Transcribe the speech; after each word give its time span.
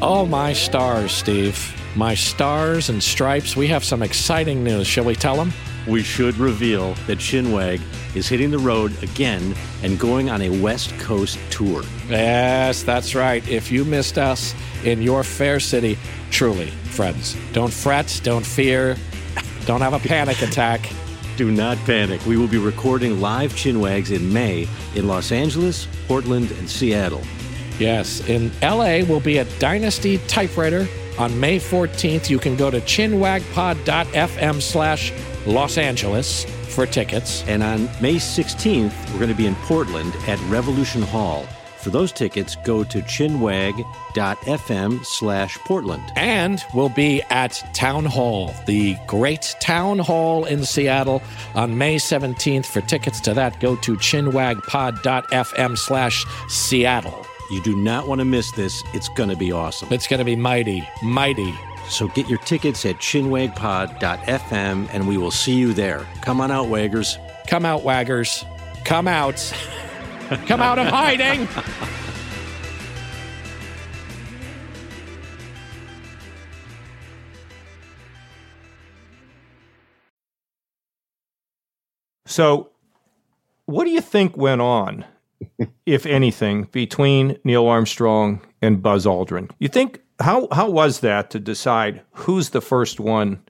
Oh, 0.00 0.24
my 0.24 0.52
stars, 0.52 1.10
Steve. 1.10 1.74
My 1.96 2.14
stars 2.14 2.88
and 2.88 3.02
stripes. 3.02 3.56
We 3.56 3.66
have 3.66 3.82
some 3.82 4.00
exciting 4.00 4.62
news. 4.62 4.86
Shall 4.86 5.04
we 5.04 5.16
tell 5.16 5.34
them? 5.34 5.52
We 5.88 6.04
should 6.04 6.36
reveal 6.36 6.94
that 7.08 7.18
Chinwag 7.18 7.80
is 8.14 8.28
hitting 8.28 8.52
the 8.52 8.60
road 8.60 9.02
again 9.02 9.56
and 9.82 9.98
going 9.98 10.30
on 10.30 10.40
a 10.42 10.50
West 10.50 10.96
Coast 11.00 11.36
tour. 11.50 11.82
Yes, 12.08 12.84
that's 12.84 13.16
right. 13.16 13.46
If 13.48 13.72
you 13.72 13.84
missed 13.84 14.18
us 14.18 14.54
in 14.84 15.02
your 15.02 15.24
fair 15.24 15.58
city, 15.58 15.98
truly, 16.30 16.70
friends, 16.70 17.36
don't 17.52 17.72
fret, 17.72 18.20
don't 18.22 18.46
fear, 18.46 18.96
don't 19.66 19.80
have 19.80 19.94
a 19.94 19.98
panic 19.98 20.40
attack. 20.42 20.88
Do 21.36 21.50
not 21.50 21.76
panic. 21.78 22.24
We 22.24 22.36
will 22.36 22.48
be 22.48 22.58
recording 22.58 23.20
live 23.20 23.52
Chinwags 23.54 24.14
in 24.14 24.32
May 24.32 24.68
in 24.94 25.08
Los 25.08 25.32
Angeles, 25.32 25.88
Portland, 26.06 26.52
and 26.52 26.70
Seattle. 26.70 27.22
Yes, 27.78 28.26
in 28.28 28.50
LA, 28.60 29.04
we'll 29.08 29.20
be 29.20 29.38
at 29.38 29.46
Dynasty 29.58 30.18
Typewriter 30.26 30.88
on 31.18 31.38
May 31.38 31.58
14th. 31.58 32.28
You 32.28 32.38
can 32.38 32.56
go 32.56 32.70
to 32.70 32.80
chinwagpod.fm 32.80 34.62
slash 34.62 35.12
Los 35.46 35.78
Angeles 35.78 36.44
for 36.44 36.86
tickets. 36.86 37.44
And 37.46 37.62
on 37.62 37.84
May 38.00 38.16
16th, 38.16 39.12
we're 39.12 39.18
going 39.18 39.30
to 39.30 39.36
be 39.36 39.46
in 39.46 39.54
Portland 39.56 40.14
at 40.26 40.40
Revolution 40.42 41.02
Hall. 41.02 41.46
For 41.78 41.90
those 41.90 42.10
tickets, 42.10 42.56
go 42.64 42.82
to 42.82 42.98
chinwag.fm 43.02 43.84
slash 45.04 45.58
Portland. 45.58 46.02
And 46.16 46.60
we'll 46.74 46.88
be 46.88 47.22
at 47.30 47.62
Town 47.72 48.04
Hall, 48.04 48.52
the 48.66 48.96
great 49.06 49.54
Town 49.60 50.00
Hall 50.00 50.44
in 50.44 50.64
Seattle 50.64 51.22
on 51.54 51.78
May 51.78 51.96
17th. 51.96 52.66
For 52.66 52.80
tickets 52.80 53.20
to 53.20 53.34
that, 53.34 53.60
go 53.60 53.76
to 53.76 53.96
chinwagpod.fm 53.96 55.78
slash 55.78 56.24
Seattle. 56.48 57.26
You 57.50 57.62
do 57.62 57.74
not 57.74 58.06
want 58.06 58.20
to 58.20 58.24
miss 58.24 58.52
this. 58.52 58.84
It's 58.92 59.08
going 59.08 59.30
to 59.30 59.36
be 59.36 59.52
awesome. 59.52 59.92
It's 59.92 60.06
going 60.06 60.18
to 60.18 60.24
be 60.24 60.36
mighty, 60.36 60.86
mighty. 61.02 61.54
So 61.88 62.08
get 62.08 62.28
your 62.28 62.38
tickets 62.40 62.84
at 62.84 62.96
chinwagpod.fm 62.96 64.88
and 64.92 65.08
we 65.08 65.16
will 65.16 65.30
see 65.30 65.54
you 65.54 65.72
there. 65.72 66.06
Come 66.20 66.40
on 66.40 66.50
out, 66.50 66.66
Waggers. 66.66 67.16
Come 67.46 67.64
out, 67.64 67.82
Waggers. 67.82 68.44
Come 68.84 69.08
out. 69.08 69.52
Come 70.46 70.60
out 70.60 70.78
of 70.78 70.86
hiding. 70.88 71.48
So, 82.38 82.68
what 83.64 83.84
do 83.84 83.90
you 83.90 84.02
think 84.02 84.36
went 84.36 84.60
on, 84.60 85.06
if 85.86 86.06
anything, 86.06 86.64
between 86.72 87.38
Neil 87.44 87.66
Armstrong 87.66 88.40
and 88.62 88.82
Buzz 88.82 89.06
Aldrin? 89.06 89.50
You 89.58 89.68
think 89.68 90.00
how 90.20 90.48
how 90.52 90.68
was 90.70 91.00
that 91.00 91.30
to 91.30 91.40
decide 91.40 92.02
who's 92.12 92.50
the 92.50 92.60
first 92.60 92.98
one 93.00 93.40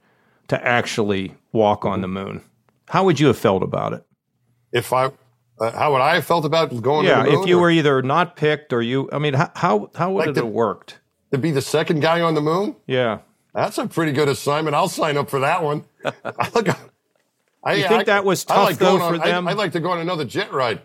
to 0.47 0.65
actually 0.65 1.35
walk 1.51 1.85
on 1.85 2.01
the 2.01 2.07
moon? 2.07 2.41
How 2.89 3.03
would 3.03 3.19
you 3.19 3.27
have 3.27 3.37
felt 3.37 3.63
about 3.63 3.93
it? 3.93 4.03
If 4.71 4.93
I, 4.93 5.11
uh, 5.59 5.71
how 5.71 5.91
would 5.93 6.01
I 6.01 6.15
have 6.15 6.25
felt 6.25 6.45
about 6.45 6.79
going? 6.81 7.05
Yeah, 7.05 7.17
to 7.17 7.23
the 7.23 7.31
moon, 7.31 7.41
if 7.43 7.47
you 7.47 7.57
or 7.57 7.61
were 7.61 7.71
either 7.71 8.01
not 8.01 8.35
picked 8.35 8.71
or 8.73 8.81
you, 8.81 9.09
I 9.11 9.19
mean, 9.19 9.33
how 9.33 9.51
how, 9.55 9.91
how 9.95 10.11
would 10.11 10.19
Like 10.21 10.29
it 10.29 10.33
the- 10.35 10.41
have 10.45 10.53
worked? 10.53 10.99
to 11.31 11.37
be 11.37 11.51
the 11.51 11.61
second 11.61 11.99
guy 11.99 12.21
on 12.21 12.33
the 12.33 12.41
moon, 12.41 12.75
Yeah, 12.87 13.19
that's 13.53 13.77
a 13.77 13.85
pretty 13.87 14.11
good 14.13 14.27
assignment. 14.29 14.75
I'll 14.75 14.87
sign 14.89 15.15
up 15.15 15.29
for 15.29 15.39
that 15.41 15.61
one. 15.63 15.85
I, 16.05 16.11
I, 17.63 17.83
think 17.83 18.05
that 18.07 18.25
was 18.25 18.45
I 18.49 18.55
tough, 18.55 18.65
like 18.65 18.77
though, 18.77 18.97
for 18.97 19.03
on, 19.15 19.21
I- 19.21 19.27
them? 19.27 19.47
I'd 19.47 19.57
like 19.57 19.71
to 19.73 19.79
go 19.79 19.91
on 19.91 19.99
another 19.99 20.25
jet 20.25 20.51
ride. 20.51 20.81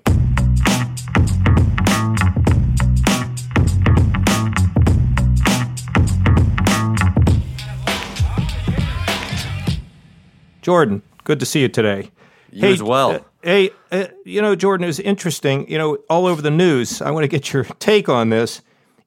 Jordan, 10.65 11.03
good 11.25 11.41
to 11.41 11.47
see 11.47 11.61
you 11.61 11.69
today. 11.69 12.11
You 12.51 12.69
as 12.69 12.83
well. 12.83 13.11
uh, 13.13 13.19
hey, 13.43 13.71
uh, 13.93 14.07
you 14.25 14.41
know, 14.41 14.57
Jordan, 14.57 14.85
it 14.85 14.87
was 14.87 14.99
interesting. 14.99 15.71
You 15.71 15.77
know, 15.77 15.99
all 16.09 16.25
over 16.25 16.41
the 16.41 16.51
news. 16.51 17.03
I 17.03 17.11
want 17.11 17.25
to 17.25 17.29
get 17.29 17.53
your 17.53 17.65
take 17.79 18.09
on 18.09 18.31
this. 18.31 18.63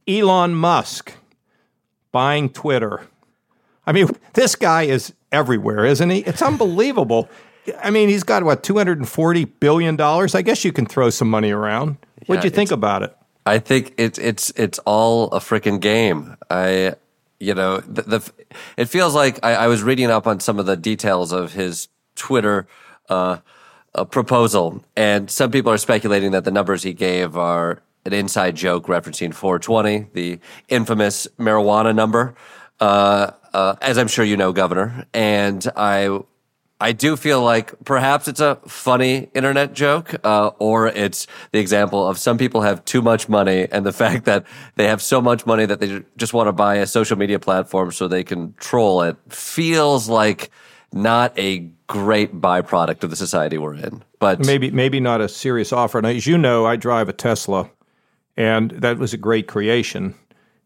Elon 0.07 0.53
Musk 0.53 1.13
buying 2.11 2.49
Twitter. 2.49 3.07
I 3.87 3.91
mean, 3.91 4.07
this 4.33 4.55
guy 4.55 4.83
is 4.83 5.13
everywhere, 5.31 5.83
isn't 5.83 6.09
he? 6.11 6.19
It's 6.19 6.43
unbelievable. 6.43 7.27
I 7.81 7.89
mean, 7.89 8.07
he's 8.07 8.23
got 8.23 8.43
what 8.43 8.61
two 8.61 8.77
hundred 8.77 8.99
and 8.99 9.09
forty 9.09 9.45
billion 9.45 9.95
dollars. 9.95 10.35
I 10.35 10.43
guess 10.43 10.63
you 10.63 10.71
can 10.71 10.85
throw 10.85 11.09
some 11.09 11.29
money 11.29 11.49
around. 11.49 11.97
What'd 12.27 12.43
Yeah, 12.43 12.49
you 12.49 12.55
think 12.55 12.69
about 12.71 13.01
it? 13.01 13.17
I 13.47 13.57
think 13.57 13.95
it's 13.97 14.19
it's 14.19 14.51
it's 14.55 14.77
all 14.79 15.31
a 15.31 15.39
freaking 15.39 15.79
game. 15.81 16.37
I 16.51 16.93
you 17.39 17.53
know 17.53 17.79
the, 17.79 18.01
the 18.03 18.31
it 18.77 18.85
feels 18.85 19.13
like 19.13 19.39
I, 19.43 19.53
I 19.53 19.67
was 19.67 19.83
reading 19.83 20.09
up 20.09 20.27
on 20.27 20.39
some 20.39 20.59
of 20.59 20.65
the 20.65 20.77
details 20.77 21.31
of 21.31 21.53
his 21.53 21.87
Twitter 22.15 22.67
uh, 23.09 23.37
uh, 23.93 24.05
proposal, 24.05 24.83
and 24.95 25.29
some 25.29 25.51
people 25.51 25.71
are 25.71 25.77
speculating 25.77 26.31
that 26.31 26.43
the 26.43 26.51
numbers 26.51 26.83
he 26.83 26.93
gave 26.93 27.37
are 27.37 27.81
an 28.05 28.13
inside 28.13 28.55
joke 28.55 28.87
referencing 28.87 29.33
420, 29.33 30.07
the 30.13 30.39
infamous 30.69 31.27
marijuana 31.37 31.93
number. 31.93 32.35
Uh, 32.79 33.31
uh, 33.53 33.75
as 33.81 33.97
I'm 33.97 34.07
sure 34.07 34.23
you 34.23 34.37
know, 34.37 34.53
Governor, 34.53 35.05
and 35.13 35.65
I 35.75 36.19
I 36.79 36.91
do 36.91 37.15
feel 37.15 37.41
like 37.41 37.73
perhaps 37.85 38.27
it's 38.27 38.39
a 38.39 38.59
funny 38.67 39.29
internet 39.33 39.73
joke, 39.73 40.13
uh, 40.23 40.51
or 40.59 40.87
it's 40.87 41.25
the 41.51 41.59
example 41.59 42.07
of 42.07 42.19
some 42.19 42.37
people 42.37 42.61
have 42.61 42.85
too 42.85 43.01
much 43.01 43.27
money 43.27 43.67
and 43.71 43.85
the 43.85 43.93
fact 44.03 44.25
that 44.25 44.45
they 44.75 44.87
have 44.87 45.01
so 45.01 45.19
much 45.19 45.45
money 45.45 45.65
that 45.65 45.79
they 45.79 46.03
just 46.17 46.33
want 46.33 46.47
to 46.47 46.53
buy 46.53 46.75
a 46.75 46.85
social 46.85 47.17
media 47.17 47.39
platform 47.39 47.91
so 47.91 48.07
they 48.07 48.23
can 48.23 48.53
troll 48.59 49.01
it 49.01 49.17
feels 49.29 50.07
like 50.07 50.51
not 50.93 51.37
a 51.37 51.59
great 51.87 52.39
byproduct 52.39 53.03
of 53.03 53.09
the 53.09 53.15
society 53.15 53.57
we're 53.57 53.75
in. 53.75 54.03
But 54.19 54.45
Maybe 54.45 54.71
maybe 54.71 54.99
not 54.99 55.21
a 55.21 55.29
serious 55.29 55.71
offer. 55.71 56.01
Now, 56.01 56.09
as 56.09 56.25
you 56.27 56.37
know, 56.37 56.65
I 56.65 56.75
drive 56.75 57.09
a 57.09 57.13
Tesla, 57.13 57.69
and 58.35 58.71
that 58.71 58.97
was 58.97 59.13
a 59.13 59.17
great 59.17 59.47
creation. 59.47 60.15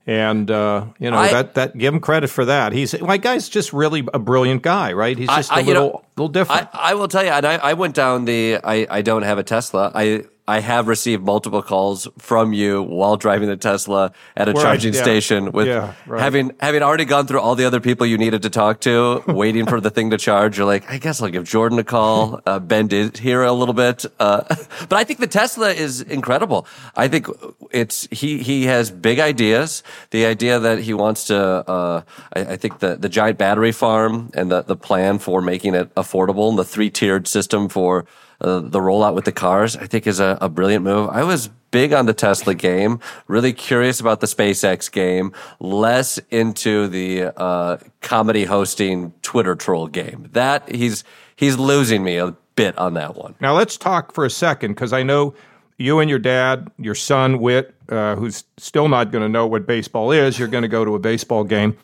And 0.08 0.50
uh, 0.50 0.86
you 1.00 1.12
know 1.12 1.18
I- 1.18 1.32
that 1.32 1.54
that 1.54 1.78
give 1.78 1.94
him 1.94 2.00
credit 2.00 2.30
for 2.30 2.46
that. 2.46 2.74
He's 2.74 3.00
my 3.02 3.18
guy's 3.18 3.48
just 3.50 3.72
really 3.72 4.08
a 4.14 4.20
brilliant 4.20 4.64
guy, 4.64 4.94
right? 4.94 5.16
He's 5.18 5.30
just 5.30 5.52
a 5.52 5.56
I- 5.56 5.60
you 5.60 5.68
little 5.68 5.84
know, 5.90 6.04
little 6.18 6.30
different. 6.30 6.70
I, 6.74 6.92
I 6.92 6.94
will 6.96 7.08
tell 7.08 7.24
you, 7.24 7.30
and 7.30 7.46
I, 7.46 7.58
I 7.58 7.74
went 7.74 7.94
down 7.94 8.26
the. 8.26 8.58
I, 8.64 8.88
I 8.90 9.02
don't 9.04 9.22
have 9.22 9.38
a 9.38 9.44
Tesla. 9.44 9.92
I 9.94 10.24
I 10.52 10.60
have 10.60 10.88
received 10.96 11.24
multiple 11.24 11.62
calls 11.62 12.08
from 12.18 12.52
you 12.54 12.84
while 12.84 13.16
driving 13.26 13.48
the 13.48 13.56
Tesla 13.70 14.12
at 14.36 14.50
a 14.50 14.52
Where 14.52 14.62
I- 14.66 14.66
charging 14.68 14.94
yeah. 14.94 15.02
station 15.08 15.52
with 15.58 15.68
Yeah, 15.68 15.94
right. 16.06 16.22
having 16.22 16.52
having 16.60 16.84
already 16.84 17.06
gone 17.06 17.26
through 17.28 17.40
all 17.46 17.56
the 17.56 17.66
other 17.70 17.80
people 17.80 18.06
you 18.06 18.18
needed 18.18 18.42
to 18.48 18.50
talk 18.50 18.82
to, 18.82 19.24
waiting 19.44 19.66
for 19.66 19.80
the 19.80 19.90
thing 19.90 20.10
to 20.12 20.18
charge. 20.18 20.58
You're 20.58 20.68
like, 20.74 20.84
I 20.96 20.98
guess 20.98 21.22
I'll 21.22 21.30
give 21.38 21.46
Jordan 21.46 21.80
a 21.80 21.84
call. 21.84 22.42
Uh, 22.52 22.60
ben 22.60 22.88
did 22.88 23.18
here 23.18 23.44
a 23.44 23.54
little 23.62 23.74
bit, 23.86 24.06
uh, 24.20 24.42
but 24.90 24.96
I 25.02 25.04
think 25.06 25.20
the 25.20 25.28
Tesla 25.40 25.70
is 25.86 26.02
incredible. 26.02 26.66
I 26.96 27.08
think 27.08 27.28
it's 27.72 28.08
he 28.12 28.40
he 28.50 28.66
has 28.66 28.92
big 28.92 29.20
ideas. 29.20 29.84
The 30.10 30.26
idea 30.26 30.60
that 30.60 30.80
he 30.80 30.94
wants 30.94 31.26
to, 31.32 31.38
uh, 31.38 32.02
I, 32.36 32.40
I 32.54 32.58
think 32.58 32.80
the 32.80 32.96
the 32.98 33.10
giant 33.10 33.38
battery 33.38 33.72
farm 33.72 34.32
and 34.34 34.52
the 34.52 34.62
the 34.64 34.76
plan 34.76 35.20
for 35.20 35.42
making 35.42 35.76
it 35.76 35.88
affordable 35.96 36.50
and 36.50 36.58
the 36.60 36.66
three 36.66 36.90
tiered 36.90 37.28
system 37.28 37.70
for 37.70 38.06
uh, 38.42 38.60
the 38.60 38.80
rollout 38.80 39.14
with 39.14 39.26
the 39.26 39.32
cars, 39.32 39.78
I 39.78 39.86
think 39.86 40.08
is 40.08 40.20
a, 40.20 40.38
a 40.42 40.50
brilliant 40.50 40.84
move. 40.84 41.10
I 41.10 41.24
was 41.24 41.50
big 41.70 41.94
on 41.94 42.06
the 42.06 42.14
Tesla 42.14 42.54
game, 42.54 43.00
really 43.28 43.54
curious 43.54 44.00
about 44.00 44.20
the 44.20 44.28
SpaceX 44.28 44.92
game, 44.92 45.32
less 45.60 46.20
into 46.30 46.88
the 46.88 47.26
uh, 47.38 47.78
comedy 48.02 48.46
hosting 48.46 49.14
Twitter 49.22 49.56
troll 49.56 49.88
game. 49.88 50.28
That 50.34 50.74
he's 50.74 51.04
he's 51.36 51.58
losing 51.58 52.04
me 52.04 52.18
a 52.18 52.36
bit 52.56 52.78
on 52.78 52.96
that 52.96 53.16
one. 53.16 53.36
now 53.40 53.56
let's 53.56 53.78
talk 53.78 54.14
for 54.14 54.26
a 54.26 54.30
second 54.30 54.74
because 54.74 54.92
I 54.92 55.04
know 55.04 55.34
you 55.78 56.00
and 56.00 56.10
your 56.10 56.20
dad, 56.20 56.70
your 56.78 56.96
son 56.96 57.40
Wit, 57.40 57.74
uh, 57.90 58.16
who's 58.16 58.44
still 58.58 58.88
not 58.88 59.12
going 59.12 59.24
to 59.24 59.30
know 59.30 59.48
what 59.48 59.66
baseball 59.66 60.12
is. 60.12 60.38
You're 60.38 60.50
going 60.50 60.64
to 60.64 60.68
go 60.68 60.84
to 60.84 60.96
a 60.96 61.00
baseball 61.00 61.44
game, 61.44 61.78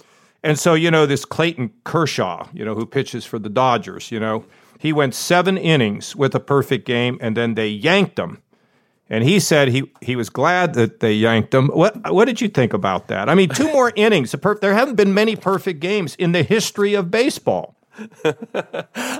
and 0.43 0.59
so 0.59 0.73
you 0.73 0.91
know 0.91 1.05
this 1.05 1.23
Clayton 1.23 1.71
Kershaw, 1.83 2.47
you 2.53 2.65
know 2.65 2.75
who 2.75 2.85
pitches 2.85 3.25
for 3.25 3.39
the 3.39 3.49
Dodgers. 3.49 4.11
You 4.11 4.19
know 4.19 4.43
he 4.79 4.93
went 4.93 5.15
seven 5.15 5.57
innings 5.57 6.15
with 6.15 6.35
a 6.35 6.39
perfect 6.39 6.85
game, 6.85 7.17
and 7.21 7.35
then 7.35 7.55
they 7.55 7.67
yanked 7.67 8.17
him. 8.19 8.41
And 9.09 9.23
he 9.23 9.39
said 9.39 9.69
he 9.69 9.83
he 10.01 10.15
was 10.17 10.29
glad 10.29 10.73
that 10.73 10.99
they 10.99 11.13
yanked 11.13 11.53
him. 11.53 11.67
What 11.69 12.11
what 12.13 12.25
did 12.25 12.41
you 12.41 12.49
think 12.49 12.73
about 12.73 13.07
that? 13.07 13.29
I 13.29 13.35
mean, 13.35 13.49
two 13.49 13.71
more 13.71 13.91
innings. 13.95 14.33
a 14.33 14.37
per- 14.37 14.59
There 14.59 14.73
haven't 14.73 14.95
been 14.95 15.13
many 15.13 15.35
perfect 15.37 15.79
games 15.79 16.15
in 16.15 16.33
the 16.33 16.43
history 16.43 16.93
of 16.93 17.09
baseball. 17.09 17.75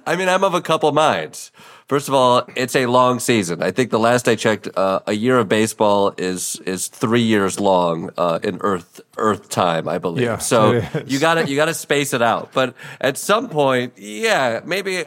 I 0.06 0.16
mean, 0.16 0.30
I'm 0.30 0.44
of 0.44 0.54
a 0.54 0.62
couple 0.62 0.92
minds. 0.92 1.52
First 1.88 2.10
of 2.10 2.14
all, 2.14 2.44
it's 2.56 2.76
a 2.76 2.86
long 2.86 3.20
season. 3.20 3.64
I 3.64 3.72
think 3.72 3.92
the 3.92 3.98
last 4.00 4.28
I 4.28 4.36
checked, 4.36 4.68
uh, 4.76 5.00
a 5.08 5.14
year 5.14 5.40
of 5.40 5.48
baseball 5.48 6.14
is 6.18 6.60
is 6.66 6.88
three 6.90 7.22
years 7.22 7.60
long 7.60 8.10
uh, 8.18 8.40
in 8.44 8.58
Earth 8.62 9.00
Earth 9.18 9.50
time, 9.50 9.88
I 9.88 9.98
believe. 10.00 10.26
Yeah, 10.26 10.38
so 10.38 10.82
you 11.06 11.18
got 11.20 11.36
to 11.36 11.48
you 11.50 11.56
got 11.56 11.66
to 11.66 11.74
space 11.74 12.14
it 12.14 12.22
out. 12.22 12.52
But 12.54 12.76
at 13.00 13.18
some 13.18 13.48
point, 13.50 13.94
yeah, 13.98 14.60
maybe 14.66 15.06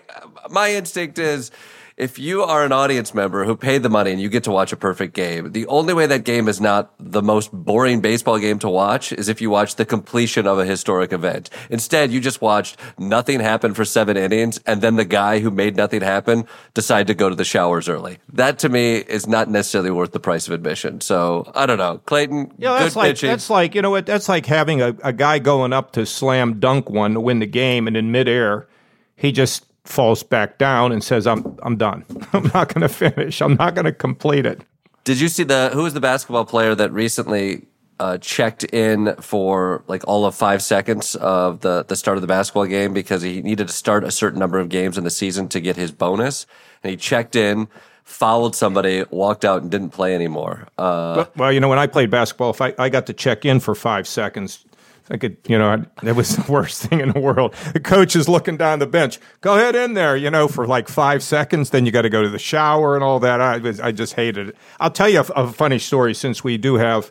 my 0.50 0.72
instinct 0.72 1.18
is 1.18 1.50
if 1.96 2.18
you 2.18 2.42
are 2.42 2.64
an 2.64 2.72
audience 2.72 3.12
member 3.12 3.44
who 3.44 3.54
paid 3.54 3.82
the 3.82 3.90
money 3.90 4.10
and 4.10 4.18
you 4.18 4.30
get 4.30 4.44
to 4.44 4.50
watch 4.50 4.72
a 4.72 4.76
perfect 4.76 5.12
game, 5.12 5.52
the 5.52 5.66
only 5.66 5.92
way 5.92 6.06
that 6.06 6.24
game 6.24 6.48
is 6.48 6.58
not 6.58 6.94
the 6.98 7.20
most 7.20 7.52
boring 7.52 8.00
baseball 8.00 8.38
game 8.38 8.58
to 8.58 8.70
watch 8.70 9.12
is 9.12 9.28
if 9.28 9.42
you 9.42 9.50
watch 9.50 9.76
the 9.76 9.84
completion 9.84 10.46
of 10.46 10.58
a 10.58 10.64
historic 10.64 11.12
event. 11.12 11.50
Instead, 11.68 12.10
you 12.10 12.18
just 12.18 12.40
watched 12.40 12.78
nothing 12.98 13.38
happen 13.38 13.74
for 13.74 13.84
seven 13.84 14.16
innings 14.16 14.58
and 14.66 14.80
then 14.80 14.96
the 14.96 15.04
guy 15.04 15.40
who 15.40 15.50
made 15.50 15.76
nothing 15.76 16.00
happen 16.00 16.46
decide 16.72 17.06
to 17.06 17.12
go 17.12 17.28
to 17.28 17.34
the 17.34 17.44
showers 17.44 17.86
early. 17.86 18.16
That 18.32 18.58
to 18.60 18.70
me 18.70 18.94
is 18.96 19.26
not 19.26 19.50
necessarily 19.50 19.90
worth 19.90 20.12
the 20.12 20.20
price 20.20 20.46
of 20.46 20.54
admission. 20.54 21.02
So 21.02 21.52
I 21.54 21.66
don't 21.66 21.76
know. 21.76 21.98
Clayton, 22.06 22.54
Yeah, 22.56 22.78
that's 22.78 22.96
like 22.96 23.10
pitching. 23.10 23.28
that's 23.28 23.50
like 23.50 23.74
you 23.74 23.82
know 23.82 23.90
what 23.90 24.06
that's 24.06 24.28
like 24.28 24.46
having 24.46 24.80
a, 24.80 24.96
a 25.04 25.12
guy 25.12 25.38
going 25.38 25.74
up 25.74 25.92
to 25.92 26.06
slam 26.06 26.60
dunk 26.60 26.88
one 26.88 27.12
to 27.12 27.20
win 27.20 27.40
the 27.40 27.46
game, 27.46 27.86
and 27.86 27.94
in 27.94 28.10
midair, 28.10 28.68
he 29.16 29.32
just 29.32 29.66
falls 29.84 30.22
back 30.22 30.58
down 30.58 30.92
and 30.92 31.02
says, 31.02 31.26
"I'm 31.26 31.56
I'm 31.62 31.76
done. 31.76 32.04
I'm 32.32 32.50
not 32.54 32.72
going 32.72 32.82
to 32.82 32.88
finish. 32.88 33.40
I'm 33.40 33.54
not 33.54 33.74
going 33.74 33.86
to 33.86 33.92
complete 33.92 34.46
it." 34.46 34.62
Did 35.04 35.20
you 35.20 35.28
see 35.28 35.44
the 35.44 35.70
who 35.72 35.82
was 35.82 35.94
the 35.94 36.00
basketball 36.00 36.44
player 36.44 36.74
that 36.74 36.92
recently 36.92 37.66
uh, 37.98 38.18
checked 38.18 38.64
in 38.64 39.14
for 39.20 39.82
like 39.86 40.06
all 40.06 40.24
of 40.24 40.34
five 40.34 40.62
seconds 40.62 41.14
of 41.16 41.60
the 41.60 41.84
the 41.84 41.96
start 41.96 42.16
of 42.16 42.22
the 42.22 42.26
basketball 42.28 42.66
game 42.66 42.92
because 42.92 43.22
he 43.22 43.42
needed 43.42 43.68
to 43.68 43.72
start 43.74 44.04
a 44.04 44.10
certain 44.10 44.38
number 44.38 44.58
of 44.58 44.68
games 44.68 44.96
in 44.98 45.04
the 45.04 45.10
season 45.10 45.48
to 45.48 45.60
get 45.60 45.76
his 45.76 45.90
bonus, 45.90 46.46
and 46.82 46.90
he 46.90 46.96
checked 46.96 47.36
in, 47.36 47.68
Followed 48.10 48.56
somebody, 48.56 49.04
walked 49.10 49.44
out, 49.44 49.62
and 49.62 49.70
didn't 49.70 49.90
play 49.90 50.16
anymore. 50.16 50.66
Uh, 50.76 51.14
But, 51.14 51.36
well, 51.36 51.52
you 51.52 51.60
know, 51.60 51.68
when 51.68 51.78
I 51.78 51.86
played 51.86 52.10
basketball, 52.10 52.50
if 52.50 52.60
I, 52.60 52.74
I 52.76 52.88
got 52.88 53.06
to 53.06 53.12
check 53.12 53.44
in 53.44 53.60
for 53.60 53.72
five 53.76 54.08
seconds, 54.08 54.64
I 55.10 55.16
could, 55.16 55.38
you 55.48 55.58
know, 55.58 55.84
that 56.02 56.14
was 56.14 56.36
the 56.36 56.52
worst 56.52 56.82
thing 56.86 57.00
in 57.00 57.10
the 57.10 57.20
world. 57.20 57.54
The 57.72 57.80
coach 57.80 58.14
is 58.14 58.28
looking 58.28 58.56
down 58.56 58.78
the 58.78 58.86
bench. 58.86 59.18
Go 59.40 59.56
ahead 59.56 59.74
in 59.74 59.94
there, 59.94 60.16
you 60.16 60.30
know, 60.30 60.46
for 60.46 60.66
like 60.66 60.88
five 60.88 61.22
seconds. 61.22 61.70
Then 61.70 61.84
you 61.84 61.92
got 61.92 62.02
to 62.02 62.10
go 62.10 62.22
to 62.22 62.28
the 62.28 62.38
shower 62.38 62.94
and 62.94 63.02
all 63.02 63.18
that. 63.20 63.40
I 63.40 63.58
was, 63.58 63.80
I 63.80 63.90
just 63.90 64.14
hated 64.14 64.50
it. 64.50 64.56
I'll 64.78 64.90
tell 64.90 65.08
you 65.08 65.20
a, 65.20 65.42
a 65.42 65.52
funny 65.52 65.80
story 65.80 66.14
since 66.14 66.44
we 66.44 66.56
do 66.58 66.76
have 66.76 67.10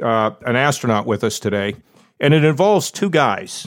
uh, 0.00 0.30
an 0.46 0.56
astronaut 0.56 1.06
with 1.06 1.24
us 1.24 1.38
today, 1.38 1.74
and 2.20 2.32
it 2.32 2.44
involves 2.44 2.90
two 2.90 3.10
guys. 3.10 3.66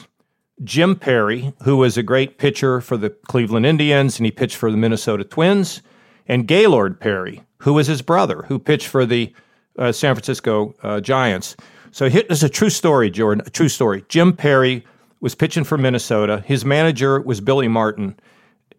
Jim 0.64 0.96
Perry, 0.96 1.52
who 1.64 1.76
was 1.76 1.98
a 1.98 2.02
great 2.02 2.38
pitcher 2.38 2.80
for 2.80 2.96
the 2.96 3.10
Cleveland 3.10 3.66
Indians, 3.66 4.18
and 4.18 4.24
he 4.24 4.32
pitched 4.32 4.56
for 4.56 4.70
the 4.70 4.76
Minnesota 4.78 5.22
Twins, 5.22 5.82
and 6.26 6.48
Gaylord 6.48 6.98
Perry, 6.98 7.42
who 7.58 7.74
was 7.74 7.86
his 7.86 8.00
brother, 8.00 8.44
who 8.48 8.58
pitched 8.58 8.88
for 8.88 9.04
the 9.04 9.34
uh, 9.78 9.92
San 9.92 10.14
Francisco 10.14 10.74
uh, 10.82 11.00
Giants. 11.00 11.56
So 11.96 12.10
here- 12.10 12.24
this 12.28 12.40
is 12.40 12.44
a 12.44 12.50
true 12.50 12.68
story, 12.68 13.08
Jordan, 13.08 13.42
a 13.46 13.48
true 13.48 13.70
story. 13.70 14.04
Jim 14.10 14.34
Perry 14.34 14.84
was 15.22 15.34
pitching 15.34 15.64
for 15.64 15.78
Minnesota. 15.78 16.42
His 16.44 16.62
manager 16.62 17.22
was 17.22 17.40
Billy 17.40 17.68
Martin. 17.68 18.16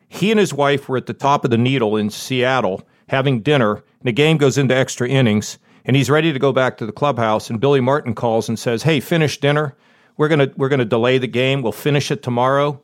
He 0.07 0.29
and 0.29 0.39
his 0.39 0.53
wife 0.53 0.87
were 0.87 0.97
at 0.97 1.07
the 1.07 1.15
top 1.15 1.43
of 1.43 1.49
the 1.49 1.57
needle 1.57 1.97
in 1.97 2.11
Seattle 2.11 2.87
having 3.09 3.39
dinner, 3.39 3.77
and 3.77 4.03
the 4.03 4.11
game 4.11 4.37
goes 4.37 4.55
into 4.55 4.75
extra 4.75 5.09
innings, 5.09 5.57
and 5.83 5.95
he's 5.95 6.11
ready 6.11 6.31
to 6.31 6.37
go 6.37 6.51
back 6.51 6.77
to 6.77 6.85
the 6.85 6.91
clubhouse, 6.91 7.49
and 7.49 7.59
Billy 7.59 7.81
Martin 7.81 8.13
calls 8.13 8.47
and 8.47 8.59
says, 8.59 8.83
"Hey, 8.83 8.99
finish 8.99 9.39
dinner. 9.39 9.73
We're 10.15 10.27
gonna 10.27 10.51
we're 10.55 10.69
gonna 10.69 10.85
delay 10.85 11.17
the 11.17 11.25
game. 11.25 11.63
We'll 11.63 11.71
finish 11.71 12.11
it 12.11 12.21
tomorrow." 12.21 12.79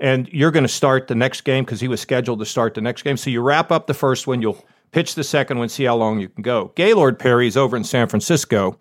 and 0.00 0.28
you're 0.30 0.52
going 0.52 0.62
to 0.62 0.68
start 0.68 1.08
the 1.08 1.14
next 1.16 1.40
game 1.40 1.64
because 1.64 1.80
he 1.80 1.88
was 1.88 2.00
scheduled 2.00 2.38
to 2.38 2.46
start 2.46 2.74
the 2.74 2.80
next 2.80 3.02
game. 3.02 3.16
So 3.16 3.30
you 3.30 3.40
wrap 3.40 3.72
up 3.72 3.88
the 3.88 3.94
first 3.94 4.28
one, 4.28 4.40
you'll 4.40 4.64
pitch 4.92 5.16
the 5.16 5.24
second 5.24 5.58
one, 5.58 5.68
see 5.68 5.82
how 5.82 5.96
long 5.96 6.20
you 6.20 6.28
can 6.28 6.42
go. 6.42 6.70
Gaylord 6.76 7.18
Perry's 7.18 7.56
over 7.56 7.76
in 7.76 7.82
San 7.82 8.06
Francisco, 8.06 8.78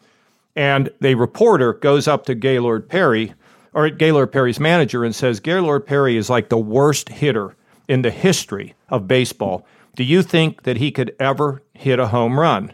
and 0.58 0.90
the 1.02 1.14
reporter 1.14 1.74
goes 1.74 2.08
up 2.08 2.26
to 2.26 2.34
Gaylord 2.34 2.90
Perry 2.90 3.34
or 3.74 3.92
Gaylord 3.92 4.32
Perry's 4.32 4.60
manager 4.60 5.06
and 5.06 5.14
says, 5.14 5.40
Gaylord 5.40 5.86
Perry 5.86 6.18
is 6.18 6.32
like 6.32 6.50
the 6.50 6.58
worst 6.58 7.10
hitter 7.10 7.56
in 7.88 8.02
the 8.02 8.10
history 8.10 8.74
of 8.90 9.08
baseball. 9.08 9.68
Do 9.96 10.04
you 10.04 10.24
think 10.24 10.64
that 10.64 10.78
he 10.78 10.92
could 10.92 11.16
ever 11.20 11.62
hit 11.76 12.00
a 12.00 12.08
home 12.08 12.40
run? 12.40 12.74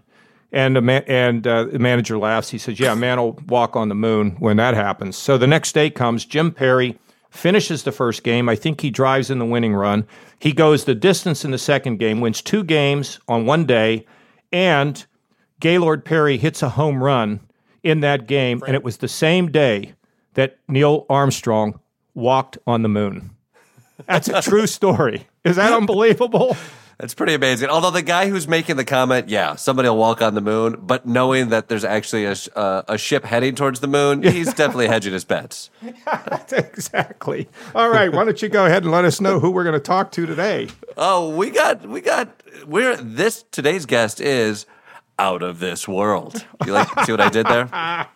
And 0.53 0.81
ma- 0.81 1.01
and 1.07 1.45
uh, 1.45 1.65
the 1.65 1.79
manager 1.79 2.17
laughs. 2.17 2.49
He 2.49 2.57
says, 2.59 2.79
"Yeah, 2.79 2.93
a 2.93 2.95
man 2.95 3.17
will 3.17 3.39
walk 3.47 3.75
on 3.75 3.89
the 3.89 3.95
moon 3.95 4.35
when 4.39 4.57
that 4.57 4.75
happens." 4.75 5.17
So 5.17 5.37
the 5.37 5.47
next 5.47 5.73
day 5.73 5.89
comes. 5.89 6.25
Jim 6.25 6.51
Perry 6.51 6.99
finishes 7.31 7.83
the 7.83 7.91
first 7.91 8.23
game. 8.23 8.47
I 8.47 8.55
think 8.55 8.79
he 8.79 8.91
drives 8.91 9.31
in 9.31 9.39
the 9.39 9.45
winning 9.45 9.73
run. 9.73 10.05
He 10.37 10.53
goes 10.53 10.85
the 10.85 10.93
distance 10.93 11.43
in 11.43 11.49
the 11.49 11.57
second 11.57 11.97
game, 11.97 12.21
wins 12.21 12.39
two 12.39 12.63
games 12.63 13.19
on 13.27 13.47
one 13.47 13.65
day, 13.65 14.05
and 14.51 15.03
Gaylord 15.59 16.05
Perry 16.05 16.37
hits 16.37 16.61
a 16.61 16.69
home 16.69 17.03
run 17.03 17.39
in 17.83 17.99
that 17.99 18.27
game, 18.27 18.63
and 18.65 18.75
it 18.75 18.83
was 18.83 18.97
the 18.97 19.07
same 19.07 19.51
day 19.51 19.93
that 20.33 20.57
Neil 20.67 21.05
Armstrong 21.09 21.79
walked 22.13 22.57
on 22.65 22.81
the 22.81 22.89
moon. 22.89 23.31
That's 24.07 24.27
a 24.27 24.41
true 24.41 24.67
story. 24.67 25.27
Is 25.43 25.57
that 25.57 25.73
unbelievable? 25.73 26.55
That's 26.99 27.13
pretty 27.13 27.33
amazing. 27.33 27.69
Although 27.69 27.91
the 27.91 28.01
guy 28.01 28.29
who's 28.29 28.47
making 28.47 28.75
the 28.75 28.85
comment, 28.85 29.27
yeah, 29.27 29.55
somebody 29.55 29.89
will 29.89 29.97
walk 29.97 30.21
on 30.21 30.35
the 30.35 30.41
moon, 30.41 30.77
but 30.79 31.05
knowing 31.05 31.49
that 31.49 31.67
there's 31.67 31.83
actually 31.83 32.25
a, 32.25 32.35
sh- 32.35 32.49
uh, 32.55 32.83
a 32.87 32.97
ship 32.97 33.25
heading 33.25 33.55
towards 33.55 33.79
the 33.79 33.87
moon, 33.87 34.23
he's 34.23 34.53
definitely 34.53 34.87
hedging 34.87 35.11
his 35.11 35.25
bets. 35.25 35.69
exactly. 36.51 37.49
All 37.73 37.89
right. 37.89 38.11
Why 38.11 38.23
don't 38.23 38.41
you 38.41 38.47
go 38.47 38.65
ahead 38.65 38.83
and 38.83 38.91
let 38.91 39.05
us 39.05 39.19
know 39.19 39.39
who 39.39 39.51
we're 39.51 39.63
going 39.63 39.73
to 39.73 39.79
talk 39.79 40.11
to 40.13 40.25
today? 40.25 40.69
Oh, 40.95 41.35
we 41.35 41.49
got, 41.49 41.85
we 41.87 41.99
got, 41.99 42.29
we're, 42.67 42.95
this, 42.95 43.43
today's 43.51 43.85
guest 43.85 44.21
is 44.21 44.65
out 45.19 45.43
of 45.43 45.59
this 45.59 45.87
world. 45.87 46.45
You 46.65 46.73
like, 46.73 46.87
see 47.05 47.11
what 47.11 47.21
I 47.21 47.29
did 47.29 47.45
there? 47.45 47.69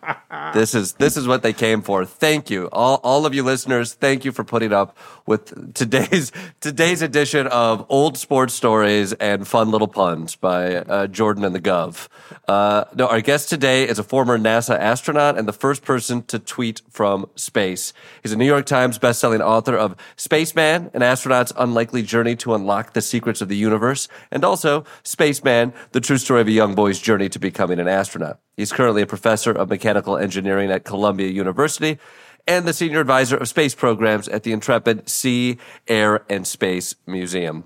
This 0.54 0.74
is, 0.74 0.94
this 0.94 1.16
is 1.16 1.26
what 1.28 1.42
they 1.42 1.52
came 1.52 1.82
for. 1.82 2.04
Thank 2.04 2.48
you. 2.48 2.68
All, 2.72 3.00
all 3.02 3.26
of 3.26 3.34
you 3.34 3.42
listeners, 3.42 3.94
thank 3.94 4.24
you 4.24 4.32
for 4.32 4.44
putting 4.44 4.72
up 4.72 4.96
with 5.26 5.74
today's, 5.74 6.32
today's 6.60 7.02
edition 7.02 7.46
of 7.48 7.84
old 7.88 8.16
sports 8.16 8.54
stories 8.54 9.12
and 9.14 9.46
fun 9.46 9.70
little 9.70 9.88
puns 9.88 10.36
by 10.36 10.76
uh, 10.76 11.06
Jordan 11.06 11.44
and 11.44 11.54
the 11.54 11.60
Gov. 11.60 12.08
Uh, 12.46 12.84
no, 12.94 13.06
our 13.06 13.20
guest 13.20 13.48
today 13.48 13.86
is 13.86 13.98
a 13.98 14.02
former 14.02 14.38
NASA 14.38 14.78
astronaut 14.78 15.38
and 15.38 15.46
the 15.46 15.52
first 15.52 15.82
person 15.82 16.22
to 16.24 16.38
tweet 16.38 16.80
from 16.88 17.28
space. 17.36 17.92
He's 18.22 18.32
a 18.32 18.36
New 18.36 18.46
York 18.46 18.66
Times 18.66 18.98
bestselling 18.98 19.40
author 19.40 19.76
of 19.76 19.96
Spaceman, 20.16 20.90
an 20.94 21.02
astronaut's 21.02 21.52
unlikely 21.56 22.02
journey 22.02 22.36
to 22.36 22.54
unlock 22.54 22.94
the 22.94 23.02
secrets 23.02 23.40
of 23.40 23.48
the 23.48 23.56
universe, 23.56 24.08
and 24.30 24.44
also 24.44 24.84
Spaceman, 25.02 25.72
the 25.92 26.00
true 26.00 26.18
story 26.18 26.40
of 26.40 26.48
a 26.48 26.52
young 26.52 26.74
journey 26.96 27.28
to 27.28 27.40
becoming 27.40 27.80
an 27.80 27.88
astronaut. 27.88 28.38
He's 28.56 28.72
currently 28.72 29.02
a 29.02 29.06
professor 29.06 29.50
of 29.50 29.68
mechanical 29.68 30.16
engineering 30.16 30.70
at 30.70 30.84
Columbia 30.84 31.28
University 31.28 31.98
and 32.46 32.66
the 32.66 32.72
senior 32.72 33.00
advisor 33.00 33.36
of 33.36 33.48
space 33.48 33.74
programs 33.74 34.28
at 34.28 34.44
the 34.44 34.52
Intrepid 34.52 35.08
Sea, 35.08 35.58
Air, 35.88 36.24
and 36.30 36.46
Space 36.46 36.94
Museum. 37.06 37.64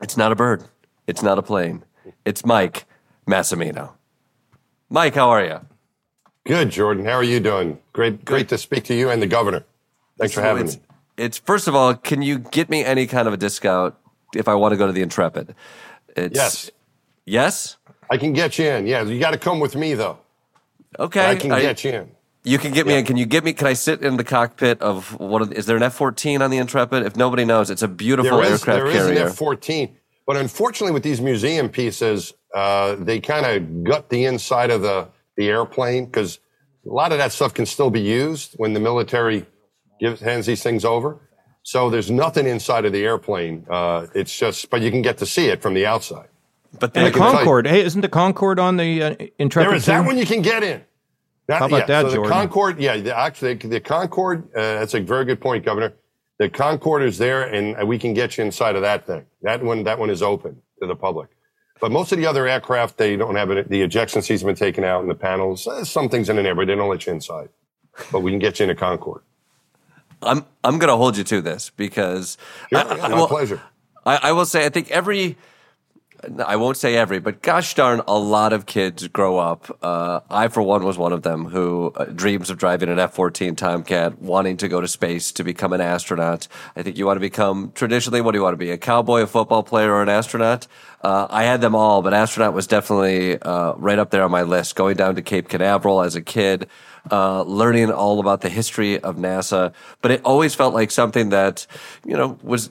It's 0.00 0.16
not 0.16 0.30
a 0.30 0.36
bird. 0.36 0.64
It's 1.06 1.22
not 1.22 1.38
a 1.38 1.42
plane. 1.42 1.84
It's 2.24 2.44
Mike 2.44 2.84
Massimino. 3.26 3.92
Mike, 4.90 5.14
how 5.14 5.30
are 5.30 5.44
you? 5.44 5.60
Good, 6.46 6.70
Jordan. 6.70 7.04
How 7.04 7.12
are 7.12 7.24
you 7.24 7.40
doing? 7.40 7.80
Great, 7.92 8.24
great 8.24 8.48
to 8.50 8.58
speak 8.58 8.84
to 8.84 8.94
you 8.94 9.08
and 9.10 9.20
the 9.20 9.26
governor. 9.26 9.64
Thanks 10.18 10.34
for 10.34 10.42
having 10.42 10.66
it's, 10.66 10.76
me. 10.76 10.82
It's 11.16 11.38
first 11.38 11.66
of 11.66 11.74
all, 11.74 11.94
can 11.94 12.22
you 12.22 12.38
get 12.38 12.68
me 12.68 12.84
any 12.84 13.06
kind 13.06 13.26
of 13.26 13.34
a 13.34 13.36
discount 13.38 13.94
if 14.36 14.46
I 14.46 14.54
want 14.54 14.72
to 14.72 14.76
go 14.76 14.86
to 14.86 14.92
the 14.92 15.02
Intrepid? 15.02 15.54
It's, 16.16 16.36
Yes, 16.36 16.70
Yes. 17.24 17.76
I 18.10 18.16
can 18.16 18.32
get 18.32 18.58
you 18.58 18.66
in. 18.66 18.86
Yeah, 18.86 19.02
you 19.02 19.18
got 19.20 19.32
to 19.32 19.38
come 19.38 19.60
with 19.60 19.74
me 19.76 19.94
though. 19.94 20.18
Okay. 20.98 21.24
I 21.30 21.34
can 21.36 21.52
Are- 21.52 21.60
get 21.60 21.84
you 21.84 21.92
in. 21.92 22.10
You 22.46 22.58
can 22.58 22.72
get 22.72 22.86
me 22.86 22.94
in. 22.98 23.06
Can 23.06 23.16
you 23.16 23.24
get 23.24 23.42
me? 23.42 23.54
Can 23.54 23.66
I 23.66 23.72
sit 23.72 24.02
in 24.02 24.18
the 24.18 24.24
cockpit 24.24 24.82
of 24.82 25.18
what? 25.18 25.40
Is 25.42 25.48
is 25.60 25.66
there 25.66 25.78
an 25.78 25.82
F 25.82 25.94
fourteen 25.94 26.42
on 26.42 26.50
the 26.50 26.58
Intrepid? 26.58 27.06
If 27.06 27.16
nobody 27.16 27.46
knows, 27.46 27.70
it's 27.70 27.80
a 27.82 27.88
beautiful 27.88 28.36
There 28.36 28.46
is, 28.52 28.60
aircraft 28.60 28.76
there 28.78 28.86
is 28.88 28.96
carrier. 28.96 29.22
an 29.22 29.28
F-14, 29.28 29.90
but 30.26 30.36
unfortunately, 30.36 30.92
with 30.92 31.02
these 31.02 31.22
museum 31.22 31.70
pieces, 31.70 32.34
uh, 32.54 32.96
they 32.98 33.18
kind 33.18 33.46
of 33.46 33.82
gut 33.84 34.10
the 34.10 34.26
inside 34.26 34.70
of 34.70 34.82
the 34.82 35.08
the 35.38 35.48
airplane 35.48 36.04
because 36.04 36.38
a 36.86 36.92
lot 36.92 37.12
of 37.12 37.18
that 37.18 37.32
stuff 37.32 37.54
can 37.54 37.64
still 37.64 37.88
be 37.88 38.02
used 38.02 38.52
when 38.58 38.74
the 38.74 38.80
military 38.80 39.46
gives 39.98 40.20
hands 40.20 40.44
these 40.44 40.62
things 40.62 40.84
over. 40.84 41.18
So 41.62 41.88
there's 41.88 42.10
nothing 42.10 42.46
inside 42.46 42.84
of 42.84 42.92
the 42.92 43.06
airplane. 43.06 43.64
Uh, 43.70 44.06
it's 44.14 44.38
just, 44.38 44.68
but 44.68 44.82
you 44.82 44.90
can 44.90 45.00
get 45.00 45.16
to 45.18 45.24
see 45.26 45.46
it 45.46 45.62
from 45.62 45.72
the 45.72 45.86
outside. 45.86 46.28
But 46.78 46.96
And 46.96 47.06
the 47.06 47.10
can 47.10 47.20
Concorde. 47.36 47.66
Hey, 47.66 47.80
isn't 47.82 48.00
the 48.00 48.08
Concorde 48.08 48.58
on 48.58 48.76
the 48.76 49.02
uh, 49.02 49.14
Intrepid? 49.38 49.70
There 49.70 49.76
is 49.76 49.86
that 49.86 50.04
one 50.04 50.18
you 50.18 50.26
can 50.26 50.42
get 50.42 50.62
in. 50.62 50.82
That- 51.46 51.58
How 51.58 51.66
about 51.66 51.80
yeah, 51.80 51.86
that, 51.86 52.02
so 52.02 52.08
the 52.08 52.14
Jordan? 52.16 52.32
Concorde, 52.32 52.78
yeah, 52.80 52.96
the, 52.96 53.16
actually, 53.16 53.54
the 53.54 53.80
Concorde, 53.80 54.44
uh, 54.54 54.60
that's 54.80 54.94
a 54.94 55.00
very 55.00 55.24
good 55.24 55.40
point, 55.40 55.64
Governor. 55.64 55.92
The 56.38 56.48
Concorde 56.48 57.02
is 57.02 57.18
there, 57.18 57.42
and 57.42 57.86
we 57.86 57.98
can 57.98 58.12
get 58.14 58.36
you 58.38 58.44
inside 58.44 58.74
of 58.76 58.82
that 58.82 59.06
thing. 59.06 59.24
That 59.42 59.62
one, 59.62 59.84
that 59.84 59.98
one 59.98 60.10
is 60.10 60.22
open 60.22 60.60
to 60.80 60.86
the 60.88 60.96
public. 60.96 61.28
But 61.80 61.92
most 61.92 62.12
of 62.12 62.18
the 62.18 62.26
other 62.26 62.48
aircraft, 62.48 62.96
they 62.96 63.16
don't 63.16 63.36
have 63.36 63.50
it. 63.50 63.68
The 63.68 63.82
ejection 63.82 64.22
seats 64.22 64.40
have 64.42 64.46
been 64.46 64.56
taken 64.56 64.84
out, 64.84 65.02
and 65.02 65.10
the 65.10 65.14
panels. 65.14 65.66
Uh, 65.66 65.84
some 65.84 66.08
things 66.08 66.28
in 66.28 66.36
there, 66.36 66.54
but 66.54 66.66
they 66.66 66.74
don't 66.74 66.88
let 66.88 67.06
you 67.06 67.12
inside. 67.12 67.50
But 68.10 68.20
we 68.20 68.30
can 68.32 68.38
get 68.40 68.58
you 68.58 68.64
in 68.64 68.70
a 68.70 68.74
Concorde. 68.74 69.22
I'm 70.22 70.44
I'm 70.64 70.78
going 70.78 70.88
to 70.88 70.96
hold 70.96 71.16
you 71.18 71.24
to 71.24 71.40
this 71.42 71.70
because 71.70 72.38
Sure, 72.70 72.78
I- 72.80 72.96
yeah, 72.96 73.04
I 73.04 73.08
my 73.08 73.14
will- 73.16 73.28
pleasure. 73.28 73.60
I, 74.06 74.16
I 74.16 74.32
will 74.32 74.46
say 74.46 74.64
I 74.66 74.68
think 74.70 74.90
every 74.90 75.36
I 76.44 76.56
won't 76.56 76.76
say 76.76 76.96
every, 76.96 77.18
but 77.18 77.42
gosh 77.42 77.74
darn, 77.74 78.00
a 78.06 78.18
lot 78.18 78.52
of 78.52 78.66
kids 78.66 79.06
grow 79.08 79.38
up. 79.38 79.76
Uh, 79.82 80.20
I, 80.30 80.48
for 80.48 80.62
one, 80.62 80.84
was 80.84 80.96
one 80.96 81.12
of 81.12 81.22
them 81.22 81.46
who 81.46 81.92
uh, 81.96 82.04
dreams 82.06 82.50
of 82.50 82.58
driving 82.58 82.88
an 82.88 82.98
F 82.98 83.14
14 83.14 83.56
Tomcat, 83.56 84.20
wanting 84.20 84.56
to 84.58 84.68
go 84.68 84.80
to 84.80 84.88
space 84.88 85.32
to 85.32 85.44
become 85.44 85.72
an 85.72 85.80
astronaut. 85.80 86.48
I 86.76 86.82
think 86.82 86.96
you 86.96 87.06
want 87.06 87.16
to 87.16 87.20
become, 87.20 87.72
traditionally, 87.74 88.20
what 88.20 88.32
do 88.32 88.38
you 88.38 88.42
want 88.42 88.54
to 88.54 88.58
be? 88.58 88.70
A 88.70 88.78
cowboy, 88.78 89.22
a 89.22 89.26
football 89.26 89.62
player, 89.62 89.92
or 89.92 90.02
an 90.02 90.08
astronaut? 90.08 90.66
Uh, 91.02 91.26
I 91.28 91.44
had 91.44 91.60
them 91.60 91.74
all, 91.74 92.00
but 92.00 92.14
astronaut 92.14 92.54
was 92.54 92.66
definitely 92.66 93.40
uh, 93.40 93.74
right 93.74 93.98
up 93.98 94.10
there 94.10 94.22
on 94.22 94.30
my 94.30 94.42
list. 94.42 94.76
Going 94.76 94.96
down 94.96 95.16
to 95.16 95.22
Cape 95.22 95.48
Canaveral 95.48 96.00
as 96.00 96.16
a 96.16 96.22
kid, 96.22 96.68
uh, 97.10 97.42
learning 97.42 97.90
all 97.90 98.20
about 98.20 98.40
the 98.40 98.48
history 98.48 98.98
of 99.00 99.16
NASA, 99.16 99.74
but 100.00 100.10
it 100.10 100.22
always 100.24 100.54
felt 100.54 100.72
like 100.72 100.90
something 100.90 101.30
that, 101.30 101.66
you 102.06 102.16
know, 102.16 102.38
was 102.42 102.70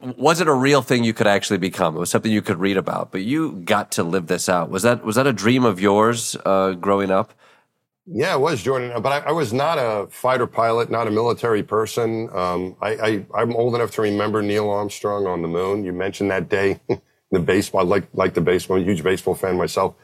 wasn't 0.00 0.48
a 0.48 0.54
real 0.54 0.82
thing 0.82 1.04
you 1.04 1.12
could 1.12 1.26
actually 1.26 1.58
become. 1.58 1.96
It 1.96 1.98
was 1.98 2.10
something 2.10 2.32
you 2.32 2.42
could 2.42 2.58
read 2.58 2.76
about, 2.76 3.12
but 3.12 3.22
you 3.22 3.52
got 3.64 3.92
to 3.92 4.02
live 4.02 4.26
this 4.26 4.48
out. 4.48 4.70
Was 4.70 4.82
that 4.82 5.04
was 5.04 5.16
that 5.16 5.26
a 5.26 5.32
dream 5.32 5.64
of 5.64 5.80
yours 5.80 6.36
uh, 6.44 6.72
growing 6.72 7.10
up? 7.10 7.34
Yeah, 8.06 8.34
it 8.34 8.40
was 8.40 8.62
Jordan, 8.62 9.00
but 9.02 9.24
I, 9.24 9.28
I, 9.28 9.32
was 9.32 9.52
not 9.52 9.78
a 9.78 10.08
fighter 10.10 10.46
pilot, 10.46 10.90
not 10.90 11.06
a 11.06 11.12
military 11.12 11.62
person. 11.62 12.28
Um, 12.34 12.74
I, 12.82 13.24
am 13.36 13.54
old 13.54 13.76
enough 13.76 13.92
to 13.92 14.02
remember 14.02 14.42
Neil 14.42 14.68
Armstrong 14.68 15.26
on 15.28 15.42
the 15.42 15.48
moon. 15.48 15.84
You 15.84 15.92
mentioned 15.92 16.30
that 16.32 16.48
day, 16.48 16.80
the 17.30 17.38
baseball, 17.38 17.84
like 17.84 18.08
like 18.14 18.34
the 18.34 18.40
baseball, 18.40 18.78
I'm 18.78 18.82
a 18.82 18.86
huge 18.86 19.04
baseball 19.04 19.34
fan 19.34 19.56
myself. 19.56 19.94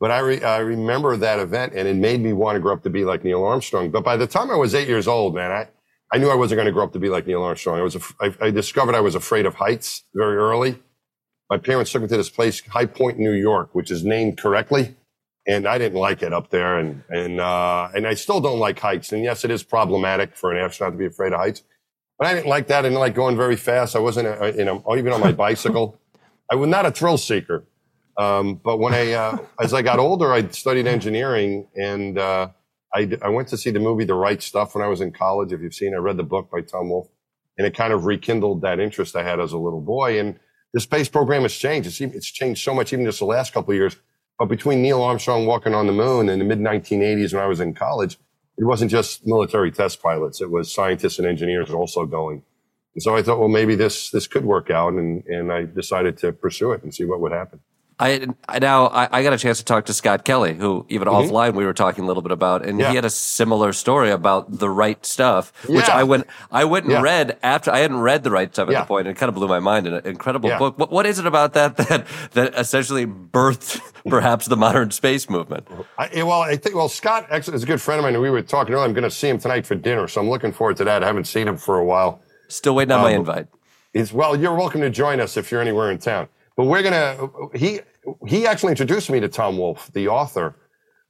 But 0.00 0.10
I, 0.10 0.18
re, 0.20 0.42
I 0.42 0.58
remember 0.58 1.16
that 1.16 1.38
event, 1.38 1.74
and 1.74 1.86
it 1.86 1.96
made 1.96 2.20
me 2.20 2.32
want 2.32 2.56
to 2.56 2.60
grow 2.60 2.72
up 2.72 2.82
to 2.84 2.90
be 2.90 3.04
like 3.04 3.24
Neil 3.24 3.44
Armstrong. 3.44 3.90
But 3.90 4.04
by 4.04 4.16
the 4.16 4.26
time 4.26 4.50
I 4.50 4.56
was 4.56 4.74
eight 4.74 4.88
years 4.88 5.06
old, 5.06 5.34
man, 5.34 5.50
I 5.50 5.68
I 6.12 6.18
knew 6.18 6.30
I 6.30 6.34
wasn't 6.34 6.58
going 6.58 6.66
to 6.66 6.72
grow 6.72 6.84
up 6.84 6.92
to 6.92 6.98
be 6.98 7.08
like 7.08 7.26
Neil 7.26 7.42
Armstrong. 7.42 7.78
I 7.78 7.82
was, 7.82 7.96
I, 8.20 8.34
I 8.40 8.50
discovered 8.50 8.94
I 8.94 9.00
was 9.00 9.14
afraid 9.14 9.46
of 9.46 9.54
heights 9.54 10.04
very 10.14 10.36
early. 10.36 10.78
My 11.50 11.58
parents 11.58 11.92
took 11.92 12.02
me 12.02 12.08
to 12.08 12.16
this 12.16 12.30
place, 12.30 12.60
High 12.66 12.86
Point, 12.86 13.18
New 13.18 13.32
York, 13.32 13.74
which 13.74 13.90
is 13.90 14.04
named 14.04 14.38
correctly. 14.38 14.96
And 15.46 15.66
I 15.66 15.76
didn't 15.76 15.98
like 15.98 16.22
it 16.22 16.32
up 16.32 16.50
there. 16.50 16.78
And, 16.78 17.02
and, 17.10 17.40
uh, 17.40 17.88
and 17.94 18.06
I 18.06 18.14
still 18.14 18.40
don't 18.40 18.58
like 18.58 18.78
heights. 18.78 19.12
And 19.12 19.22
yes, 19.22 19.44
it 19.44 19.50
is 19.50 19.62
problematic 19.62 20.36
for 20.36 20.52
an 20.52 20.64
astronaut 20.64 20.94
to 20.94 20.98
be 20.98 21.06
afraid 21.06 21.32
of 21.32 21.40
heights. 21.40 21.62
But 22.18 22.28
I 22.28 22.34
didn't 22.34 22.48
like 22.48 22.68
that. 22.68 22.80
I 22.80 22.82
didn't 22.82 22.98
like 22.98 23.14
going 23.14 23.36
very 23.36 23.56
fast. 23.56 23.94
I 23.94 23.98
wasn't, 23.98 24.28
a, 24.28 24.54
you 24.56 24.64
know, 24.64 24.82
even 24.96 25.12
on 25.12 25.20
my 25.20 25.32
bicycle. 25.46 25.98
I 26.50 26.54
was 26.54 26.68
not 26.68 26.86
a 26.86 26.90
thrill 26.90 27.18
seeker. 27.18 27.64
Um, 28.16 28.60
but 28.64 28.78
when 28.78 28.94
I, 28.94 29.12
uh, 29.12 29.38
as 29.60 29.74
I 29.74 29.82
got 29.82 29.98
older, 29.98 30.32
I 30.32 30.46
studied 30.48 30.86
engineering 30.86 31.66
and, 31.74 32.16
uh, 32.16 32.48
I, 32.94 33.10
I 33.22 33.28
went 33.28 33.48
to 33.48 33.56
see 33.56 33.70
the 33.70 33.80
movie 33.80 34.04
The 34.04 34.14
Right 34.14 34.40
Stuff 34.40 34.74
when 34.74 34.84
I 34.84 34.88
was 34.88 35.00
in 35.00 35.10
college. 35.10 35.52
If 35.52 35.60
you've 35.60 35.74
seen, 35.74 35.94
I 35.94 35.98
read 35.98 36.16
the 36.16 36.22
book 36.22 36.50
by 36.50 36.60
Tom 36.60 36.90
Wolfe, 36.90 37.08
and 37.58 37.66
it 37.66 37.74
kind 37.74 37.92
of 37.92 38.04
rekindled 38.04 38.62
that 38.62 38.78
interest 38.78 39.16
I 39.16 39.24
had 39.24 39.40
as 39.40 39.52
a 39.52 39.58
little 39.58 39.80
boy. 39.80 40.20
And 40.20 40.38
the 40.72 40.80
space 40.80 41.08
program 41.08 41.42
has 41.42 41.54
changed. 41.54 41.88
It's, 41.88 42.00
it's 42.00 42.30
changed 42.30 42.62
so 42.62 42.72
much, 42.72 42.92
even 42.92 43.04
just 43.04 43.18
the 43.18 43.24
last 43.24 43.52
couple 43.52 43.72
of 43.72 43.76
years. 43.76 43.96
But 44.38 44.46
between 44.46 44.82
Neil 44.82 45.02
Armstrong 45.02 45.46
walking 45.46 45.74
on 45.74 45.86
the 45.86 45.92
moon 45.92 46.28
in 46.28 46.38
the 46.38 46.44
mid 46.44 46.58
1980s 46.58 47.32
when 47.32 47.42
I 47.42 47.46
was 47.46 47.60
in 47.60 47.74
college, 47.74 48.18
it 48.56 48.64
wasn't 48.64 48.90
just 48.90 49.26
military 49.26 49.72
test 49.72 50.00
pilots. 50.00 50.40
It 50.40 50.50
was 50.50 50.72
scientists 50.72 51.18
and 51.18 51.26
engineers 51.26 51.70
also 51.70 52.06
going. 52.06 52.42
And 52.94 53.02
so 53.02 53.16
I 53.16 53.22
thought, 53.22 53.40
well, 53.40 53.48
maybe 53.48 53.74
this, 53.74 54.10
this 54.10 54.28
could 54.28 54.44
work 54.44 54.70
out. 54.70 54.92
And, 54.92 55.24
and 55.26 55.52
I 55.52 55.64
decided 55.64 56.16
to 56.18 56.32
pursue 56.32 56.72
it 56.72 56.84
and 56.84 56.94
see 56.94 57.04
what 57.04 57.20
would 57.20 57.32
happen. 57.32 57.60
I, 57.98 58.26
I 58.48 58.58
now 58.58 58.86
I, 58.86 59.08
I, 59.18 59.22
got 59.22 59.32
a 59.32 59.38
chance 59.38 59.58
to 59.58 59.64
talk 59.64 59.86
to 59.86 59.94
Scott 59.94 60.24
Kelly, 60.24 60.54
who 60.54 60.84
even 60.88 61.06
mm-hmm. 61.06 61.30
offline 61.30 61.54
we 61.54 61.64
were 61.64 61.72
talking 61.72 62.02
a 62.02 62.06
little 62.06 62.22
bit 62.22 62.32
about, 62.32 62.64
and 62.64 62.80
yeah. 62.80 62.90
he 62.90 62.96
had 62.96 63.04
a 63.04 63.10
similar 63.10 63.72
story 63.72 64.10
about 64.10 64.58
the 64.58 64.68
right 64.68 65.04
stuff, 65.06 65.52
yeah. 65.68 65.76
which 65.76 65.88
I 65.88 66.02
went 66.02 66.26
I 66.50 66.64
went 66.64 66.86
and 66.86 66.92
yeah. 66.92 67.02
read 67.02 67.38
after 67.44 67.70
I 67.70 67.78
hadn't 67.78 68.00
read 68.00 68.24
the 68.24 68.32
right 68.32 68.52
stuff 68.52 68.68
at 68.68 68.74
the 68.74 68.84
point, 68.84 69.06
and 69.06 69.16
it 69.16 69.20
kind 69.20 69.28
of 69.28 69.36
blew 69.36 69.46
my 69.46 69.60
mind. 69.60 69.86
An 69.86 70.04
incredible 70.06 70.50
book. 70.58 70.76
What, 70.76 70.90
what 70.90 71.06
is 71.06 71.20
it 71.20 71.26
about 71.26 71.52
that 71.54 71.76
that 71.88 72.06
that 72.32 72.54
essentially 72.58 73.06
birthed 73.06 73.80
perhaps 74.08 74.46
the 74.46 74.56
modern 74.56 74.90
space 74.90 75.30
movement? 75.30 75.68
I, 75.96 76.24
well, 76.24 76.42
I 76.42 76.56
think 76.56 76.74
well 76.74 76.88
Scott 76.88 77.28
is 77.30 77.62
a 77.62 77.66
good 77.66 77.80
friend 77.80 78.00
of 78.00 78.02
mine, 78.02 78.14
and 78.14 78.22
we 78.22 78.30
were 78.30 78.42
talking 78.42 78.74
earlier. 78.74 78.86
I'm 78.86 78.92
going 78.92 79.04
to 79.04 79.10
see 79.10 79.28
him 79.28 79.38
tonight 79.38 79.66
for 79.66 79.76
dinner, 79.76 80.08
so 80.08 80.20
I'm 80.20 80.28
looking 80.28 80.50
forward 80.50 80.78
to 80.78 80.84
that. 80.84 81.04
I 81.04 81.06
haven't 81.06 81.26
seen 81.26 81.46
him 81.46 81.56
for 81.56 81.78
a 81.78 81.84
while. 81.84 82.20
Still 82.48 82.74
waiting 82.74 82.92
on 82.92 83.00
um, 83.00 83.04
my 83.04 83.12
invite. 83.12 83.46
Is 83.92 84.12
well, 84.12 84.34
you're 84.34 84.56
welcome 84.56 84.80
to 84.80 84.90
join 84.90 85.20
us 85.20 85.36
if 85.36 85.52
you're 85.52 85.60
anywhere 85.60 85.92
in 85.92 85.98
town. 85.98 86.28
But 86.56 86.64
we're 86.64 86.82
gonna 86.82 87.28
he 87.54 87.80
he 88.26 88.46
actually 88.46 88.70
introduced 88.70 89.10
me 89.10 89.20
to 89.20 89.28
Tom 89.28 89.58
Wolfe, 89.58 89.90
the 89.92 90.08
author. 90.08 90.56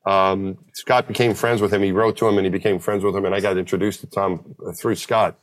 Um, 0.06 0.58
Scott 0.74 1.08
became 1.08 1.34
friends 1.34 1.62
with 1.62 1.72
him. 1.72 1.82
He 1.82 1.92
wrote 1.92 2.16
to 2.18 2.28
him 2.28 2.36
and 2.36 2.44
he 2.44 2.50
became 2.50 2.78
friends 2.78 3.04
with 3.04 3.16
him, 3.16 3.24
and 3.24 3.34
I 3.34 3.40
got 3.40 3.56
introduced 3.56 4.00
to 4.00 4.06
Tom 4.06 4.54
through 4.78 4.96
Scott. 4.96 5.38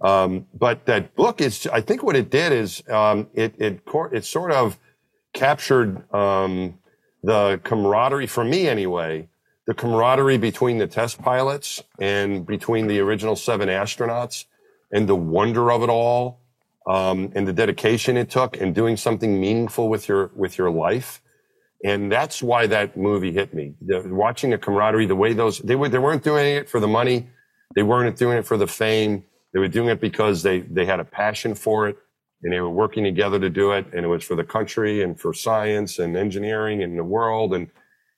Um, 0.00 0.46
but 0.54 0.86
that 0.86 1.14
book 1.16 1.40
is, 1.40 1.66
I 1.66 1.80
think 1.80 2.02
what 2.02 2.16
it 2.16 2.30
did 2.30 2.52
is 2.52 2.82
um, 2.88 3.28
it, 3.34 3.54
it, 3.58 3.80
it 4.12 4.24
sort 4.24 4.52
of 4.52 4.78
captured 5.32 6.12
um, 6.14 6.78
the 7.22 7.60
camaraderie, 7.64 8.26
for 8.26 8.44
me 8.44 8.68
anyway, 8.68 9.28
the 9.66 9.74
camaraderie 9.74 10.38
between 10.38 10.78
the 10.78 10.86
test 10.86 11.20
pilots 11.20 11.82
and 12.00 12.46
between 12.46 12.86
the 12.86 13.00
original 13.00 13.36
seven 13.36 13.68
astronauts 13.68 14.44
and 14.92 15.08
the 15.08 15.16
wonder 15.16 15.70
of 15.70 15.82
it 15.82 15.90
all 15.90 16.40
um, 16.88 17.32
and 17.34 17.46
the 17.46 17.52
dedication 17.52 18.16
it 18.16 18.30
took 18.30 18.60
and 18.60 18.74
doing 18.74 18.96
something 18.96 19.40
meaningful 19.40 19.88
with 19.88 20.08
your 20.08 20.30
with 20.34 20.58
your 20.58 20.70
life. 20.70 21.22
And 21.84 22.10
that's 22.10 22.42
why 22.42 22.66
that 22.66 22.96
movie 22.96 23.32
hit 23.32 23.54
me. 23.54 23.74
The, 23.80 24.02
watching 24.06 24.50
the 24.50 24.58
camaraderie, 24.58 25.06
the 25.06 25.14
way 25.14 25.32
those 25.32 25.58
they 25.58 25.76
were 25.76 25.88
they 25.88 25.98
weren't 25.98 26.24
doing 26.24 26.46
it 26.56 26.68
for 26.68 26.80
the 26.80 26.88
money, 26.88 27.28
they 27.76 27.82
weren't 27.82 28.16
doing 28.16 28.38
it 28.38 28.46
for 28.46 28.56
the 28.56 28.66
fame. 28.66 29.24
They 29.52 29.60
were 29.60 29.68
doing 29.68 29.88
it 29.90 30.00
because 30.00 30.42
they 30.42 30.60
they 30.60 30.86
had 30.86 30.98
a 30.98 31.04
passion 31.04 31.54
for 31.54 31.88
it 31.88 31.98
and 32.42 32.52
they 32.52 32.60
were 32.60 32.70
working 32.70 33.04
together 33.04 33.38
to 33.40 33.50
do 33.50 33.72
it. 33.72 33.86
And 33.92 34.04
it 34.04 34.08
was 34.08 34.24
for 34.24 34.36
the 34.36 34.44
country 34.44 35.02
and 35.02 35.18
for 35.18 35.34
science 35.34 35.98
and 35.98 36.16
engineering 36.16 36.82
and 36.82 36.98
the 36.98 37.04
world. 37.04 37.54
And, 37.54 37.68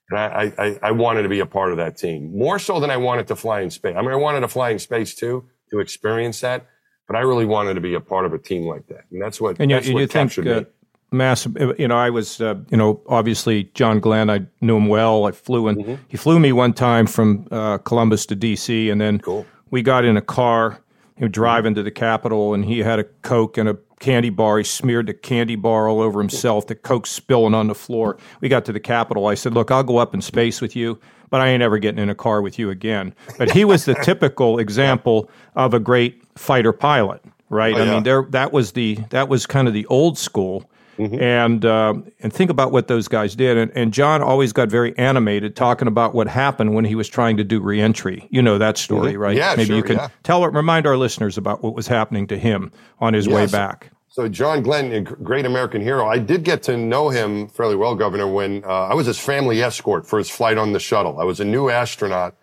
and 0.09 0.19
I, 0.19 0.53
I, 0.57 0.79
I 0.83 0.91
wanted 0.91 1.23
to 1.23 1.29
be 1.29 1.39
a 1.39 1.45
part 1.45 1.71
of 1.71 1.77
that 1.77 1.97
team 1.97 2.37
more 2.37 2.59
so 2.59 2.79
than 2.79 2.91
I 2.91 2.97
wanted 2.97 3.27
to 3.27 3.35
fly 3.35 3.61
in 3.61 3.69
space. 3.69 3.95
I 3.97 4.01
mean, 4.01 4.11
I 4.11 4.15
wanted 4.15 4.41
to 4.41 4.47
fly 4.47 4.69
in 4.69 4.79
space 4.79 5.15
too, 5.15 5.45
to 5.71 5.79
experience 5.79 6.41
that. 6.41 6.67
But 7.11 7.17
I 7.17 7.23
really 7.23 7.45
wanted 7.45 7.73
to 7.73 7.81
be 7.81 7.93
a 7.93 7.99
part 7.99 8.25
of 8.25 8.31
a 8.31 8.37
team 8.37 8.65
like 8.67 8.87
that, 8.87 9.03
and 9.11 9.21
that's 9.21 9.41
what. 9.41 9.59
And 9.59 9.69
you, 9.69 9.75
that's 9.75 9.87
and 9.87 9.95
what 9.95 9.99
you 9.99 10.07
think 10.07 10.47
uh, 10.47 10.63
massive? 11.11 11.57
You 11.77 11.89
know, 11.89 11.97
I 11.97 12.09
was, 12.09 12.39
uh, 12.39 12.55
you 12.69 12.77
know, 12.77 13.01
obviously 13.09 13.65
John 13.73 13.99
Glenn. 13.99 14.29
I 14.29 14.45
knew 14.61 14.77
him 14.77 14.87
well. 14.87 15.25
I 15.25 15.31
flew 15.31 15.67
in. 15.67 15.75
Mm-hmm. 15.75 15.95
He 16.07 16.15
flew 16.15 16.39
me 16.39 16.53
one 16.53 16.71
time 16.71 17.07
from 17.07 17.49
uh, 17.51 17.79
Columbus 17.79 18.25
to 18.27 18.35
D.C. 18.37 18.89
and 18.89 19.01
then 19.01 19.19
cool. 19.19 19.45
we 19.71 19.81
got 19.81 20.05
in 20.05 20.15
a 20.15 20.21
car. 20.21 20.79
You 21.21 21.27
know, 21.27 21.29
driving 21.29 21.75
to 21.75 21.83
the 21.83 21.91
Capitol, 21.91 22.53
and 22.53 22.65
he 22.65 22.79
had 22.79 22.99
a 22.99 23.03
Coke 23.03 23.57
and 23.57 23.69
a 23.69 23.77
candy 23.99 24.31
bar. 24.31 24.57
He 24.57 24.63
smeared 24.63 25.05
the 25.05 25.13
candy 25.13 25.55
bar 25.55 25.87
all 25.87 26.01
over 26.01 26.19
himself. 26.19 26.65
The 26.65 26.75
Coke 26.75 27.05
spilling 27.05 27.53
on 27.53 27.67
the 27.67 27.75
floor. 27.75 28.17
We 28.41 28.49
got 28.49 28.65
to 28.65 28.73
the 28.73 28.79
Capitol. 28.79 29.27
I 29.27 29.35
said, 29.35 29.53
"Look, 29.53 29.69
I'll 29.71 29.83
go 29.83 29.97
up 29.97 30.13
in 30.13 30.21
space 30.21 30.59
with 30.59 30.75
you." 30.75 30.99
but 31.29 31.39
I 31.39 31.47
ain't 31.47 31.63
ever 31.63 31.77
getting 31.77 32.03
in 32.03 32.09
a 32.09 32.15
car 32.15 32.41
with 32.41 32.59
you 32.59 32.69
again. 32.69 33.15
But 33.37 33.51
he 33.51 33.63
was 33.63 33.85
the 33.85 33.93
typical 33.93 34.59
example 34.59 35.29
of 35.55 35.73
a 35.73 35.79
great 35.79 36.21
fighter 36.37 36.73
pilot 36.73 37.23
right? 37.51 37.75
Oh, 37.75 37.81
I 37.81 37.85
mean, 37.85 38.03
there 38.03 38.25
that 38.29 38.51
was 38.51 38.71
the 38.71 38.95
that 39.11 39.29
was 39.29 39.45
kind 39.45 39.67
of 39.67 39.75
the 39.75 39.85
old 39.85 40.17
school. 40.17 40.67
Mm-hmm. 41.01 41.21
And 41.21 41.65
uh, 41.65 41.93
and 42.19 42.31
think 42.31 42.51
about 42.51 42.71
what 42.71 42.87
those 42.87 43.07
guys 43.07 43.35
did. 43.35 43.57
And, 43.57 43.71
and 43.73 43.91
John 43.91 44.21
always 44.21 44.53
got 44.53 44.69
very 44.69 44.95
animated 44.97 45.55
talking 45.55 45.87
about 45.87 46.13
what 46.13 46.27
happened 46.27 46.75
when 46.75 46.85
he 46.85 46.93
was 46.93 47.09
trying 47.09 47.37
to 47.37 47.43
do 47.43 47.59
reentry. 47.59 48.27
You 48.29 48.41
know 48.41 48.59
that 48.59 48.77
story, 48.77 49.13
mm-hmm. 49.13 49.21
right? 49.21 49.37
Yeah, 49.37 49.55
Maybe 49.55 49.67
sure, 49.67 49.77
you 49.77 49.83
can 49.83 49.95
yeah. 49.97 50.09
tell 50.23 50.45
remind 50.47 50.85
our 50.85 50.97
listeners 50.97 51.37
about 51.37 51.63
what 51.63 51.73
was 51.73 51.87
happening 51.87 52.27
to 52.27 52.37
him 52.37 52.71
on 52.99 53.13
his 53.13 53.27
way 53.27 53.47
back. 53.47 53.91
So 54.09 54.27
John 54.27 54.61
Glenn, 54.61 54.91
a 54.91 55.01
great 55.01 55.45
American 55.45 55.81
hero. 55.81 56.07
I 56.07 56.17
did 56.17 56.43
get 56.43 56.61
to 56.63 56.75
know 56.75 57.09
him 57.09 57.47
fairly 57.47 57.77
well, 57.77 57.95
Governor, 57.95 58.27
when 58.27 58.63
uh, 58.65 58.67
I 58.67 58.93
was 58.93 59.07
his 59.07 59.17
family 59.17 59.63
escort 59.63 60.05
for 60.05 60.19
his 60.19 60.29
flight 60.29 60.57
on 60.57 60.73
the 60.73 60.79
shuttle. 60.79 61.19
I 61.19 61.23
was 61.23 61.39
a 61.39 61.45
new 61.45 61.69
astronaut 61.69 62.35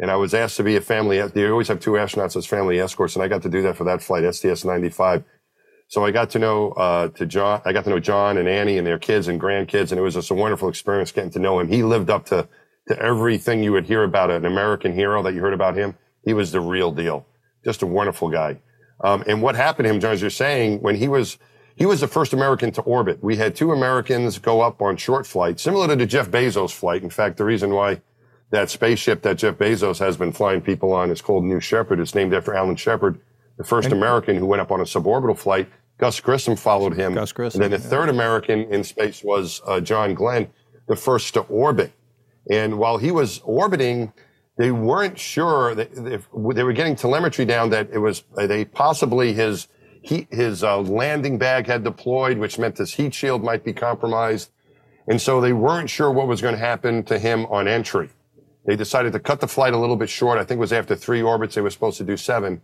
and 0.00 0.10
I 0.10 0.16
was 0.16 0.32
asked 0.32 0.56
to 0.56 0.62
be 0.62 0.76
a 0.76 0.80
family. 0.80 1.20
They 1.20 1.46
always 1.48 1.68
have 1.68 1.78
two 1.78 1.92
astronauts 1.92 2.36
as 2.36 2.46
family 2.46 2.80
escorts, 2.80 3.14
and 3.16 3.22
I 3.22 3.28
got 3.28 3.42
to 3.42 3.50
do 3.50 3.60
that 3.62 3.76
for 3.76 3.84
that 3.84 4.02
flight, 4.02 4.24
STS 4.34 4.64
95. 4.64 5.24
So 5.90 6.04
I 6.04 6.12
got 6.12 6.30
to 6.30 6.38
know 6.38 6.70
uh, 6.70 7.08
to 7.08 7.26
John. 7.26 7.60
I 7.64 7.72
got 7.72 7.82
to 7.82 7.90
know 7.90 7.98
John 7.98 8.38
and 8.38 8.48
Annie 8.48 8.78
and 8.78 8.86
their 8.86 8.98
kids 8.98 9.26
and 9.26 9.40
grandkids, 9.40 9.90
and 9.90 9.98
it 9.98 10.02
was 10.02 10.14
just 10.14 10.30
a 10.30 10.34
wonderful 10.34 10.68
experience 10.68 11.10
getting 11.10 11.32
to 11.32 11.40
know 11.40 11.58
him. 11.58 11.66
He 11.66 11.82
lived 11.82 12.10
up 12.10 12.26
to 12.26 12.48
to 12.86 12.98
everything 13.00 13.62
you 13.62 13.72
would 13.72 13.86
hear 13.86 14.04
about 14.04 14.30
an 14.30 14.46
American 14.46 14.92
hero 14.92 15.20
that 15.24 15.34
you 15.34 15.40
heard 15.40 15.52
about 15.52 15.76
him. 15.76 15.96
He 16.24 16.32
was 16.32 16.52
the 16.52 16.60
real 16.60 16.92
deal. 16.92 17.26
Just 17.64 17.82
a 17.82 17.86
wonderful 17.86 18.30
guy. 18.30 18.60
Um, 19.02 19.24
and 19.26 19.42
what 19.42 19.56
happened 19.56 19.86
to 19.86 19.90
him, 19.90 20.00
John, 20.00 20.12
as 20.12 20.20
you're 20.20 20.30
saying, 20.30 20.80
when 20.80 20.94
he 20.94 21.08
was 21.08 21.38
he 21.74 21.86
was 21.86 22.00
the 22.00 22.08
first 22.08 22.32
American 22.32 22.70
to 22.72 22.82
orbit. 22.82 23.18
We 23.20 23.34
had 23.34 23.56
two 23.56 23.72
Americans 23.72 24.38
go 24.38 24.60
up 24.60 24.80
on 24.80 24.96
short 24.96 25.26
flights, 25.26 25.60
similar 25.60 25.88
to 25.88 25.96
the 25.96 26.06
Jeff 26.06 26.30
Bezos 26.30 26.70
flight. 26.70 27.02
In 27.02 27.10
fact, 27.10 27.36
the 27.36 27.44
reason 27.44 27.70
why 27.70 28.00
that 28.50 28.70
spaceship 28.70 29.22
that 29.22 29.38
Jeff 29.38 29.56
Bezos 29.56 29.98
has 29.98 30.16
been 30.16 30.30
flying 30.30 30.60
people 30.60 30.92
on 30.92 31.10
is 31.10 31.20
called 31.20 31.42
New 31.44 31.58
Shepard. 31.58 31.98
It's 31.98 32.14
named 32.14 32.32
after 32.32 32.54
Alan 32.54 32.76
Shepard, 32.76 33.18
the 33.56 33.64
first 33.64 33.90
American 33.90 34.36
who 34.36 34.46
went 34.46 34.60
up 34.60 34.70
on 34.70 34.80
a 34.80 34.84
suborbital 34.84 35.36
flight. 35.36 35.68
Gus 36.00 36.18
Grissom 36.18 36.56
followed 36.56 36.94
him. 36.94 37.12
Gus 37.12 37.30
Grissom. 37.32 37.60
And 37.60 37.70
then 37.70 37.78
the 37.78 37.84
yeah. 37.84 37.90
third 37.90 38.08
American 38.08 38.60
in 38.72 38.82
space 38.82 39.22
was 39.22 39.60
uh, 39.66 39.80
John 39.80 40.14
Glenn, 40.14 40.48
the 40.88 40.96
first 40.96 41.34
to 41.34 41.40
orbit. 41.40 41.92
And 42.50 42.78
while 42.78 42.96
he 42.96 43.10
was 43.10 43.40
orbiting, 43.44 44.14
they 44.56 44.70
weren't 44.70 45.18
sure 45.18 45.74
that 45.74 45.90
if 45.94 46.26
they 46.54 46.64
were 46.64 46.72
getting 46.72 46.96
telemetry 46.96 47.44
down 47.44 47.68
that 47.70 47.90
it 47.92 47.98
was 47.98 48.24
uh, 48.38 48.46
they 48.46 48.64
possibly 48.64 49.34
his 49.34 49.68
heat, 50.00 50.28
his 50.32 50.64
uh, 50.64 50.78
landing 50.80 51.36
bag 51.36 51.66
had 51.66 51.84
deployed, 51.84 52.38
which 52.38 52.58
meant 52.58 52.78
his 52.78 52.94
heat 52.94 53.12
shield 53.12 53.44
might 53.44 53.62
be 53.62 53.74
compromised. 53.74 54.50
And 55.06 55.20
so 55.20 55.40
they 55.40 55.52
weren't 55.52 55.90
sure 55.90 56.10
what 56.10 56.28
was 56.28 56.40
going 56.40 56.54
to 56.54 56.60
happen 56.60 57.02
to 57.04 57.18
him 57.18 57.44
on 57.46 57.68
entry. 57.68 58.08
They 58.66 58.76
decided 58.76 59.12
to 59.12 59.20
cut 59.20 59.40
the 59.40 59.48
flight 59.48 59.74
a 59.74 59.78
little 59.78 59.96
bit 59.96 60.08
short. 60.08 60.38
I 60.38 60.44
think 60.44 60.58
it 60.58 60.60
was 60.60 60.72
after 60.72 60.96
three 60.96 61.20
orbits. 61.20 61.54
They 61.54 61.60
were 61.60 61.70
supposed 61.70 61.98
to 61.98 62.04
do 62.04 62.16
seven. 62.16 62.62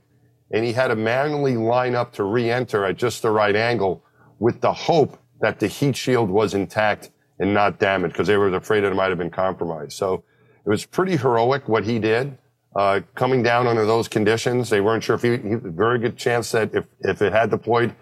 And 0.53 0.65
he 0.65 0.73
had 0.73 0.88
to 0.88 0.97
manually 0.97 1.57
line 1.57 1.95
up 1.95 2.12
to 2.15 2.25
re-enter 2.25 2.85
at 2.85 2.97
just 2.97 3.23
the 3.23 3.31
right 3.31 3.57
angle 3.57 4.05
with 4.38 4.61
the 4.61 4.73
hope 4.73 5.19
that 5.41 5.59
the 5.61 5.67
heat 5.67 5.97
shield 5.97 6.31
was 6.31 6.55
intact 6.55 7.11
and 7.38 7.53
not 7.53 7.79
damaged 7.79 8.12
because 8.15 8.29
they 8.29 8.37
were 8.37 8.55
afraid 8.55 8.85
it 8.85 8.95
might 8.95 9.09
have 9.09 9.19
been 9.19 9.31
compromised. 9.31 9.93
So 9.93 10.23
it 10.65 10.69
was 10.69 10.87
pretty 10.87 11.17
heroic 11.17 11.69
what 11.69 11.85
he 11.85 11.99
did. 11.99 12.38
Uh, 12.75 13.00
coming 13.15 13.43
down 13.43 13.67
under 13.67 13.87
those 13.87 14.07
conditions, 14.07 14.69
they 14.71 14.81
weren't 14.81 15.03
sure 15.03 15.17
if 15.17 15.23
he, 15.23 15.31
he 15.37 15.55
very 15.57 15.99
good 15.99 16.17
chance 16.17 16.53
that 16.53 16.75
if, 16.75 16.87
if 17.00 17.23
it 17.23 17.33
had 17.33 17.50
deployed, 17.50 17.95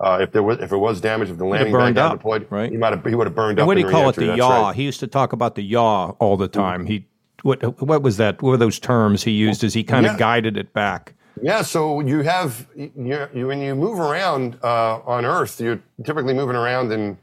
uh, 0.00 0.18
if 0.20 0.32
there 0.32 0.42
was 0.42 0.58
if 0.58 0.72
it 0.72 0.76
was 0.76 1.00
damaged, 1.00 1.30
if 1.30 1.38
the 1.38 1.44
landing 1.44 1.72
burned 1.72 1.94
bag 1.94 2.02
had 2.02 2.10
up, 2.12 2.18
deployed, 2.18 2.46
right? 2.50 2.70
he 2.70 2.76
might 2.76 2.92
have 2.92 3.04
he 3.06 3.14
would 3.14 3.26
have 3.28 3.36
burned 3.36 3.52
And 3.52 3.60
up. 3.60 3.66
what 3.68 3.74
do 3.74 3.80
you 3.80 3.88
call 3.88 4.08
it? 4.10 4.16
The 4.16 4.36
yaw. 4.36 4.66
right. 4.66 4.76
He 4.76 4.82
used 4.82 4.98
to 5.00 5.06
talk 5.06 5.32
about 5.32 5.54
the 5.54 5.62
yaw 5.62 6.10
all 6.18 6.36
the 6.36 6.48
time. 6.48 6.86
He 6.86 7.06
what 7.42 7.80
what 7.80 8.02
was 8.02 8.16
that? 8.16 8.42
What 8.42 8.50
were 8.50 8.56
those 8.56 8.78
terms 8.80 9.22
he 9.22 9.30
used 9.30 9.62
as 9.64 9.72
he 9.74 9.84
kind 9.84 10.04
of 10.06 10.12
Yeah. 10.12 10.18
guided 10.18 10.56
it 10.56 10.72
back? 10.72 11.14
Yeah, 11.42 11.62
so 11.62 12.00
you 12.00 12.20
have 12.20 12.66
you, 12.74 13.28
you 13.34 13.46
when 13.46 13.60
you 13.60 13.74
move 13.74 13.98
around 13.98 14.58
uh, 14.62 15.00
on 15.04 15.24
Earth, 15.26 15.60
you're 15.60 15.80
typically 16.04 16.32
moving 16.32 16.56
around 16.56 16.92
in 16.92 17.18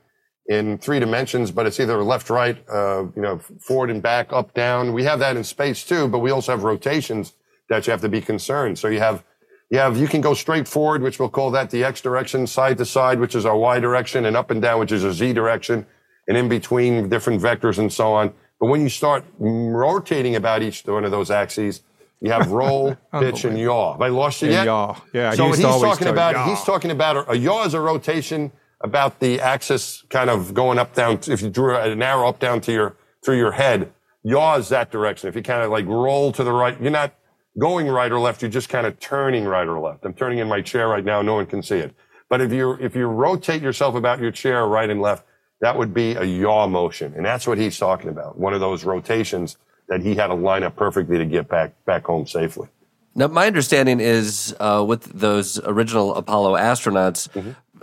in 0.48 0.78
three 0.78 1.00
dimensions, 1.00 1.52
but 1.52 1.66
it's 1.66 1.80
either 1.80 2.04
left, 2.04 2.30
right, 2.30 2.58
uh, 2.70 3.06
you 3.16 3.22
know, 3.22 3.40
forward 3.40 3.90
and 3.90 4.04
back, 4.04 4.34
up, 4.34 4.54
down. 4.54 4.92
We 4.92 5.06
have 5.06 5.20
that 5.20 5.38
in 5.38 5.44
space 5.44 5.84
too, 5.84 6.08
but 6.08 6.20
we 6.20 6.32
also 6.32 6.52
have 6.52 6.64
rotations 6.64 7.34
that 7.70 7.88
you 7.88 7.92
have 7.92 8.02
to 8.02 8.10
be 8.10 8.22
concerned. 8.22 8.78
So 8.78 8.88
you 8.88 9.00
have 9.00 9.24
you 9.72 9.80
have 9.80 9.98
you 9.98 10.08
can 10.08 10.22
go 10.22 10.34
straight 10.36 10.68
forward, 10.68 11.02
which 11.02 11.18
we'll 11.20 11.30
call 11.30 11.50
that 11.52 11.72
the 11.72 11.84
X 11.84 12.02
direction, 12.02 12.46
side 12.46 12.78
to 12.78 12.86
side, 12.86 13.20
which 13.20 13.34
is 13.34 13.46
our 13.46 13.58
Y 13.58 13.80
direction, 13.80 14.26
and 14.26 14.38
up 14.38 14.52
and 14.52 14.62
down, 14.62 14.80
which 14.80 14.92
is 14.92 15.04
a 15.04 15.12
Z 15.14 15.34
direction, 15.34 15.88
and 16.28 16.38
in 16.38 16.50
between 16.50 17.10
different 17.10 17.42
vectors 17.42 17.80
and 17.80 17.92
so 17.92 18.14
on. 18.14 18.34
But 18.60 18.68
when 18.68 18.82
you 18.82 18.90
start 18.90 19.26
rotating 19.40 20.36
about 20.36 20.62
each 20.62 20.86
one 20.86 21.04
of 21.04 21.12
those 21.12 21.32
axes, 21.32 21.82
you 22.24 22.32
have 22.32 22.50
roll, 22.52 22.96
pitch, 23.14 23.44
and 23.46 23.60
yaw. 23.60 23.92
Have 23.94 24.02
I 24.02 24.08
lost 24.08 24.42
you 24.42 24.48
And 24.48 24.54
yet? 24.56 24.66
yaw. 24.66 24.96
Yeah, 25.14 25.32
So 25.34 25.48
he's 25.50 25.60
talking 25.60 26.08
about 26.08 26.34
yaw. 26.34 26.46
he's 26.50 26.64
talking 26.64 26.90
about 26.90 27.18
a, 27.18 27.32
a 27.32 27.36
yaw 27.36 27.66
is 27.66 27.74
a 27.76 27.80
rotation 27.82 28.52
about 28.82 29.20
the 29.20 29.40
axis 29.40 30.04
kind 30.10 30.30
of 30.30 30.54
going 30.54 30.80
up 30.80 30.94
down. 30.96 31.20
If 31.28 31.42
you 31.42 31.50
drew 31.50 31.76
an 31.76 32.02
arrow 32.02 32.28
up 32.30 32.40
down 32.40 32.62
to 32.62 32.72
your 32.72 32.96
through 33.24 33.38
your 33.38 33.52
head, 33.52 33.92
yaw 34.24 34.56
is 34.56 34.70
that 34.70 34.90
direction. 34.90 35.30
If 35.30 35.36
you 35.36 35.44
kind 35.44 35.62
of 35.64 35.70
like 35.70 35.86
roll 35.86 36.32
to 36.34 36.44
the 36.44 36.52
right, 36.52 36.80
you're 36.82 36.92
not 36.92 37.14
going 37.60 37.88
right 37.88 38.12
or 38.12 38.20
left. 38.20 38.42
You're 38.42 38.52
just 38.52 38.70
kind 38.70 38.88
of 38.88 39.00
turning 39.00 39.46
right 39.46 39.68
or 39.68 39.80
left. 39.80 40.04
I'm 40.06 40.14
turning 40.14 40.40
in 40.40 40.48
my 40.48 40.62
chair 40.62 40.88
right 40.88 41.04
now. 41.06 41.22
No 41.22 41.36
one 41.36 41.46
can 41.46 41.62
see 41.62 41.78
it. 41.78 41.94
But 42.30 42.42
if 42.42 42.52
you 42.52 42.74
if 42.74 42.96
you 42.96 43.06
rotate 43.06 43.62
yourself 43.62 43.96
about 43.96 44.20
your 44.20 44.32
chair 44.32 44.66
right 44.66 44.90
and 44.90 45.02
left, 45.02 45.26
that 45.62 45.78
would 45.78 45.94
be 45.94 46.14
a 46.16 46.24
yaw 46.24 46.68
motion, 46.68 47.14
and 47.16 47.26
that's 47.26 47.46
what 47.48 47.58
he's 47.58 47.78
talking 47.78 48.10
about. 48.10 48.38
One 48.40 48.54
of 48.54 48.60
those 48.60 48.84
rotations 48.86 49.58
that 49.88 50.02
he 50.02 50.16
had 50.16 50.28
to 50.28 50.34
line 50.34 50.64
up 50.64 50.76
perfectly 50.76 51.18
to 51.18 51.26
get 51.26 51.48
back 51.48 51.74
back 51.86 52.06
home 52.06 52.26
safely. 52.28 52.68
Now, 53.16 53.28
my 53.28 53.46
understanding 53.46 54.00
is 54.00 54.56
uh, 54.60 54.84
with 54.88 55.04
those 55.04 55.60
original 55.66 56.16
Apollo 56.16 56.54
astronauts, 56.54 57.30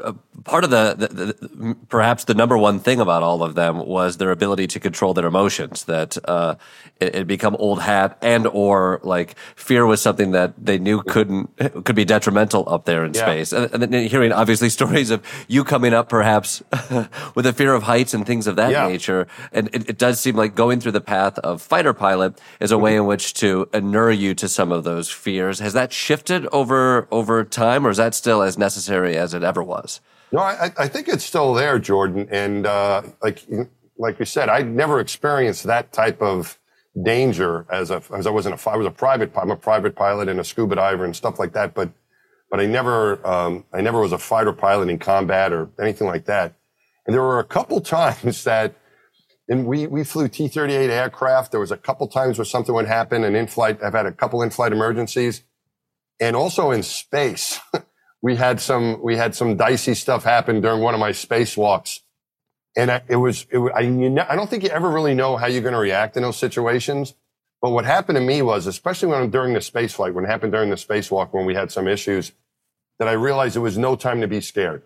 uh, 0.02 0.12
part 0.44 0.64
of 0.64 0.70
the, 0.70 0.94
the, 0.98 1.06
the 1.08 1.74
perhaps 1.88 2.24
the 2.24 2.34
number 2.34 2.56
one 2.56 2.78
thing 2.80 3.00
about 3.00 3.22
all 3.22 3.42
of 3.42 3.54
them 3.54 3.86
was 3.86 4.16
their 4.16 4.30
ability 4.30 4.66
to 4.68 4.80
control 4.80 5.14
their 5.14 5.26
emotions. 5.26 5.84
That 5.84 6.16
uh, 6.26 6.56
it, 7.00 7.14
it 7.14 7.26
become 7.26 7.56
old 7.58 7.80
hat 7.82 8.18
and 8.22 8.46
or 8.46 9.00
like 9.02 9.36
fear 9.56 9.86
was 9.86 10.00
something 10.00 10.32
that 10.32 10.54
they 10.58 10.78
knew 10.78 11.02
couldn't 11.02 11.50
could 11.84 11.96
be 11.96 12.04
detrimental 12.04 12.68
up 12.68 12.84
there 12.84 13.04
in 13.04 13.14
Yeah. 13.14 13.20
space. 13.22 13.52
And, 13.52 13.72
and 13.74 13.82
then 13.82 14.08
hearing 14.08 14.32
obviously 14.32 14.68
stories 14.80 15.10
of 15.10 15.22
you 15.48 15.64
coming 15.64 15.92
up 15.94 16.08
perhaps 16.08 16.62
with 17.34 17.46
a 17.46 17.52
fear 17.52 17.74
of 17.74 17.84
heights 17.84 18.14
and 18.14 18.26
things 18.26 18.46
of 18.46 18.56
that 18.56 18.70
Yeah. 18.72 18.88
nature, 18.88 19.26
and 19.52 19.68
it, 19.72 19.90
it 19.90 19.98
does 19.98 20.20
seem 20.20 20.36
like 20.36 20.54
going 20.54 20.80
through 20.80 20.92
the 20.92 21.00
path 21.00 21.38
of 21.40 21.60
fighter 21.62 21.92
pilot 21.92 22.40
is 22.60 22.70
a 22.72 22.78
way 22.78 22.96
in 22.96 23.06
which 23.06 23.34
to 23.34 23.68
inure 23.72 24.10
you 24.10 24.34
to 24.34 24.48
some 24.48 24.72
of 24.72 24.84
those 24.84 25.08
fears. 25.10 25.58
Has 25.60 25.72
that 25.74 25.92
shifted 25.92 26.46
over 26.52 27.06
over 27.10 27.44
time, 27.44 27.86
or 27.86 27.90
is 27.90 27.96
that 27.96 28.14
still 28.14 28.42
as 28.42 28.56
necessary 28.58 29.16
as 29.16 29.34
it 29.34 29.42
ever 29.42 29.62
was? 29.62 30.00
No, 30.32 30.40
I, 30.40 30.72
I 30.78 30.86
think 30.86 31.08
it's 31.08 31.24
still 31.24 31.54
there, 31.54 31.78
Jordan. 31.78 32.28
And 32.30 32.66
uh, 32.66 33.02
like 33.22 33.42
like 33.98 34.18
you 34.18 34.24
said, 34.24 34.48
I 34.48 34.62
never 34.62 35.00
experienced 35.00 35.64
that 35.64 35.92
type 35.92 36.22
of 36.22 36.58
danger 37.04 37.66
as 37.70 37.90
a 37.90 38.02
as 38.14 38.26
I 38.26 38.30
wasn't 38.30 38.64
a 38.64 38.70
I 38.70 38.76
was 38.76 38.86
a 38.86 38.90
private 38.90 39.32
I'm 39.36 39.50
a 39.50 39.56
private 39.56 39.96
pilot 39.96 40.28
and 40.28 40.38
a 40.40 40.44
scuba 40.44 40.76
diver 40.76 41.04
and 41.04 41.14
stuff 41.14 41.38
like 41.38 41.52
that. 41.54 41.74
But 41.74 41.90
but 42.50 42.60
I 42.60 42.66
never 42.66 43.24
um, 43.26 43.64
I 43.72 43.80
never 43.80 44.00
was 44.00 44.12
a 44.12 44.18
fighter 44.18 44.52
pilot 44.52 44.88
in 44.88 44.98
combat 44.98 45.52
or 45.52 45.68
anything 45.80 46.06
like 46.06 46.26
that. 46.26 46.54
And 47.06 47.14
there 47.14 47.22
were 47.22 47.40
a 47.40 47.44
couple 47.44 47.80
times 47.98 48.44
that. 48.44 48.74
And 49.48 49.66
we, 49.66 49.88
we 49.88 50.04
flew 50.04 50.28
T-38 50.28 50.90
aircraft. 50.90 51.50
There 51.50 51.58
was 51.58 51.72
a 51.72 51.76
couple 51.76 52.06
times 52.06 52.38
where 52.38 52.44
something 52.44 52.72
would 52.72 52.86
happen, 52.86 53.24
an 53.24 53.34
in-flight. 53.34 53.82
I've 53.82 53.94
had 53.94 54.06
a 54.06 54.12
couple 54.12 54.40
in-flight 54.42 54.70
emergencies, 54.70 55.42
and 56.20 56.36
also 56.36 56.70
in 56.70 56.84
space. 56.84 57.58
we 58.22 58.36
had 58.36 58.60
some 58.60 59.00
we 59.02 59.16
had 59.16 59.34
some 59.34 59.56
dicey 59.56 59.94
stuff 59.94 60.24
happen 60.24 60.60
during 60.60 60.80
one 60.80 60.94
of 60.94 61.00
my 61.00 61.10
spacewalks, 61.10 62.00
and 62.76 62.90
I, 62.90 63.02
it 63.08 63.16
was 63.16 63.46
it, 63.50 63.58
I 63.74 63.80
you 63.80 64.10
know, 64.10 64.26
I 64.28 64.36
don't 64.36 64.48
think 64.48 64.62
you 64.62 64.70
ever 64.70 64.90
really 64.90 65.14
know 65.14 65.36
how 65.36 65.46
you're 65.46 65.62
going 65.62 65.74
to 65.74 65.80
react 65.80 66.16
in 66.16 66.22
those 66.22 66.36
situations. 66.36 67.14
But 67.62 67.70
what 67.70 67.84
happened 67.84 68.16
to 68.16 68.22
me 68.22 68.40
was, 68.40 68.66
especially 68.66 69.08
when 69.08 69.28
during 69.30 69.52
the 69.52 69.60
space 69.60 69.92
flight, 69.92 70.14
when 70.14 70.24
it 70.24 70.28
happened 70.28 70.52
during 70.52 70.70
the 70.70 70.76
spacewalk, 70.76 71.32
when 71.32 71.44
we 71.44 71.54
had 71.54 71.70
some 71.70 71.86
issues, 71.86 72.32
that 72.98 73.08
I 73.08 73.12
realized 73.12 73.56
it 73.56 73.60
was 73.60 73.76
no 73.76 73.96
time 73.96 74.20
to 74.22 74.28
be 74.28 74.40
scared. 74.40 74.82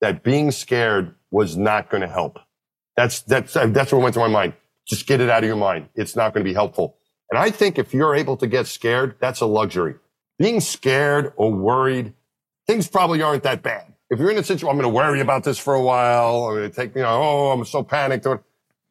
That 0.00 0.22
being 0.22 0.50
scared 0.50 1.14
was 1.30 1.56
not 1.56 1.90
going 1.90 2.02
to 2.02 2.08
help. 2.08 2.38
That's 2.96 3.22
that's 3.22 3.54
that's 3.54 3.92
what 3.92 4.02
went 4.02 4.14
through 4.14 4.24
my 4.24 4.28
mind. 4.28 4.54
Just 4.86 5.06
get 5.06 5.20
it 5.20 5.30
out 5.30 5.42
of 5.42 5.48
your 5.48 5.56
mind. 5.56 5.88
It's 5.94 6.14
not 6.14 6.34
going 6.34 6.44
to 6.44 6.48
be 6.48 6.54
helpful. 6.54 6.96
And 7.30 7.38
I 7.38 7.50
think 7.50 7.78
if 7.78 7.94
you're 7.94 8.14
able 8.14 8.36
to 8.36 8.46
get 8.46 8.66
scared, 8.66 9.16
that's 9.18 9.40
a 9.40 9.46
luxury. 9.46 9.94
Being 10.38 10.60
scared 10.60 11.32
or 11.36 11.52
worried, 11.52 12.12
things 12.66 12.88
probably 12.88 13.22
aren't 13.22 13.42
that 13.44 13.62
bad. 13.62 13.92
If 14.10 14.18
you're 14.18 14.30
in 14.30 14.38
a 14.38 14.44
situation, 14.44 14.68
I'm 14.68 14.76
going 14.76 14.90
to 14.90 14.94
worry 14.94 15.20
about 15.20 15.44
this 15.44 15.58
for 15.58 15.74
a 15.74 15.82
while. 15.82 16.46
I'm 16.46 16.56
going 16.56 16.70
to 16.70 16.76
take, 16.76 16.94
you 16.94 17.02
know, 17.02 17.08
oh, 17.22 17.50
I'm 17.52 17.64
so 17.64 17.82
panicked. 17.82 18.26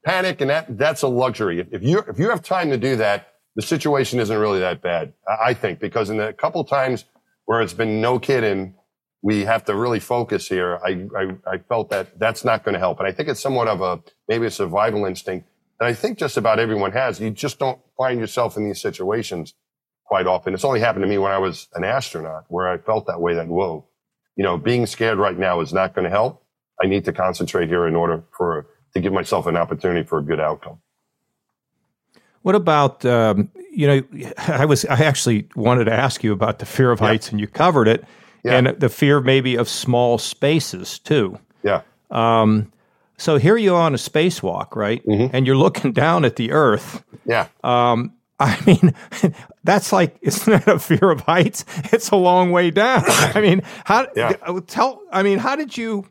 Panic, 0.03 0.41
and 0.41 0.49
that 0.49 0.77
that's 0.77 1.01
a 1.01 1.07
luxury. 1.07 1.65
If, 1.71 1.81
you 1.81 1.99
if 1.99 2.19
you 2.19 2.29
have 2.29 2.41
time 2.41 2.69
to 2.71 2.77
do 2.77 2.97
that, 2.97 3.29
the 3.55 3.61
situation 3.61 4.19
isn't 4.19 4.37
really 4.37 4.59
that 4.59 4.81
bad. 4.81 5.13
I, 5.27 5.49
I 5.49 5.53
think 5.53 5.79
because 5.79 6.09
in 6.09 6.17
the 6.17 6.33
couple 6.33 6.63
times 6.65 7.05
where 7.45 7.61
it's 7.61 7.73
been 7.73 8.01
no 8.01 8.19
kidding, 8.19 8.75
we 9.21 9.45
have 9.45 9.63
to 9.65 9.75
really 9.75 10.01
focus 10.01 10.49
here. 10.49 10.77
I 10.85 11.07
I, 11.17 11.53
I 11.53 11.57
felt 11.69 11.89
that 11.91 12.19
that's 12.19 12.43
not 12.43 12.65
going 12.65 12.73
to 12.73 12.79
help, 12.79 12.99
and 12.99 13.07
I 13.07 13.13
think 13.13 13.29
it's 13.29 13.39
somewhat 13.39 13.69
of 13.69 13.79
a 13.79 14.03
maybe 14.27 14.45
a 14.45 14.51
survival 14.51 15.05
instinct 15.05 15.47
that 15.79 15.87
I 15.87 15.93
think 15.93 16.17
just 16.17 16.35
about 16.35 16.59
everyone 16.59 16.91
has. 16.91 17.21
You 17.21 17.29
just 17.29 17.57
don't 17.57 17.79
find 17.97 18.19
yourself 18.19 18.57
in 18.57 18.65
these 18.65 18.81
situations 18.81 19.53
quite 20.05 20.27
often. 20.27 20.53
It's 20.53 20.65
only 20.65 20.79
happened 20.79 21.03
to 21.03 21.09
me 21.09 21.17
when 21.17 21.31
I 21.31 21.37
was 21.37 21.67
an 21.75 21.83
astronaut, 21.83 22.45
where 22.49 22.67
I 22.67 22.77
felt 22.77 23.07
that 23.07 23.19
way. 23.21 23.33
That 23.35 23.47
whoa, 23.47 23.85
you 24.35 24.43
know, 24.43 24.57
being 24.57 24.85
scared 24.85 25.17
right 25.17 25.37
now 25.37 25.59
is 25.61 25.73
not 25.73 25.93
going 25.95 26.03
to 26.05 26.09
help. 26.09 26.43
I 26.83 26.87
need 26.87 27.05
to 27.05 27.13
concentrate 27.13 27.67
here 27.69 27.87
in 27.87 27.95
order 27.95 28.23
for 28.37 28.67
to 28.93 28.99
give 29.01 29.13
myself 29.13 29.47
an 29.47 29.55
opportunity 29.57 30.05
for 30.05 30.19
a 30.19 30.23
good 30.23 30.39
outcome. 30.39 30.79
What 32.41 32.55
about 32.55 33.05
um, 33.05 33.49
you 33.71 33.87
know? 33.87 34.31
I 34.37 34.65
was 34.65 34.85
I 34.85 35.03
actually 35.03 35.47
wanted 35.55 35.85
to 35.85 35.93
ask 35.93 36.23
you 36.23 36.33
about 36.33 36.59
the 36.59 36.65
fear 36.65 36.91
of 36.91 36.99
heights, 36.99 37.31
and 37.31 37.39
you 37.39 37.47
covered 37.47 37.87
it, 37.87 38.03
Yeah. 38.43 38.57
and 38.57 38.67
the 38.79 38.89
fear 38.89 39.21
maybe 39.21 39.55
of 39.55 39.69
small 39.69 40.17
spaces 40.17 40.99
too. 40.99 41.39
Yeah. 41.63 41.81
Um, 42.11 42.71
So 43.17 43.37
here 43.37 43.55
you 43.57 43.73
are 43.75 43.81
on 43.81 43.93
a 43.93 43.97
spacewalk, 43.97 44.75
right? 44.75 45.05
Mm-hmm. 45.05 45.35
And 45.35 45.47
you're 45.47 45.55
looking 45.55 45.93
down 46.03 46.25
at 46.25 46.35
the 46.35 46.51
Earth. 46.51 47.03
Yeah. 47.25 47.47
Um, 47.63 48.11
I 48.39 48.59
mean, 48.65 48.93
that's 49.63 49.91
like 49.93 50.17
isn't 50.21 50.51
that 50.65 50.67
a 50.67 50.79
fear 50.79 51.09
of 51.11 51.21
heights? 51.21 51.65
It's 51.91 52.09
a 52.09 52.15
long 52.15 52.51
way 52.51 52.71
down. 52.71 53.03
I 53.07 53.41
mean, 53.41 53.61
how 53.85 54.07
Yeah. 54.15 54.33
tell? 54.67 55.01
I 55.11 55.23
mean, 55.23 55.39
how 55.39 55.55
did 55.55 55.77
you 55.77 56.05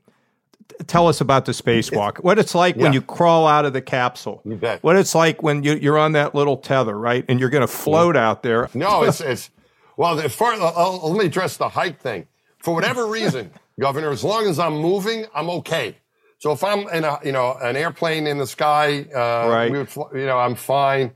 tell 0.87 1.07
us 1.09 1.21
about 1.21 1.45
the 1.45 1.53
spacewalk? 1.53 2.19
What 2.25 2.39
it's 2.39 2.55
like 2.55 2.77
when 2.77 2.93
you 2.93 3.03
crawl 3.03 3.47
out 3.47 3.65
of 3.65 3.73
the 3.73 3.83
capsule? 3.83 4.41
You 4.45 4.57
bet. 4.57 4.83
What 4.83 4.97
it's 4.97 5.15
like 5.15 5.43
when 5.43 5.63
you, 5.63 5.75
you're 5.75 5.99
on 5.99 6.13
that 6.13 6.35
little 6.35 6.57
tether, 6.57 6.99
right? 6.99 7.25
And 7.29 7.39
you're 7.39 7.51
going 7.51 7.61
to 7.63 7.73
float 7.73 8.17
out 8.17 8.43
there. 8.43 8.69
No, 8.75 9.03
it's 9.09 9.21
it's 9.21 9.51
well. 9.97 10.19
As 10.19 10.35
far 10.35 10.53
I'll, 10.55 11.01
let 11.11 11.19
me 11.19 11.27
address 11.27 11.57
the 11.57 11.69
height 11.69 12.01
thing. 12.01 12.27
For 12.59 12.75
whatever 12.75 13.07
reason, 13.07 13.51
Governor, 13.81 14.11
as 14.11 14.23
long 14.25 14.47
as 14.47 14.59
I'm 14.59 14.77
moving, 14.79 15.27
I'm 15.35 15.51
okay. 15.51 15.97
So 16.39 16.53
if 16.53 16.65
I'm 16.65 16.89
in 16.89 17.05
a 17.05 17.19
you 17.25 17.33
know 17.33 17.55
an 17.61 17.77
airplane 17.77 18.27
in 18.27 18.39
the 18.39 18.47
sky, 18.47 19.07
uh, 19.15 19.49
Right. 19.49 19.71
we 19.71 19.79
would, 19.79 19.89
fl- 19.89 20.15
you 20.15 20.27
know, 20.27 20.39
I'm 20.39 20.55
fine. 20.55 21.13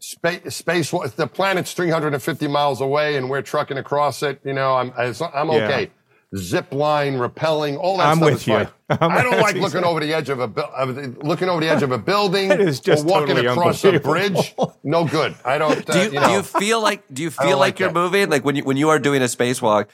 Space, 0.00 0.54
space, 0.54 0.90
the 0.90 1.26
planet's 1.26 1.72
350 1.72 2.48
miles 2.48 2.80
away, 2.80 3.16
and 3.16 3.28
we're 3.30 3.42
trucking 3.42 3.78
across 3.78 4.22
it. 4.22 4.40
You 4.44 4.52
know, 4.52 4.74
I'm 4.76 4.92
I'm 4.96 5.48
Yeah. 5.50 5.64
okay. 5.64 5.90
Zip 6.36 6.72
line, 6.72 7.14
rappelling, 7.18 7.78
all 7.78 7.98
that 7.98 8.06
I'm 8.08 8.16
stuff 8.16 8.26
with 8.30 8.34
is 8.40 8.46
you. 8.48 8.54
fine. 8.54 8.68
I'm- 9.00 9.10
I 9.12 9.22
don't 9.22 9.32
like 9.40 9.54
looking 9.54 9.62
exactly- 9.64 9.84
over 9.90 10.00
the 10.00 10.12
edge 10.12 10.28
of 10.28 10.40
a 10.40 10.48
bu- 10.48 11.16
looking 11.22 11.48
over 11.48 11.60
the 11.60 11.68
edge 11.68 11.82
of 11.82 11.92
a 11.92 11.98
building 11.98 12.48
That 12.50 12.60
is 12.60 12.80
just 12.80 13.04
or 13.04 13.08
walking 13.08 13.28
totally 13.36 13.46
across 13.46 13.84
a 13.84 13.88
unbelievable. 13.94 14.54
bridge. 14.66 14.76
No 14.82 15.04
good. 15.04 15.34
I 15.44 15.56
don't. 15.56 15.88
Uh, 15.88 15.92
Do 15.92 15.98
you, 16.00 16.04
you 16.06 16.20
know, 16.20 16.26
do 16.26 16.32
you 16.32 16.42
feel 16.42 16.80
like 16.82 17.02
do 17.12 17.22
you 17.22 17.30
feel 17.30 17.50
like, 17.50 17.58
like 17.74 17.78
you're 17.78 17.88
that. 17.90 17.94
moving? 17.94 18.28
Like 18.28 18.44
when 18.44 18.56
you 18.56 18.64
when 18.64 18.76
you 18.76 18.88
are 18.90 18.98
doing 18.98 19.22
a 19.22 19.26
spacewalk, 19.26 19.86
how- 19.86 19.90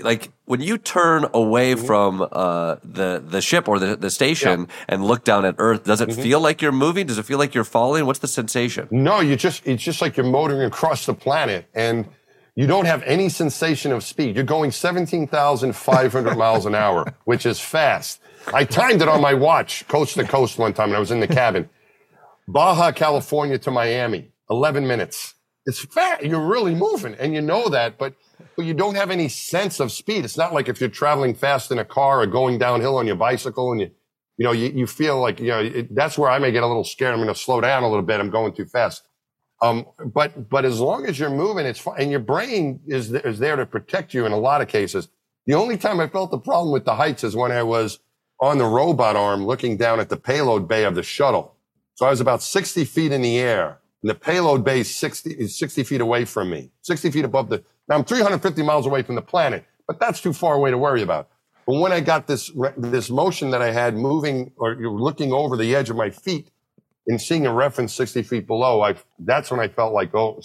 like 0.00 0.30
when 0.46 0.60
you 0.60 0.78
turn 0.78 1.26
away 1.32 1.74
Mm-hmm. 1.74 1.86
from 1.86 2.22
uh, 2.32 2.76
the 2.82 3.22
the 3.24 3.40
ship 3.40 3.68
or 3.68 3.78
the, 3.78 3.96
the 3.96 4.10
station 4.10 4.68
and 4.88 5.04
look 5.04 5.24
down 5.24 5.44
at 5.44 5.54
Earth, 5.58 5.84
does 5.84 6.00
Mm-hmm. 6.00 6.10
it 6.18 6.22
feel 6.22 6.40
like 6.40 6.62
you're 6.62 6.72
moving? 6.72 7.06
Does 7.06 7.18
it 7.18 7.24
feel 7.24 7.38
like 7.38 7.54
you're 7.54 7.64
falling? 7.64 8.06
What's 8.06 8.18
the 8.20 8.28
sensation? 8.28 8.88
No, 8.90 9.20
you 9.20 9.36
just 9.36 9.66
it's 9.66 9.82
just 9.82 10.00
like 10.00 10.16
you're 10.16 10.26
motoring 10.26 10.62
across 10.62 11.06
the 11.06 11.14
planet 11.14 11.66
and 11.74 12.06
you 12.56 12.66
don't 12.66 12.86
have 12.86 13.02
any 13.04 13.28
sensation 13.28 13.92
of 13.92 14.02
speed. 14.02 14.34
You're 14.34 14.44
going 14.44 14.72
17,500 14.72 16.36
miles 16.44 16.66
an 16.66 16.74
hour, 16.74 17.14
which 17.24 17.46
is 17.46 17.60
fast. 17.60 18.20
I 18.52 18.64
timed 18.64 19.00
it 19.02 19.08
on 19.08 19.20
my 19.20 19.34
watch, 19.34 19.86
coast 19.88 20.14
to 20.14 20.24
coast 20.24 20.58
one 20.58 20.72
time, 20.72 20.88
and 20.88 20.96
I 20.96 20.98
was 21.00 21.10
in 21.12 21.20
the 21.20 21.28
cabin. 21.28 21.68
Baja, 22.48 22.90
California 22.92 23.58
to 23.58 23.70
Miami, 23.70 24.32
11 24.50 24.86
minutes. 24.86 25.34
It's 25.66 25.84
fast. 25.84 26.24
You're 26.24 26.44
really 26.46 26.74
moving, 26.74 27.14
and 27.14 27.34
you 27.34 27.42
know 27.42 27.68
that, 27.68 27.98
but, 27.98 28.14
but 28.58 28.66
you 28.66 28.74
don't 28.74 28.96
have 28.96 29.12
any 29.12 29.28
sense 29.28 29.78
of 29.78 29.92
speed. 29.92 30.24
It's 30.24 30.36
not 30.36 30.52
like 30.52 30.68
if 30.68 30.80
you're 30.80 30.90
traveling 30.90 31.32
fast 31.32 31.70
in 31.70 31.78
a 31.78 31.84
car 31.84 32.22
or 32.22 32.26
going 32.26 32.58
downhill 32.58 32.96
on 32.96 33.06
your 33.06 33.14
bicycle 33.14 33.70
and 33.70 33.80
you, 33.80 33.90
you 34.36 34.44
know, 34.44 34.50
you, 34.50 34.70
you 34.70 34.84
feel 34.84 35.20
like, 35.20 35.38
you 35.38 35.46
know, 35.46 35.60
it, 35.60 35.94
that's 35.94 36.18
where 36.18 36.28
I 36.28 36.40
may 36.40 36.50
get 36.50 36.64
a 36.64 36.66
little 36.66 36.82
scared. 36.82 37.14
I'm 37.14 37.20
going 37.20 37.32
to 37.32 37.38
slow 37.38 37.60
down 37.60 37.84
a 37.84 37.88
little 37.88 38.02
bit. 38.02 38.18
I'm 38.18 38.30
going 38.30 38.52
too 38.52 38.64
fast. 38.64 39.04
Um, 39.62 39.86
but, 40.12 40.48
but 40.50 40.64
as 40.64 40.80
long 40.80 41.06
as 41.06 41.20
you're 41.20 41.30
moving, 41.30 41.66
it's 41.66 41.78
fine. 41.78 42.00
And 42.00 42.10
your 42.10 42.18
brain 42.18 42.80
is, 42.88 43.14
is 43.14 43.38
there 43.38 43.54
to 43.54 43.64
protect 43.64 44.12
you 44.12 44.26
in 44.26 44.32
a 44.32 44.36
lot 44.36 44.60
of 44.60 44.66
cases. 44.66 45.06
The 45.46 45.54
only 45.54 45.76
time 45.76 46.00
I 46.00 46.08
felt 46.08 46.32
the 46.32 46.38
problem 46.38 46.72
with 46.72 46.84
the 46.84 46.96
heights 46.96 47.22
is 47.22 47.36
when 47.36 47.52
I 47.52 47.62
was 47.62 48.00
on 48.40 48.58
the 48.58 48.66
robot 48.66 49.14
arm 49.14 49.46
looking 49.46 49.76
down 49.76 50.00
at 50.00 50.08
the 50.08 50.16
payload 50.16 50.66
bay 50.66 50.82
of 50.82 50.96
the 50.96 51.04
shuttle. 51.04 51.54
So 51.94 52.06
I 52.06 52.10
was 52.10 52.20
about 52.20 52.42
60 52.42 52.84
feet 52.86 53.12
in 53.12 53.22
the 53.22 53.38
air 53.38 53.78
and 54.02 54.10
the 54.10 54.16
payload 54.16 54.64
bay 54.64 54.80
is 54.80 54.92
60, 54.92 55.30
is 55.30 55.56
60 55.56 55.84
feet 55.84 56.00
away 56.00 56.24
from 56.24 56.50
me, 56.50 56.72
60 56.82 57.12
feet 57.12 57.24
above 57.24 57.50
the, 57.50 57.62
now 57.88 57.96
I'm 57.96 58.04
350 58.04 58.62
miles 58.62 58.86
away 58.86 59.02
from 59.02 59.14
the 59.14 59.22
planet, 59.22 59.64
but 59.86 59.98
that's 59.98 60.20
too 60.20 60.32
far 60.32 60.54
away 60.54 60.70
to 60.70 60.78
worry 60.78 61.02
about. 61.02 61.28
But 61.66 61.74
when 61.80 61.92
I 61.92 62.00
got 62.00 62.26
this, 62.26 62.50
this 62.76 63.10
motion 63.10 63.50
that 63.50 63.60
I 63.60 63.70
had 63.70 63.94
moving 63.94 64.52
or 64.56 64.74
looking 64.76 65.32
over 65.32 65.56
the 65.56 65.74
edge 65.74 65.90
of 65.90 65.96
my 65.96 66.10
feet 66.10 66.50
and 67.06 67.20
seeing 67.20 67.46
a 67.46 67.52
reference 67.52 67.92
60 67.94 68.22
feet 68.22 68.46
below, 68.46 68.82
I, 68.82 68.94
that's 69.18 69.50
when 69.50 69.60
I 69.60 69.68
felt 69.68 69.92
like, 69.92 70.14
oh, 70.14 70.40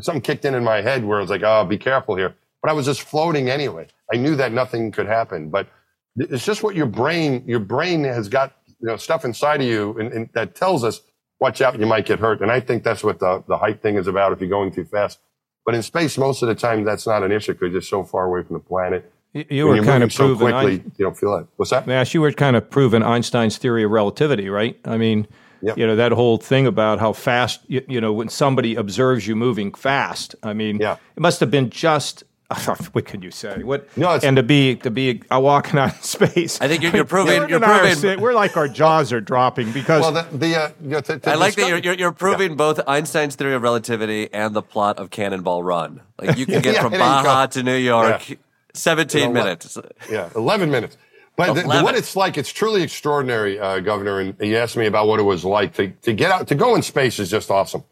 something 0.00 0.20
kicked 0.20 0.44
in 0.44 0.54
in 0.54 0.64
my 0.64 0.80
head 0.80 1.04
where 1.04 1.18
I 1.18 1.20
was 1.20 1.30
like, 1.30 1.42
oh, 1.44 1.64
be 1.64 1.78
careful 1.78 2.16
here. 2.16 2.34
But 2.62 2.70
I 2.70 2.74
was 2.74 2.86
just 2.86 3.02
floating 3.02 3.48
anyway. 3.48 3.86
I 4.12 4.16
knew 4.16 4.34
that 4.36 4.52
nothing 4.52 4.90
could 4.90 5.06
happen, 5.06 5.50
but 5.50 5.68
it's 6.16 6.44
just 6.44 6.62
what 6.62 6.74
your 6.74 6.86
brain, 6.86 7.44
your 7.46 7.60
brain 7.60 8.02
has 8.04 8.28
got, 8.28 8.56
you 8.80 8.88
know, 8.88 8.96
stuff 8.96 9.24
inside 9.24 9.60
of 9.60 9.66
you 9.66 9.96
and, 9.98 10.12
and 10.12 10.28
that 10.34 10.54
tells 10.54 10.82
us, 10.82 11.00
watch 11.38 11.60
out, 11.60 11.78
you 11.78 11.86
might 11.86 12.06
get 12.06 12.18
hurt. 12.18 12.40
And 12.40 12.50
I 12.50 12.60
think 12.60 12.82
that's 12.82 13.04
what 13.04 13.18
the, 13.18 13.44
the 13.46 13.58
height 13.58 13.82
thing 13.82 13.96
is 13.96 14.06
about 14.06 14.32
if 14.32 14.40
you're 14.40 14.50
going 14.50 14.72
too 14.72 14.84
fast. 14.84 15.20
But 15.66 15.74
in 15.74 15.82
space, 15.82 16.16
most 16.16 16.42
of 16.42 16.48
the 16.48 16.54
time, 16.54 16.84
that's 16.84 17.06
not 17.06 17.24
an 17.24 17.32
issue 17.32 17.52
because 17.52 17.72
you're 17.72 17.82
so 17.82 18.04
far 18.04 18.24
away 18.26 18.44
from 18.44 18.54
the 18.54 18.60
planet. 18.60 19.12
You, 19.34 19.44
you 19.50 19.66
were 19.66 19.82
kind 19.82 20.02
of 20.04 20.12
so 20.12 20.28
proving. 20.28 20.52
quickly, 20.52 20.72
Ein- 20.74 20.92
you 20.96 21.04
don't 21.04 21.16
feel 21.18 21.34
it. 21.34 21.46
What's 21.56 21.72
that? 21.72 21.86
Nash, 21.88 22.14
you 22.14 22.20
were 22.20 22.32
kind 22.32 22.54
of 22.56 22.70
proving 22.70 23.02
Einstein's 23.02 23.58
theory 23.58 23.82
of 23.82 23.90
relativity, 23.90 24.48
right? 24.48 24.78
I 24.84 24.96
mean, 24.96 25.26
Yep. 25.62 25.78
you 25.78 25.86
know 25.86 25.96
that 25.96 26.12
whole 26.12 26.36
thing 26.36 26.66
about 26.66 27.00
how 27.00 27.12
fast, 27.12 27.60
you, 27.66 27.82
you 27.88 28.00
know, 28.00 28.12
when 28.12 28.28
somebody 28.28 28.76
observes 28.76 29.26
you 29.26 29.34
moving 29.34 29.72
fast. 29.74 30.34
I 30.42 30.52
mean, 30.52 30.76
Yeah. 30.78 30.96
it 31.16 31.20
must 31.20 31.40
have 31.40 31.50
been 31.50 31.68
just. 31.70 32.22
What 32.92 33.04
can 33.06 33.22
you 33.22 33.30
say? 33.32 33.62
What? 33.64 33.88
No, 33.96 34.06
it's- 34.14 34.22
and 34.24 34.36
to 34.36 34.42
be 34.42 34.76
to 34.76 34.90
be 34.90 35.22
uh, 35.32 35.40
walking 35.40 35.78
out 35.80 35.94
in 35.96 36.02
space. 36.02 36.60
I 36.60 36.68
think 36.68 36.82
you're- 36.82 36.94
you're 36.94 37.04
proving- 37.04 37.32
Jordan 37.34 37.48
you're 37.48 37.56
and 37.56 37.64
I 37.64 37.76
are 37.76 37.80
proving- 37.80 37.96
sit- 37.96 38.20
we're 38.20 38.34
like 38.34 38.56
our 38.56 38.68
jaws 38.68 39.12
are 39.12 39.20
dropping 39.20 39.72
because 39.72 40.00
Well, 40.02 40.12
the, 40.12 40.36
the, 40.36 40.56
uh, 40.56 40.70
you 40.80 40.88
know, 40.90 41.00
to, 41.00 41.18
to 41.18 41.30
I 41.30 41.34
like 41.34 41.54
that 41.54 41.62
discover- 41.62 41.68
you're, 41.68 41.78
you're, 41.78 41.94
you're 41.94 42.12
proving 42.12 42.56
both 42.56 42.80
Einstein's 42.86 43.34
theory 43.34 43.54
of 43.54 43.62
relativity 43.62 44.32
and 44.32 44.54
the 44.54 44.62
plot 44.62 44.98
of 44.98 45.10
Cannonball 45.10 45.62
Run. 45.64 46.00
Like 46.20 46.38
you 46.38 46.46
can 46.46 46.62
get 46.62 46.74
Yeah, 46.76 46.82
from 46.82 46.92
Baja 46.92 47.46
to 47.46 47.62
New 47.64 47.74
York, 47.76 48.28
Yeah. 48.30 48.36
17 48.74 49.20
You 49.20 49.26
know 49.26 49.32
what? 49.32 49.44
minutes. 49.44 49.78
Yeah, 50.10 50.28
11 50.36 50.70
minutes. 50.70 50.96
But 51.36 51.52
the, 51.54 51.62
the, 51.62 51.80
what 51.82 51.94
it's 51.94 52.16
like, 52.16 52.38
it's 52.38 52.50
truly 52.50 52.82
extraordinary, 52.82 53.58
uh, 53.58 53.80
Governor. 53.80 54.20
And 54.20 54.34
you 54.40 54.56
asked 54.56 54.76
me 54.76 54.86
about 54.86 55.06
what 55.06 55.20
it 55.20 55.24
was 55.24 55.44
like 55.44 55.74
to, 55.74 55.88
to 55.90 56.14
get 56.14 56.30
out, 56.30 56.46
to 56.48 56.54
go 56.54 56.74
in 56.76 56.82
space 56.82 57.18
is 57.18 57.28
just 57.30 57.50
awesome. 57.50 57.84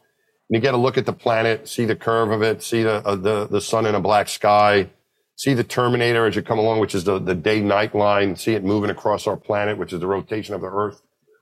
You 0.50 0.60
get 0.60 0.74
a 0.74 0.76
look 0.76 0.98
at 0.98 1.06
the 1.06 1.12
planet, 1.12 1.68
see 1.68 1.84
the 1.86 1.96
curve 1.96 2.30
of 2.30 2.42
it, 2.42 2.62
see 2.62 2.82
the, 2.82 2.96
uh, 3.06 3.16
the, 3.16 3.46
the 3.46 3.60
sun 3.60 3.86
in 3.86 3.94
a 3.94 4.00
black 4.00 4.28
sky, 4.28 4.90
see 5.36 5.54
the 5.54 5.64
Terminator 5.64 6.26
as 6.26 6.36
you 6.36 6.42
come 6.42 6.58
along, 6.58 6.80
which 6.80 6.94
is 6.94 7.04
the, 7.04 7.18
the 7.18 7.34
day 7.34 7.60
night 7.60 7.94
line, 7.94 8.36
see 8.36 8.52
it 8.54 8.62
moving 8.62 8.90
across 8.90 9.26
our 9.26 9.36
planet, 9.38 9.78
which 9.78 9.92
is 9.92 10.00
the 10.00 10.06
rotation 10.06 10.54
of 10.54 10.60
the 10.60 10.66
Earth. 10.68 11.00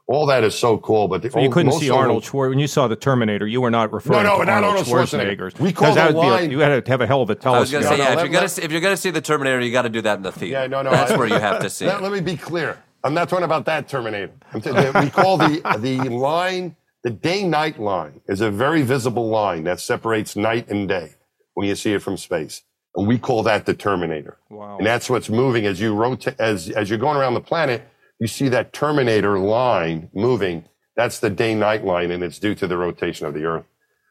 All 0.09 0.27
that 0.27 0.45
is 0.45 0.55
so 0.55 0.79
cool. 0.79 1.09
But 1.09 1.23
the, 1.23 1.29
you 1.41 1.49
couldn't 1.51 1.71
most 1.71 1.81
see 1.81 1.88
Arnold 1.91 2.23
Schwarzenegger 2.25 2.49
when 2.51 2.59
you 2.59 2.67
saw 2.67 2.87
the 2.88 2.97
Terminator. 2.97 3.47
You 3.47 3.61
were 3.61 3.71
not 3.71 3.93
referring 3.93 4.25
no, 4.25 4.38
to 4.41 4.45
not 4.45 4.62
Arnold 4.65 4.88
Arnold 4.88 5.09
Schwarzenegger. 5.09 5.59
We 5.59 5.73
call 5.73 5.88
'Cause 5.88 5.95
that 5.97 6.11
the 6.12 6.17
would 6.19 6.25
a- 6.27 6.29
line- 6.31 6.51
you 6.51 6.59
had 6.59 6.85
to 6.85 6.91
have 6.91 7.01
a 7.01 7.07
hell 7.07 7.23
of 7.23 7.31
a 7.31 7.33
I 7.33 7.37
was 7.37 7.71
telescope. 7.71 7.73
going 7.73 7.83
to 7.85 7.88
say, 7.88 7.97
yeah, 7.99 8.05
no, 8.05 8.11
if, 8.11 8.17
let- 8.17 8.25
you're 8.25 8.33
gonna 8.33 8.41
let- 8.43 8.51
see, 8.51 8.62
if 8.62 8.73
you're 8.73 8.81
going 8.81 8.93
to 8.97 9.01
see 9.01 9.11
the 9.11 9.21
Terminator, 9.21 9.61
you 9.61 9.73
got 9.73 9.83
to 9.83 9.88
do 9.88 10.01
that 10.03 10.17
in 10.19 10.23
the 10.23 10.33
theater. 10.33 10.61
Yeah, 10.61 10.67
no, 10.67 10.83
no. 10.83 10.91
That's 10.91 11.12
I- 11.12 11.17
where 11.17 11.29
you 11.29 11.35
have 11.38 11.61
to 11.62 11.71
see 11.71 11.87
Let, 11.87 11.99
it. 11.99 12.03
let 12.03 12.12
me 12.12 12.21
be 12.21 12.37
clear. 12.37 12.83
I'm 13.05 13.15
not 13.15 13.29
talking 13.29 13.45
about 13.45 13.65
that 13.67 13.88
Terminator. 13.88 14.33
I'm 14.53 14.61
t- 14.61 14.71
we 14.71 15.11
call 15.11 15.37
the 15.38 15.61
the 15.79 15.99
line 16.09 16.77
the 17.05 17.11
day-night 17.11 17.81
line 17.81 18.21
is 18.29 18.41
a 18.41 18.51
very 18.51 18.83
visible 18.83 19.29
line 19.29 19.65
that 19.65 19.81
separates 19.81 20.37
night 20.37 20.69
and 20.69 20.88
day 20.88 21.15
when 21.55 21.67
you 21.67 21.75
see 21.75 21.93
it 21.93 22.03
from 22.03 22.17
space, 22.17 22.62
and 22.97 23.07
we 23.07 23.19
call 23.19 23.43
that 23.43 23.67
the 23.67 23.75
Terminator. 23.75 24.38
Wow. 24.49 24.79
And 24.79 24.87
that's 24.87 25.11
what's 25.11 25.29
moving 25.29 25.67
as 25.67 25.81
you 25.81 25.95
rotate 25.95 26.38
as 26.38 26.71
as 26.71 26.88
you're 26.88 26.99
going 26.99 27.17
around 27.17 27.35
the 27.35 27.41
planet. 27.41 27.83
You 28.19 28.27
see 28.27 28.49
that 28.51 28.73
Terminator 28.73 29.38
line 29.38 30.11
moving. 30.15 30.65
That's 30.95 31.19
the 31.19 31.31
day-night 31.31 31.85
line, 31.85 32.11
and 32.11 32.23
it's 32.23 32.38
due 32.38 32.55
to 32.55 32.67
the 32.67 32.77
rotation 32.77 33.27
of 33.27 33.35
the 33.35 33.45
Earth. 33.45 33.65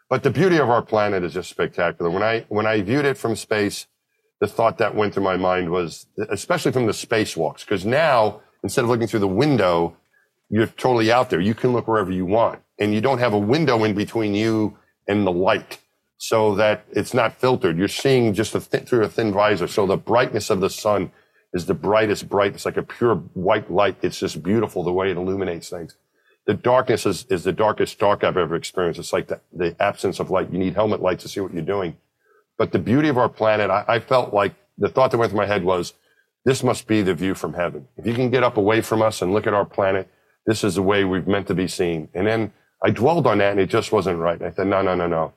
But 0.10 0.24
the 0.24 0.32
beauty 0.32 0.58
of 0.58 0.70
our 0.70 0.82
planet 0.82 1.24
is 1.24 1.34
just 1.34 1.50
spectacular. 1.50 2.10
When 2.10 2.24
I 2.24 2.46
when 2.50 2.66
I 2.66 2.82
viewed 2.82 3.06
it 3.06 3.18
from 3.18 3.36
space, 3.36 3.88
the 4.42 4.48
thought 4.48 4.78
that 4.80 4.96
went 4.96 5.14
through 5.14 5.24
my 5.24 5.38
mind 5.38 5.70
was, 5.70 6.08
especially 6.30 6.72
from 6.72 6.88
the 6.88 6.92
spacewalks, 6.92 7.62
because 7.62 7.86
now 7.86 8.42
instead 8.64 8.84
of 8.84 8.90
looking 8.90 9.08
through 9.08 9.22
the 9.22 9.28
window, 9.28 9.96
you're 10.50 10.68
totally 10.68 11.12
out 11.12 11.30
there. 11.30 11.40
You 11.40 11.54
can 11.54 11.72
look 11.72 11.88
wherever 11.88 12.12
you 12.12 12.26
want, 12.26 12.60
and 12.82 12.94
you 12.94 13.00
don't 13.00 13.20
have 13.20 13.34
a 13.34 13.40
window 13.40 13.84
in 13.86 13.94
between 13.94 14.34
you 14.36 14.78
and 15.08 15.26
the 15.26 15.32
light, 15.32 15.80
so 16.18 16.56
that 16.56 16.86
it's 16.92 17.14
not 17.14 17.40
filtered. 17.40 17.78
You're 17.78 17.88
seeing 17.88 18.34
just 18.34 18.56
a 18.56 18.60
thi- 18.60 18.86
through 18.88 19.04
a 19.04 19.10
thin 19.10 19.32
visor. 19.32 19.68
So 19.68 19.86
the 19.86 19.98
brightness 19.98 20.50
of 20.50 20.60
the 20.60 20.70
sun 20.70 21.12
is 21.54 21.66
the 21.66 21.74
brightest 21.74 22.28
bright. 22.28 22.54
It's 22.54 22.66
like 22.66 22.78
a 22.78 22.84
pure 22.84 23.16
white 23.34 23.72
light. 23.72 23.98
It's 24.02 24.20
just 24.20 24.44
beautiful 24.44 24.84
the 24.84 24.92
way 24.92 25.12
it 25.12 25.18
illuminates 25.18 25.70
things. 25.70 25.96
The 26.48 26.54
darkness 26.56 27.06
is, 27.06 27.26
is 27.30 27.44
the 27.44 27.52
darkest 27.52 28.00
dark 28.00 28.24
I've 28.24 28.38
ever 28.38 28.56
experienced. 28.56 29.00
It's 29.00 29.14
like 29.14 29.28
the, 29.28 29.40
the 29.54 29.76
absence 29.80 30.20
of 30.20 30.32
light. 30.32 30.52
You 30.52 30.60
need 30.60 30.74
helmet 30.74 31.02
lights 31.02 31.24
to 31.24 31.30
see 31.30 31.40
what 31.40 31.54
you're 31.54 31.62
doing. 31.62 31.98
But 32.58 32.72
the 32.72 32.80
beauty 32.80 33.10
of 33.10 33.18
our 33.18 33.30
planet, 33.30 33.70
I, 33.70 33.86
I 33.88 34.00
felt 34.00 34.34
like 34.34 34.54
the 34.78 34.90
thought 34.90 35.12
that 35.12 35.18
went 35.20 35.32
through 35.32 35.46
my 35.46 35.46
head 35.46 35.64
was, 35.64 35.94
this 36.46 36.64
must 36.64 36.88
be 36.88 37.04
the 37.04 37.14
view 37.14 37.36
from 37.36 37.54
heaven. 37.54 37.88
If 37.98 38.08
you 38.08 38.16
can 38.16 38.32
get 38.32 38.44
up 38.44 38.58
away 38.58 38.82
from 38.82 39.02
us 39.02 39.22
and 39.22 39.34
look 39.34 39.46
at 39.46 39.54
our 39.54 39.66
planet, 39.66 40.10
this 40.48 40.64
is 40.64 40.76
the 40.76 40.82
way 40.82 41.04
we've 41.04 41.28
meant 41.28 41.48
to 41.48 41.54
be 41.54 41.68
seen. 41.68 42.10
And 42.16 42.26
then 42.26 42.54
I 42.84 42.90
dwelled 42.90 43.28
on 43.28 43.38
that 43.40 43.52
and 43.52 43.60
it 43.60 43.70
just 43.70 43.92
wasn't 43.92 44.20
right. 44.20 44.42
I 44.42 44.52
said, 44.52 44.68
no, 44.68 44.82
no, 44.82 44.96
no, 44.96 45.08
no. 45.08 45.34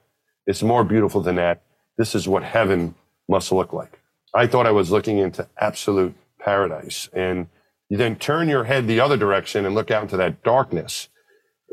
It's 0.47 0.63
more 0.63 0.83
beautiful 0.83 1.21
than 1.21 1.35
that. 1.35 1.61
This 1.97 2.15
is 2.15 2.27
what 2.27 2.43
heaven 2.43 2.95
must 3.27 3.51
look 3.51 3.73
like. 3.73 3.99
I 4.33 4.47
thought 4.47 4.65
I 4.65 4.71
was 4.71 4.91
looking 4.91 5.17
into 5.17 5.47
absolute 5.57 6.15
paradise. 6.39 7.09
And 7.13 7.47
you 7.89 7.97
then 7.97 8.15
turn 8.15 8.49
your 8.49 8.63
head 8.63 8.87
the 8.87 8.99
other 8.99 9.17
direction 9.17 9.65
and 9.65 9.75
look 9.75 9.91
out 9.91 10.03
into 10.03 10.17
that 10.17 10.43
darkness. 10.43 11.09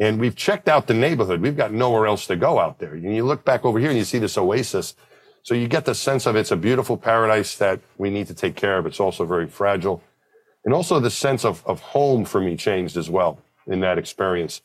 And 0.01 0.21
we've 0.21 0.37
checked 0.37 0.69
out 0.69 0.87
the 0.87 0.95
neighborhood. 0.95 1.41
We've 1.41 1.57
got 1.57 1.73
nowhere 1.73 2.07
else 2.07 2.27
to 2.27 2.37
go 2.37 2.59
out 2.59 2.79
there. 2.79 2.95
And 2.95 3.15
you 3.15 3.25
look 3.25 3.45
back 3.45 3.65
over 3.65 3.79
here 3.79 3.91
and 3.91 3.99
you 3.99 4.05
see 4.05 4.19
this 4.19 4.39
oasis. 4.39 4.95
So 5.43 5.55
you 5.55 5.69
get 5.69 5.85
the 5.85 5.95
sense 5.95 6.27
of 6.27 6.37
it's 6.37 6.51
a 6.51 6.57
beautiful 6.57 6.97
paradise 6.97 7.57
that 7.57 7.81
we 7.99 8.11
need 8.11 8.29
to 8.29 8.35
take 8.35 8.55
care 8.55 8.79
of. 8.79 8.87
It's 8.87 9.01
also 9.01 9.27
very 9.27 9.49
fragile. 9.49 10.03
And 10.65 10.73
also 10.73 11.01
the 11.01 11.11
sense 11.11 11.45
of, 11.45 11.67
of 11.67 11.81
home 11.81 12.25
for 12.25 12.41
me 12.41 12.57
changed 12.57 12.97
as 12.97 13.11
well 13.11 13.41
in 13.67 13.81
that 13.81 13.99
experience. 13.99 14.63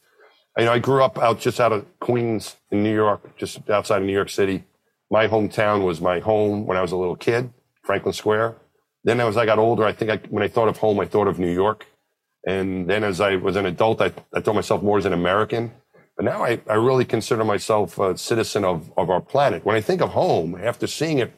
You 0.58 0.66
know, 0.66 0.74
I 0.74 0.80
grew 0.80 1.04
up 1.04 1.20
out 1.20 1.40
just 1.40 1.60
out 1.60 1.72
of 1.72 1.86
Queens 2.00 2.56
in 2.72 2.82
New 2.82 2.94
York, 2.94 3.38
just 3.38 3.70
outside 3.70 4.02
of 4.02 4.08
New 4.08 4.14
York 4.14 4.30
City. 4.30 4.64
My 5.12 5.28
hometown 5.28 5.86
was 5.86 6.02
my 6.02 6.20
home 6.20 6.66
when 6.66 6.78
I 6.78 6.82
was 6.82 6.92
a 6.92 6.98
little 6.98 7.16
kid, 7.16 7.54
Franklin 7.84 8.14
Square. 8.14 8.56
Then 9.04 9.20
as 9.20 9.38
I 9.38 9.46
got 9.46 9.60
older, 9.60 9.86
I 9.86 9.94
think 9.94 10.10
I, 10.10 10.18
when 10.30 10.42
I 10.42 10.48
thought 10.48 10.68
of 10.68 10.78
home, 10.78 11.00
I 11.00 11.06
thought 11.06 11.28
of 11.28 11.38
New 11.38 11.54
York. 11.54 11.86
And 12.48 12.90
then 12.90 13.04
as 13.04 13.22
I 13.22 13.36
was 13.36 13.56
an 13.56 13.68
adult, 13.68 14.02
I, 14.02 14.12
I 14.34 14.42
thought 14.42 14.56
myself 14.56 14.82
more 14.82 14.98
as 14.98 15.06
an 15.06 15.14
American. 15.14 15.72
But 16.16 16.26
now 16.26 16.44
I, 16.44 16.60
I 16.68 16.74
really 16.74 17.06
consider 17.06 17.46
myself 17.46 18.00
a 18.00 18.18
citizen 18.18 18.66
of, 18.66 18.92
of 18.98 19.12
our 19.12 19.22
planet. 19.22 19.64
When 19.64 19.76
I 19.76 19.82
think 19.82 20.02
of 20.02 20.10
home, 20.10 20.60
after 20.60 20.88
seeing 20.88 21.20
it 21.20 21.34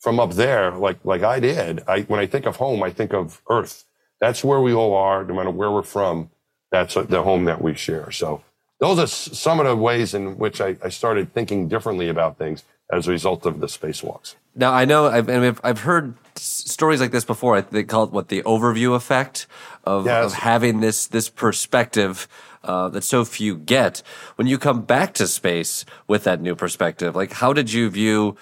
from 0.00 0.18
up 0.18 0.32
there, 0.32 0.72
like, 0.72 0.98
like 1.04 1.22
I 1.22 1.38
did, 1.38 1.84
I, 1.86 2.00
when 2.02 2.18
I 2.18 2.26
think 2.26 2.44
of 2.44 2.56
home, 2.56 2.82
I 2.82 2.90
think 2.90 3.14
of 3.14 3.40
Earth. 3.48 3.84
That's 4.20 4.42
where 4.42 4.60
we 4.60 4.74
all 4.74 4.96
are, 4.96 5.22
no 5.22 5.34
matter 5.34 5.50
where 5.50 5.70
we're 5.70 5.84
from. 5.84 6.30
That's 6.72 6.94
the 6.94 7.22
home 7.22 7.44
that 7.44 7.62
we 7.62 7.74
share. 7.74 8.10
So 8.10 8.42
those 8.80 8.98
are 8.98 9.06
some 9.06 9.60
of 9.60 9.66
the 9.66 9.76
ways 9.76 10.14
in 10.14 10.38
which 10.38 10.60
I, 10.60 10.76
I 10.82 10.88
started 10.88 11.32
thinking 11.32 11.68
differently 11.68 12.08
about 12.08 12.38
things 12.38 12.64
as 12.92 13.06
a 13.06 13.10
result 13.10 13.44
of 13.46 13.60
the 13.60 13.66
spacewalks. 13.66 14.34
Now 14.54 14.72
I 14.72 14.84
know 14.84 15.06
I've 15.06 15.28
and 15.28 15.44
I've, 15.44 15.60
I've 15.62 15.80
heard 15.80 16.14
stories 16.36 17.00
like 17.00 17.10
this 17.10 17.24
before. 17.24 17.60
They 17.60 17.84
call 17.84 18.04
it 18.04 18.10
what 18.12 18.28
the 18.28 18.42
overview 18.42 18.94
effect 18.94 19.46
of, 19.84 20.06
Yes. 20.06 20.26
of 20.26 20.32
having 20.38 20.80
this 20.80 21.06
this 21.06 21.28
perspective 21.28 22.26
uh, 22.64 22.88
that 22.88 23.02
so 23.04 23.24
few 23.24 23.56
get. 23.56 24.02
When 24.36 24.46
you 24.46 24.58
come 24.58 24.82
back 24.82 25.14
to 25.14 25.26
space 25.26 25.84
with 26.06 26.24
that 26.24 26.40
new 26.40 26.54
perspective, 26.54 27.14
like 27.14 27.32
how 27.32 27.52
did 27.52 27.72
you 27.72 27.90
view? 27.90 28.36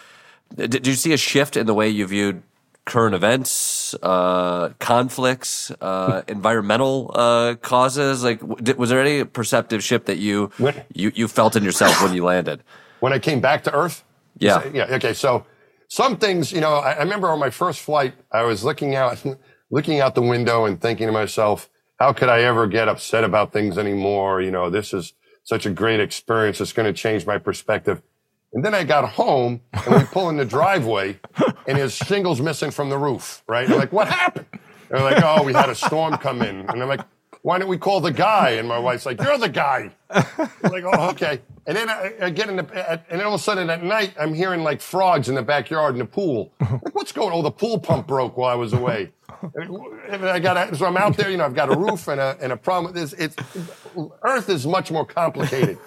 Did 0.55 0.87
you 0.87 0.95
see 0.95 1.13
a 1.13 1.17
shift 1.17 1.57
in 1.57 1.67
the 1.67 1.75
way 1.75 1.89
you 1.89 2.07
viewed 2.07 2.43
current 2.87 3.15
events, 3.15 3.95
uh, 4.03 4.71
conflicts, 4.79 5.71
uh, 5.83 6.23
environmental 6.29 7.11
uh, 7.15 7.57
causes? 7.57 8.25
Like, 8.25 8.41
was 8.43 8.89
there 8.89 9.01
any 9.01 9.25
perceptive 9.25 9.85
shift 9.85 10.07
that 10.07 10.17
you 10.19 10.51
when, 10.57 10.83
you 10.95 11.13
you 11.15 11.29
felt 11.29 11.55
in 11.55 11.63
yourself 11.63 12.03
when 12.03 12.15
you 12.15 12.25
landed? 12.25 12.63
When 13.01 13.13
I 13.13 13.19
came 13.19 13.43
back 13.43 13.63
to 13.65 13.75
Earth? 13.75 14.05
Yeah. 14.39 14.67
yeah. 14.73 14.87
Okay. 14.95 15.13
So 15.13 15.45
some 15.89 16.17
things, 16.17 16.51
you 16.51 16.63
know, 16.63 16.77
I, 16.77 16.93
I 16.93 16.99
remember 17.01 17.29
on 17.29 17.39
my 17.39 17.51
first 17.51 17.81
flight, 17.81 18.15
I 18.33 18.43
was 18.43 18.65
looking 18.65 18.95
out, 18.95 19.23
looking 19.71 20.01
out 20.01 20.15
the 20.15 20.23
window 20.23 20.65
and 20.65 20.81
thinking 20.81 21.07
to 21.07 21.13
myself, 21.13 21.69
how 21.99 22.15
could 22.15 22.31
I 22.31 22.41
ever 22.43 22.67
get 22.67 22.89
upset 22.89 23.23
about 23.23 23.53
things 23.53 23.77
anymore? 23.77 24.41
You 24.41 24.51
know, 24.51 24.71
this 24.71 24.95
is 24.95 25.13
such 25.45 25.67
a 25.67 25.71
great 25.71 26.01
experience. 26.01 26.61
It's 26.61 26.73
going 26.73 26.93
to 26.93 26.99
change 26.99 27.27
my 27.27 27.39
perspective. 27.39 28.03
And 28.53 28.65
then 28.65 28.75
I 28.75 28.85
got 28.85 29.09
home 29.09 29.61
and 29.73 29.97
we 29.97 30.05
pull 30.05 30.31
in 30.31 30.37
the 30.37 30.45
driveway 30.45 31.19
and 31.67 31.77
his 31.77 31.95
shingles 31.95 32.41
missing 32.41 32.71
from 32.71 32.89
the 32.89 32.97
roof, 32.97 33.43
right? 33.47 33.69
I'm 33.69 33.77
like, 33.77 33.93
what 33.93 34.09
happened? 34.09 34.47
And 34.53 34.61
They're 34.91 35.03
like, 35.03 35.23
oh, 35.23 35.43
we 35.43 35.53
had 35.53 35.69
a 35.69 35.75
storm 35.75 36.17
come 36.17 36.43
in. 36.43 36.61
And 36.61 36.83
I'm 36.83 36.89
like, 36.89 37.01
why 37.43 37.59
don't 37.59 37.69
we 37.69 37.79
call 37.79 38.01
the 38.01 38.13
guy? 38.13 38.51
And 38.51 38.67
my 38.67 38.79
wife's 38.79 39.05
like, 39.05 39.21
you're 39.21 39.39
the 39.39 39.49
guy. 39.49 39.91
I'm 40.11 40.73
like, 40.73 40.85
oh, 40.85 41.11
okay. 41.11 41.41
And 41.67 41.77
then 41.77 41.89
I, 41.89 42.13
I 42.23 42.31
get 42.31 42.49
in 42.49 42.57
the, 42.57 43.03
and 43.11 43.21
then 43.21 43.27
all 43.27 43.35
of 43.35 43.41
a 43.41 43.43
sudden 43.43 43.69
at 43.69 43.83
night, 43.83 44.15
I'm 44.19 44.33
hearing 44.33 44.63
like 44.63 44.81
frogs 44.81 45.29
in 45.29 45.35
the 45.35 45.43
backyard 45.43 45.95
in 45.95 45.99
the 45.99 46.07
pool. 46.07 46.53
Like, 46.61 46.95
what's 46.95 47.13
going 47.13 47.33
on? 47.33 47.41
Oh, 47.41 47.43
the 47.43 47.51
pool 47.51 47.79
pump 47.79 48.07
broke 48.07 48.37
while 48.37 48.51
I 48.51 48.55
was 48.55 48.73
away. 48.73 49.13
And 50.09 50.25
I 50.25 50.39
got, 50.39 50.75
so 50.77 50.87
I'm 50.87 50.97
out 50.97 51.17
there, 51.17 51.31
you 51.31 51.37
know, 51.37 51.45
I've 51.45 51.55
got 51.55 51.71
a 51.71 51.77
roof 51.77 52.09
and 52.09 52.21
a, 52.21 52.37
and 52.41 52.53
a 52.53 52.57
problem. 52.57 52.95
This, 52.95 53.13
it's, 53.13 53.37
Earth 54.23 54.49
is 54.49 54.67
much 54.67 54.91
more 54.91 55.05
complicated. 55.05 55.79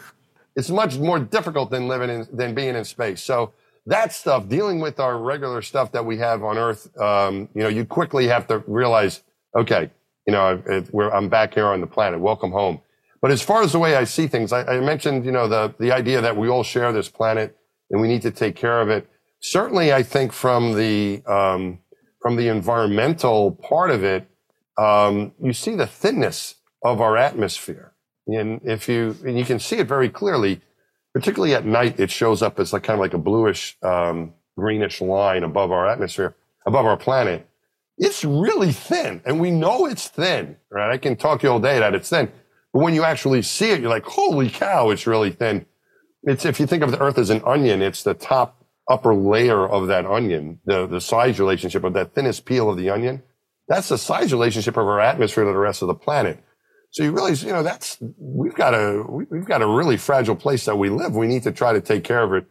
It's 0.59 0.69
much 0.69 0.97
more 0.97 1.19
difficult 1.19 1.71
than 1.71 1.87
living 1.87 2.09
in, 2.09 2.27
than 2.33 2.53
being 2.53 2.75
in 2.75 2.83
space. 2.83 3.23
So 3.23 3.53
that 3.85 4.11
stuff, 4.11 4.49
dealing 4.49 4.81
with 4.81 4.99
our 4.99 5.17
regular 5.17 5.61
stuff 5.61 5.93
that 5.93 6.05
we 6.05 6.17
have 6.17 6.43
on 6.43 6.57
Earth, 6.57 6.83
um, 6.99 7.47
you 7.55 7.63
know, 7.63 7.69
you 7.69 7.85
quickly 7.85 8.27
have 8.27 8.45
to 8.47 8.61
realize, 8.67 9.23
okay, 9.55 9.89
you 10.27 10.33
know, 10.33 10.61
it, 10.65 10.89
I'm 11.13 11.29
back 11.29 11.53
here 11.53 11.67
on 11.67 11.79
the 11.79 11.87
planet. 11.87 12.19
Welcome 12.19 12.51
home. 12.51 12.81
But 13.21 13.31
as 13.31 13.41
far 13.41 13.63
as 13.63 13.71
the 13.71 13.79
way 13.79 13.95
I 13.95 14.03
see 14.03 14.27
things, 14.27 14.51
I, 14.51 14.65
I 14.65 14.81
mentioned, 14.81 15.23
you 15.23 15.31
know, 15.31 15.47
the, 15.47 15.73
the 15.79 15.93
idea 15.93 16.19
that 16.19 16.35
we 16.35 16.49
all 16.49 16.63
share 16.63 16.91
this 16.91 17.07
planet 17.07 17.57
and 17.89 18.01
we 18.01 18.09
need 18.09 18.21
to 18.23 18.31
take 18.31 18.57
care 18.57 18.81
of 18.81 18.89
it. 18.89 19.09
Certainly, 19.39 19.93
I 19.93 20.03
think 20.03 20.33
from 20.33 20.75
the, 20.75 21.23
um, 21.25 21.79
from 22.21 22.35
the 22.35 22.49
environmental 22.49 23.53
part 23.53 23.91
of 23.91 24.03
it, 24.03 24.29
um, 24.77 25.31
you 25.41 25.53
see 25.53 25.75
the 25.75 25.87
thinness 25.87 26.55
of 26.83 26.99
our 26.99 27.15
atmosphere. 27.15 27.88
And 28.35 28.61
if 28.63 28.87
you, 28.87 29.15
and 29.25 29.37
you 29.37 29.45
can 29.45 29.59
see 29.59 29.77
it 29.77 29.87
very 29.87 30.09
clearly, 30.09 30.61
particularly 31.13 31.55
at 31.55 31.65
night, 31.65 31.99
it 31.99 32.11
shows 32.11 32.41
up 32.41 32.59
as 32.59 32.73
like 32.73 32.83
kind 32.83 32.95
of 32.95 33.01
like 33.01 33.13
a 33.13 33.17
bluish, 33.17 33.77
um, 33.83 34.33
greenish 34.57 35.01
line 35.01 35.43
above 35.43 35.71
our 35.71 35.87
atmosphere, 35.87 36.35
above 36.65 36.85
our 36.85 36.97
planet. 36.97 37.47
It's 37.97 38.23
really 38.23 38.71
thin 38.71 39.21
and 39.25 39.39
we 39.39 39.51
know 39.51 39.85
it's 39.85 40.07
thin, 40.07 40.57
right? 40.69 40.91
I 40.91 40.97
can 40.97 41.15
talk 41.15 41.43
you 41.43 41.49
all 41.49 41.59
day 41.59 41.79
that 41.79 41.95
it's 41.95 42.09
thin, 42.09 42.31
but 42.73 42.79
when 42.79 42.93
you 42.93 43.03
actually 43.03 43.41
see 43.41 43.71
it, 43.71 43.81
you're 43.81 43.89
like, 43.89 44.05
holy 44.05 44.49
cow, 44.49 44.89
it's 44.89 45.07
really 45.07 45.31
thin. 45.31 45.65
It's, 46.23 46.45
if 46.45 46.59
you 46.59 46.67
think 46.67 46.83
of 46.83 46.91
the 46.91 46.99
earth 46.99 47.17
as 47.17 47.29
an 47.29 47.41
onion, 47.45 47.81
it's 47.81 48.03
the 48.03 48.13
top 48.13 48.63
upper 48.89 49.13
layer 49.13 49.67
of 49.67 49.87
that 49.87 50.05
onion, 50.05 50.59
the, 50.65 50.87
the 50.87 50.99
size 50.99 51.39
relationship 51.39 51.83
of 51.83 51.93
that 51.93 52.13
thinnest 52.13 52.45
peel 52.45 52.69
of 52.69 52.77
the 52.77 52.89
onion. 52.89 53.21
That's 53.67 53.89
the 53.89 53.97
size 53.97 54.33
relationship 54.33 54.77
of 54.77 54.87
our 54.87 54.99
atmosphere 54.99 55.45
to 55.45 55.51
the 55.51 55.57
rest 55.57 55.81
of 55.81 55.87
the 55.87 55.93
planet. 55.93 56.43
So 56.91 57.03
you 57.03 57.11
realize, 57.11 57.43
you 57.43 57.51
know, 57.51 57.63
that's, 57.63 57.97
we've 58.17 58.55
got 58.55 58.73
a, 58.73 59.03
we've 59.07 59.45
got 59.45 59.61
a 59.61 59.67
really 59.67 59.97
fragile 59.97 60.35
place 60.35 60.65
that 60.65 60.77
we 60.77 60.89
live. 60.89 61.15
We 61.15 61.27
need 61.27 61.43
to 61.43 61.51
try 61.51 61.73
to 61.73 61.81
take 61.81 62.03
care 62.03 62.23
of 62.23 62.33
it 62.33 62.45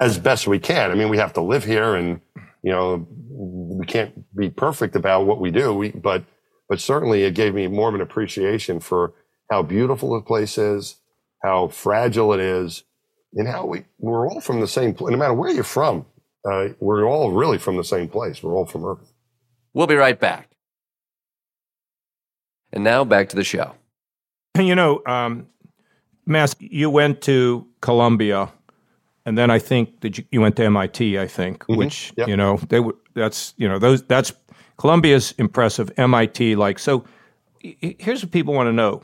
as 0.00 0.18
best 0.18 0.46
we 0.46 0.58
can. 0.58 0.90
I 0.90 0.94
mean, 0.94 1.08
we 1.08 1.18
have 1.18 1.32
to 1.34 1.40
live 1.40 1.64
here 1.64 1.94
and, 1.94 2.20
you 2.62 2.72
know, 2.72 3.06
we 3.30 3.86
can't 3.86 4.12
be 4.36 4.50
perfect 4.50 4.96
about 4.96 5.26
what 5.26 5.40
we 5.40 5.50
do. 5.50 5.72
We, 5.72 5.90
but, 5.90 6.24
but 6.68 6.80
certainly 6.80 7.22
it 7.22 7.34
gave 7.34 7.54
me 7.54 7.68
more 7.68 7.88
of 7.88 7.94
an 7.94 8.00
appreciation 8.00 8.80
for 8.80 9.14
how 9.50 9.62
beautiful 9.62 10.14
the 10.14 10.22
place 10.22 10.58
is, 10.58 10.96
how 11.44 11.68
fragile 11.68 12.32
it 12.32 12.40
is, 12.40 12.82
and 13.34 13.46
how 13.46 13.64
we, 13.66 13.84
we're 13.98 14.28
all 14.28 14.40
from 14.40 14.60
the 14.60 14.68
same 14.68 14.92
place. 14.92 15.12
No 15.12 15.18
matter 15.18 15.34
where 15.34 15.50
you're 15.50 15.62
from, 15.62 16.04
uh, 16.50 16.68
we're 16.80 17.04
all 17.04 17.32
really 17.32 17.58
from 17.58 17.76
the 17.76 17.84
same 17.84 18.08
place. 18.08 18.42
We're 18.42 18.54
all 18.54 18.66
from 18.66 18.84
Earth. 18.84 19.12
We'll 19.72 19.86
be 19.86 19.94
right 19.94 20.18
back. 20.18 20.50
And 22.72 22.84
now 22.84 23.04
back 23.04 23.28
to 23.30 23.36
the 23.36 23.44
show. 23.44 23.74
You 24.56 24.74
know, 24.74 25.02
um, 25.06 25.46
Mas, 26.26 26.54
you 26.58 26.90
went 26.90 27.22
to 27.22 27.66
Columbia, 27.80 28.50
and 29.24 29.38
then 29.38 29.50
I 29.50 29.58
think 29.58 30.00
that 30.00 30.18
you, 30.18 30.24
you 30.30 30.40
went 30.40 30.56
to 30.56 30.64
MIT. 30.64 31.18
I 31.18 31.26
think, 31.26 31.62
mm-hmm. 31.62 31.76
which 31.76 32.12
yep. 32.16 32.28
you 32.28 32.36
know 32.36 32.58
they 32.68 32.80
were. 32.80 32.96
That's 33.14 33.54
you 33.56 33.68
know 33.68 33.78
those. 33.78 34.02
That's 34.02 34.32
Columbia's 34.76 35.32
impressive. 35.38 35.90
MIT, 35.96 36.56
like 36.56 36.78
so. 36.78 37.04
Here's 37.60 38.22
what 38.22 38.30
people 38.30 38.54
want 38.54 38.68
to 38.68 38.72
know, 38.72 39.02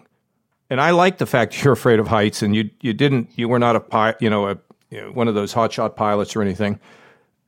and 0.70 0.80
I 0.80 0.90
like 0.90 1.18
the 1.18 1.26
fact 1.26 1.62
you're 1.64 1.72
afraid 1.72 1.98
of 1.98 2.08
heights, 2.08 2.42
and 2.42 2.54
you 2.54 2.70
you 2.80 2.92
didn't 2.92 3.30
you 3.36 3.48
were 3.48 3.58
not 3.58 3.76
a 3.76 3.80
pi, 3.80 4.14
you 4.20 4.28
know 4.28 4.48
a 4.48 4.58
you 4.90 5.00
know, 5.00 5.12
one 5.12 5.28
of 5.28 5.34
those 5.34 5.54
hotshot 5.54 5.96
pilots 5.96 6.36
or 6.36 6.42
anything. 6.42 6.78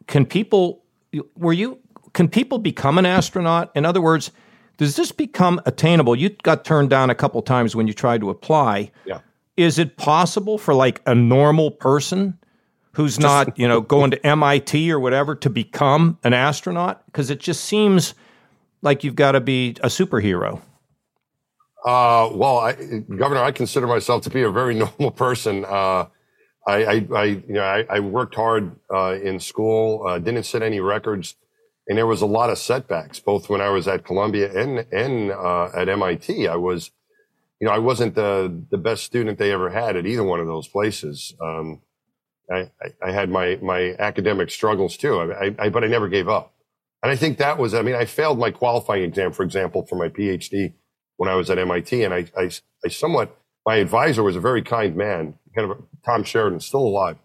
Can 0.06 0.24
people 0.24 0.82
were 1.36 1.52
you? 1.52 1.78
Can 2.14 2.28
people 2.28 2.58
become 2.58 2.98
an 2.98 3.04
astronaut? 3.04 3.70
In 3.74 3.84
other 3.84 4.00
words 4.00 4.30
does 4.76 4.96
this 4.96 5.12
become 5.12 5.60
attainable? 5.64 6.14
You 6.14 6.30
got 6.30 6.64
turned 6.64 6.90
down 6.90 7.10
a 7.10 7.14
couple 7.14 7.40
times 7.42 7.74
when 7.74 7.86
you 7.86 7.94
tried 7.94 8.20
to 8.20 8.30
apply. 8.30 8.90
Yeah. 9.04 9.20
Is 9.56 9.78
it 9.78 9.96
possible 9.96 10.58
for 10.58 10.74
like 10.74 11.00
a 11.06 11.14
normal 11.14 11.70
person 11.70 12.38
who's 12.92 13.18
not, 13.18 13.58
you 13.58 13.66
know, 13.66 13.80
going 13.80 14.10
to 14.10 14.26
MIT 14.26 14.90
or 14.92 15.00
whatever 15.00 15.34
to 15.36 15.48
become 15.48 16.18
an 16.24 16.34
astronaut? 16.34 17.04
Because 17.06 17.30
it 17.30 17.40
just 17.40 17.64
seems 17.64 18.14
like 18.82 19.02
you've 19.02 19.14
got 19.14 19.32
to 19.32 19.40
be 19.40 19.70
a 19.82 19.88
superhero. 19.88 20.60
Uh, 21.86 22.28
well, 22.32 22.58
I, 22.58 22.72
Governor, 23.16 23.42
I 23.42 23.52
consider 23.52 23.86
myself 23.86 24.22
to 24.24 24.30
be 24.30 24.42
a 24.42 24.50
very 24.50 24.74
normal 24.98 25.10
person. 25.10 25.64
Uh, 25.64 26.06
I, 26.66 26.84
I, 26.84 27.06
I, 27.14 27.24
you 27.24 27.44
know, 27.48 27.62
I, 27.62 27.86
I 27.88 28.00
worked 28.00 28.34
hard 28.34 28.76
uh, 28.92 29.16
in 29.22 29.40
school, 29.40 30.06
uh, 30.06 30.18
didn't 30.18 30.42
set 30.42 30.62
any 30.62 30.80
records 30.80 31.36
and 31.88 31.96
there 31.96 32.06
was 32.06 32.22
a 32.22 32.26
lot 32.26 32.50
of 32.50 32.58
setbacks, 32.58 33.20
both 33.20 33.48
when 33.48 33.60
I 33.60 33.68
was 33.68 33.86
at 33.88 34.04
Columbia 34.04 34.50
and 34.52 34.86
and 34.92 35.30
uh, 35.30 35.70
at 35.74 35.88
MIT. 35.88 36.48
I 36.48 36.56
was, 36.56 36.90
you 37.60 37.66
know, 37.66 37.72
I 37.72 37.78
wasn't 37.78 38.14
the 38.14 38.64
the 38.70 38.78
best 38.78 39.04
student 39.04 39.38
they 39.38 39.52
ever 39.52 39.70
had 39.70 39.96
at 39.96 40.06
either 40.06 40.24
one 40.24 40.40
of 40.40 40.46
those 40.46 40.68
places. 40.68 41.34
Um, 41.40 41.82
I, 42.50 42.70
I, 43.04 43.10
had 43.10 43.28
my 43.28 43.58
my 43.60 43.96
academic 43.98 44.50
struggles 44.50 44.96
too, 44.96 45.18
I, 45.18 45.54
I, 45.58 45.68
but 45.68 45.82
I 45.82 45.88
never 45.88 46.08
gave 46.08 46.28
up. 46.28 46.54
And 47.02 47.10
I 47.10 47.16
think 47.16 47.38
that 47.38 47.58
was, 47.58 47.74
I 47.74 47.82
mean, 47.82 47.94
I 47.94 48.04
failed 48.04 48.38
my 48.38 48.50
qualifying 48.50 49.02
exam, 49.02 49.32
for 49.32 49.42
example, 49.42 49.86
for 49.86 49.96
my 49.96 50.08
PhD 50.08 50.74
when 51.16 51.28
I 51.28 51.34
was 51.34 51.50
at 51.50 51.58
MIT, 51.58 52.02
and 52.02 52.12
I, 52.12 52.26
I, 52.36 52.50
I 52.84 52.88
somewhat, 52.88 53.36
my 53.64 53.76
advisor 53.76 54.22
was 54.22 54.36
a 54.36 54.40
very 54.40 54.62
kind 54.62 54.96
man, 54.96 55.34
kind 55.54 55.70
of 55.70 55.78
Tom 56.04 56.24
Sheridan, 56.24 56.60
still 56.60 56.80
alive, 56.80 57.16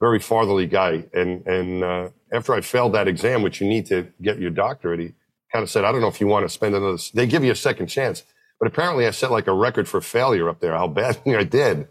very 0.00 0.18
fatherly 0.18 0.66
guy, 0.66 1.04
and 1.12 1.46
and 1.46 1.84
uh, 1.84 2.08
after 2.32 2.54
I 2.54 2.60
failed 2.60 2.94
that 2.94 3.08
exam, 3.08 3.42
which 3.42 3.60
you 3.60 3.68
need 3.68 3.86
to 3.86 4.08
get 4.22 4.38
your 4.38 4.50
doctorate, 4.50 5.00
he 5.00 5.14
kind 5.52 5.62
of 5.62 5.70
said, 5.70 5.84
I 5.84 5.92
don't 5.92 6.00
know 6.00 6.08
if 6.08 6.20
you 6.20 6.26
want 6.26 6.44
to 6.44 6.48
spend 6.48 6.74
another, 6.74 6.98
they 7.14 7.26
give 7.26 7.44
you 7.44 7.52
a 7.52 7.56
second 7.56 7.86
chance. 7.86 8.24
But 8.58 8.68
apparently 8.68 9.06
I 9.06 9.10
set 9.10 9.30
like 9.30 9.46
a 9.46 9.52
record 9.52 9.88
for 9.88 10.00
failure 10.00 10.48
up 10.48 10.60
there, 10.60 10.76
how 10.76 10.88
badly 10.88 11.36
I 11.36 11.44
did. 11.44 11.88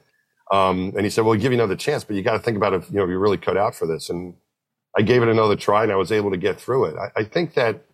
Um, 0.51 0.93
and 0.95 1.01
he 1.01 1.09
said, 1.09 1.21
well, 1.21 1.31
we'll 1.31 1.41
give 1.41 1.51
you 1.51 1.57
another 1.57 1.75
chance, 1.75 2.03
but 2.03 2.15
you 2.15 2.21
got 2.21 2.33
to 2.33 2.39
think 2.39 2.57
about 2.57 2.73
if, 2.73 2.89
you 2.89 2.97
know, 2.97 3.05
you're 3.05 3.19
really 3.19 3.37
cut 3.37 3.57
out 3.57 3.75
for 3.75 3.85
this. 3.85 4.09
And 4.09 4.35
I 4.97 5.01
gave 5.01 5.21
it 5.21 5.27
another 5.27 5.55
try 5.55 5.83
and 5.83 5.91
I 5.91 5.95
was 5.95 6.11
able 6.11 6.31
to 6.31 6.37
get 6.37 6.59
through 6.59 6.85
it. 6.85 6.95
I, 6.97 7.21
I 7.21 7.23
think 7.23 7.53
that, 7.55 7.85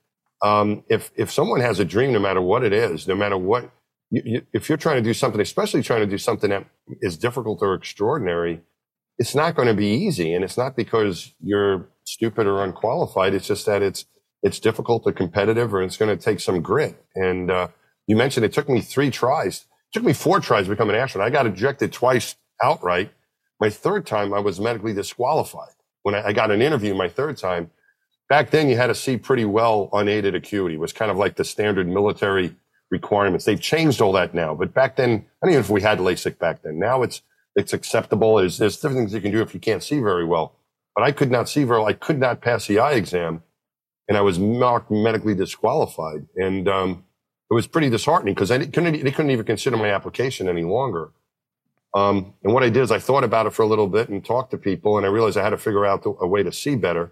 um, 0.44 0.84
if, 0.90 1.12
if 1.16 1.32
someone 1.32 1.62
has 1.62 1.80
a 1.80 1.86
dream, 1.86 2.12
no 2.12 2.20
matter 2.20 2.42
what 2.42 2.64
it 2.64 2.74
is, 2.74 3.08
no 3.08 3.16
matter 3.16 3.38
what, 3.38 3.72
you, 4.12 4.22
you, 4.26 4.42
if 4.54 4.70
you're 4.70 4.78
trying 4.78 4.98
to 4.98 5.02
do 5.02 5.14
something, 5.14 5.42
especially 5.42 5.82
trying 5.82 6.02
to 6.02 6.08
do 6.08 6.18
something 6.18 6.50
that 6.50 6.66
is 7.02 7.18
difficult 7.18 7.60
or 7.62 7.74
extraordinary, 7.74 8.62
it's 9.18 9.34
not 9.34 9.56
going 9.56 9.68
to 9.68 9.74
be 9.74 9.88
easy. 9.88 10.34
And 10.34 10.44
it's 10.44 10.58
not 10.58 10.76
because 10.76 11.34
you're 11.42 11.88
stupid 12.24 12.48
or 12.48 12.64
unqualified. 12.64 13.34
It's 13.34 13.48
just 13.48 13.66
that 13.66 13.82
it's 13.82 14.06
it's 14.42 14.60
difficult 14.60 15.04
or 15.06 15.12
competitive, 15.12 15.74
or 15.74 15.82
it's 15.82 15.98
going 15.98 16.16
to 16.16 16.22
take 16.22 16.40
some 16.40 16.62
grit. 16.62 17.02
And 17.16 17.50
uh, 17.52 17.68
you 18.08 18.16
mentioned 18.16 18.46
it 18.46 18.54
took 18.54 18.70
me 18.70 18.82
three 18.82 19.10
tries. 19.10 19.62
It 19.62 19.94
took 19.94 20.04
me 20.04 20.14
four 20.14 20.40
tries 20.40 20.66
to 20.66 20.70
become 20.70 20.90
an 20.90 20.96
astronaut. 20.96 21.28
I 21.28 21.32
got 21.32 21.48
ejected 21.48 21.92
twice 21.94 22.36
outright. 22.62 23.12
My 23.60 23.70
third 23.70 24.06
time, 24.06 24.34
I 24.34 24.40
was 24.40 24.60
medically 24.60 24.94
disqualified. 24.94 25.76
When 26.04 26.16
I, 26.16 26.28
I 26.28 26.34
got 26.34 26.52
an 26.52 26.62
interview, 26.62 26.94
my 26.94 27.08
third 27.10 27.38
time, 27.38 27.72
back 28.30 28.52
then 28.52 28.70
you 28.70 28.78
had 28.78 28.88
to 28.88 28.96
see 28.96 29.18
pretty 29.18 29.46
well 29.46 29.90
unaided 29.92 30.34
acuity. 30.34 30.76
It 30.76 30.80
was 30.80 30.94
kind 30.94 31.12
of 31.12 31.18
like 31.18 31.36
the 31.36 31.46
standard 31.46 31.88
military 31.88 32.56
requirements. 32.90 33.46
They've 33.46 33.60
changed 33.60 34.02
all 34.02 34.14
that 34.14 34.34
now, 34.34 34.56
but 34.56 34.74
back 34.74 34.96
then, 34.96 35.10
I 35.12 35.46
don't 35.46 35.52
even 35.52 35.54
know 35.54 35.60
if 35.60 35.70
we 35.70 35.82
had 35.82 36.00
LASIK 36.00 36.38
back 36.40 36.62
then. 36.64 36.80
Now 36.80 37.04
it's 37.04 37.22
it's 37.56 37.74
acceptable. 37.74 38.38
There's, 38.38 38.58
there's 38.58 38.78
different 38.78 38.98
things 38.98 39.14
you 39.14 39.22
can 39.22 39.32
do 39.32 39.42
if 39.42 39.54
you 39.54 39.60
can't 39.60 39.84
see 39.84 40.00
very 40.00 40.26
well 40.26 40.56
but 40.96 41.04
I 41.04 41.12
could 41.12 41.32
not 41.32 41.50
see 41.50 41.64
very 41.64 41.80
well. 41.80 41.88
I 41.88 41.94
could 41.94 42.20
not 42.20 42.42
pass 42.42 42.68
the 42.68 42.80
eye 42.80 42.94
exam 42.94 43.44
and 44.08 44.18
I 44.18 44.22
was 44.22 44.40
marked 44.40 44.92
medically 44.92 45.36
disqualified. 45.36 46.28
And, 46.36 46.68
um, 46.68 47.06
it 47.50 47.54
was 47.54 47.68
pretty 47.68 47.90
disheartening 47.90 48.34
because 48.34 48.52
I 48.52 48.66
couldn't, 48.66 49.04
they 49.04 49.12
couldn't 49.12 49.32
even 49.32 49.46
consider 49.46 49.78
my 49.78 49.92
application 49.92 50.50
any 50.50 50.64
longer. 50.64 51.12
Um, 51.94 52.34
and 52.44 52.54
what 52.54 52.64
I 52.64 52.70
did 52.70 52.82
is 52.82 52.92
I 52.92 52.98
thought 52.98 53.24
about 53.24 53.46
it 53.46 53.52
for 53.52 53.62
a 53.62 53.68
little 53.68 53.88
bit 53.88 54.10
and 54.10 54.26
talked 54.26 54.52
to 54.52 54.58
people 54.58 54.98
and 54.98 55.06
I 55.06 55.10
realized 55.10 55.38
I 55.38 55.44
had 55.44 55.52
to 55.52 55.58
figure 55.58 55.86
out 55.86 56.04
a 56.06 56.28
way 56.28 56.42
to 56.42 56.52
see 56.52 56.76
better. 56.76 57.12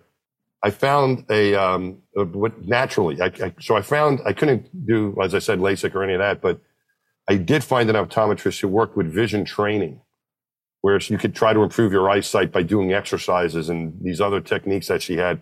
I 0.63 0.70
found 0.70 1.26
a, 1.30 1.56
um, 1.56 2.00
what 2.13 2.67
naturally. 2.67 3.22
I, 3.22 3.26
I, 3.26 3.54
so 3.60 3.76
I 3.76 3.82
found 3.82 4.22
I 4.26 4.34
couldn't 4.34 4.86
do, 4.86 5.15
as 5.22 5.36
I 5.36 5.39
said, 5.39 5.60
LASIK 5.60 5.94
or 5.96 6.04
any 6.04 6.13
of 6.13 6.20
that, 6.20 6.41
but 6.41 6.60
I 7.30 7.38
did 7.38 7.63
find 7.63 7.89
an 7.89 7.96
optometrist 7.96 8.60
who 8.60 8.67
worked 8.67 8.98
with 8.98 9.12
vision 9.12 9.46
training, 9.46 10.02
where 10.82 11.00
you 11.00 11.17
could 11.17 11.36
try 11.36 11.54
to 11.54 11.62
improve 11.62 11.91
your 11.91 12.10
eyesight 12.10 12.52
by 12.52 12.63
doing 12.63 12.91
exercises 12.94 13.70
and 13.70 13.98
these 14.02 14.20
other 14.20 14.41
techniques 14.41 14.88
that 14.88 15.02
she 15.02 15.17
had. 15.17 15.41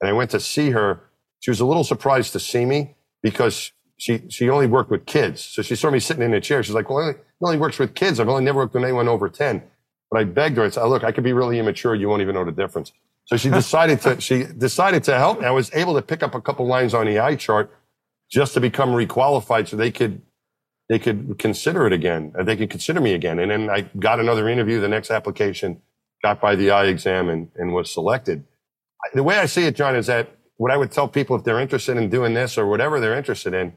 And 0.00 0.08
I 0.08 0.12
went 0.12 0.30
to 0.30 0.40
see 0.40 0.70
her. 0.70 1.00
She 1.40 1.50
was 1.50 1.60
a 1.60 1.66
little 1.66 1.84
surprised 1.84 2.32
to 2.32 2.40
see 2.40 2.64
me 2.64 2.96
because 3.22 3.72
she 3.98 4.22
she 4.28 4.48
only 4.48 4.66
worked 4.66 4.90
with 4.90 5.06
kids. 5.06 5.44
So 5.44 5.62
she 5.62 5.74
saw 5.74 5.90
me 5.90 6.00
sitting 6.00 6.22
in 6.22 6.34
a 6.34 6.40
chair. 6.40 6.62
She's 6.62 6.74
like, 6.74 6.88
"Well, 6.88 7.08
it 7.08 7.24
only 7.42 7.58
works 7.58 7.78
with 7.78 7.94
kids. 7.94 8.20
I've 8.20 8.28
only 8.28 8.44
never 8.44 8.58
worked 8.58 8.74
with 8.74 8.84
anyone 8.84 9.08
over 9.08 9.28
10. 9.28 9.62
But 10.10 10.20
I 10.20 10.24
begged 10.24 10.56
her. 10.58 10.64
I 10.64 10.68
said, 10.70 10.84
"Look, 10.84 11.02
I 11.04 11.12
could 11.12 11.24
be 11.24 11.32
really 11.32 11.58
immature. 11.58 11.94
You 11.94 12.08
won't 12.08 12.22
even 12.22 12.34
know 12.34 12.44
the 12.44 12.52
difference." 12.52 12.92
So 13.24 13.36
she 13.36 13.50
decided 13.62 14.00
to 14.02 14.20
she 14.20 14.44
decided 14.44 15.02
to 15.04 15.16
help. 15.16 15.42
I 15.42 15.50
was 15.50 15.72
able 15.74 15.94
to 15.94 16.02
pick 16.02 16.22
up 16.22 16.34
a 16.34 16.40
couple 16.40 16.66
lines 16.66 16.94
on 16.94 17.06
the 17.06 17.18
eye 17.18 17.36
chart 17.36 17.70
just 18.30 18.54
to 18.54 18.60
become 18.60 18.90
requalified, 18.90 19.68
so 19.68 19.76
they 19.76 19.90
could 19.90 20.22
they 20.88 20.98
could 20.98 21.38
consider 21.38 21.86
it 21.86 21.92
again. 21.92 22.32
They 22.40 22.56
could 22.56 22.70
consider 22.70 23.00
me 23.00 23.14
again. 23.14 23.38
And 23.38 23.50
then 23.50 23.70
I 23.70 23.82
got 23.98 24.20
another 24.20 24.48
interview, 24.48 24.80
the 24.80 24.88
next 24.88 25.10
application, 25.10 25.82
got 26.22 26.40
by 26.40 26.54
the 26.54 26.70
eye 26.70 26.86
exam, 26.86 27.28
and, 27.28 27.50
and 27.56 27.72
was 27.72 27.90
selected. 27.90 28.44
The 29.14 29.22
way 29.22 29.38
I 29.38 29.46
see 29.46 29.64
it, 29.64 29.76
John, 29.76 29.96
is 29.96 30.06
that 30.06 30.30
what 30.56 30.70
I 30.70 30.76
would 30.76 30.90
tell 30.90 31.08
people 31.08 31.36
if 31.36 31.44
they're 31.44 31.60
interested 31.60 31.96
in 31.96 32.08
doing 32.08 32.34
this 32.34 32.56
or 32.56 32.66
whatever 32.66 33.00
they're 33.00 33.16
interested 33.16 33.52
in, 33.52 33.76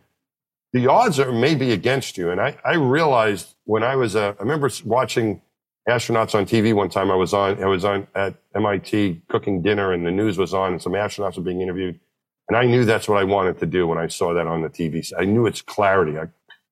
the 0.72 0.88
odds 0.88 1.20
are 1.20 1.32
maybe 1.32 1.72
against 1.72 2.18
you. 2.18 2.30
And 2.30 2.40
I, 2.40 2.58
I 2.64 2.76
realized 2.76 3.56
when 3.66 3.84
I 3.84 3.96
was, 3.96 4.16
uh, 4.16 4.34
I 4.40 4.44
remember 4.44 4.70
watching 4.86 5.42
astronauts 5.88 6.36
on 6.36 6.46
TV 6.46 6.74
one 6.74 6.90
time. 6.90 7.10
I 7.10 7.16
was 7.16 7.34
on, 7.34 7.62
I 7.62 7.68
was 7.68 7.84
on 7.84 8.08
at 8.14 8.36
MIT 8.56 9.24
cooking 9.30 9.64
dinner 9.64 9.92
and 9.92 10.06
the 10.06 10.12
news 10.12 10.38
was 10.38 10.54
on 10.54 10.74
and 10.74 10.82
some 10.82 10.94
astronauts 10.94 11.38
were 11.38 11.44
being 11.44 11.62
interviewed. 11.62 12.00
And 12.48 12.58
I 12.58 12.66
knew 12.66 12.86
that's 12.86 13.08
what 13.08 13.18
I 13.18 13.24
wanted 13.24 13.60
to 13.60 13.66
do 13.66 13.88
when 13.88 13.98
I 13.98 14.08
saw 14.08 14.34
that 14.34 14.48
on 14.48 14.62
the 14.62 14.70
TV. 14.70 15.12
I 15.18 15.26
knew 15.26 15.48
its 15.48 15.62
clarity. 15.62 16.18
I 16.18 16.28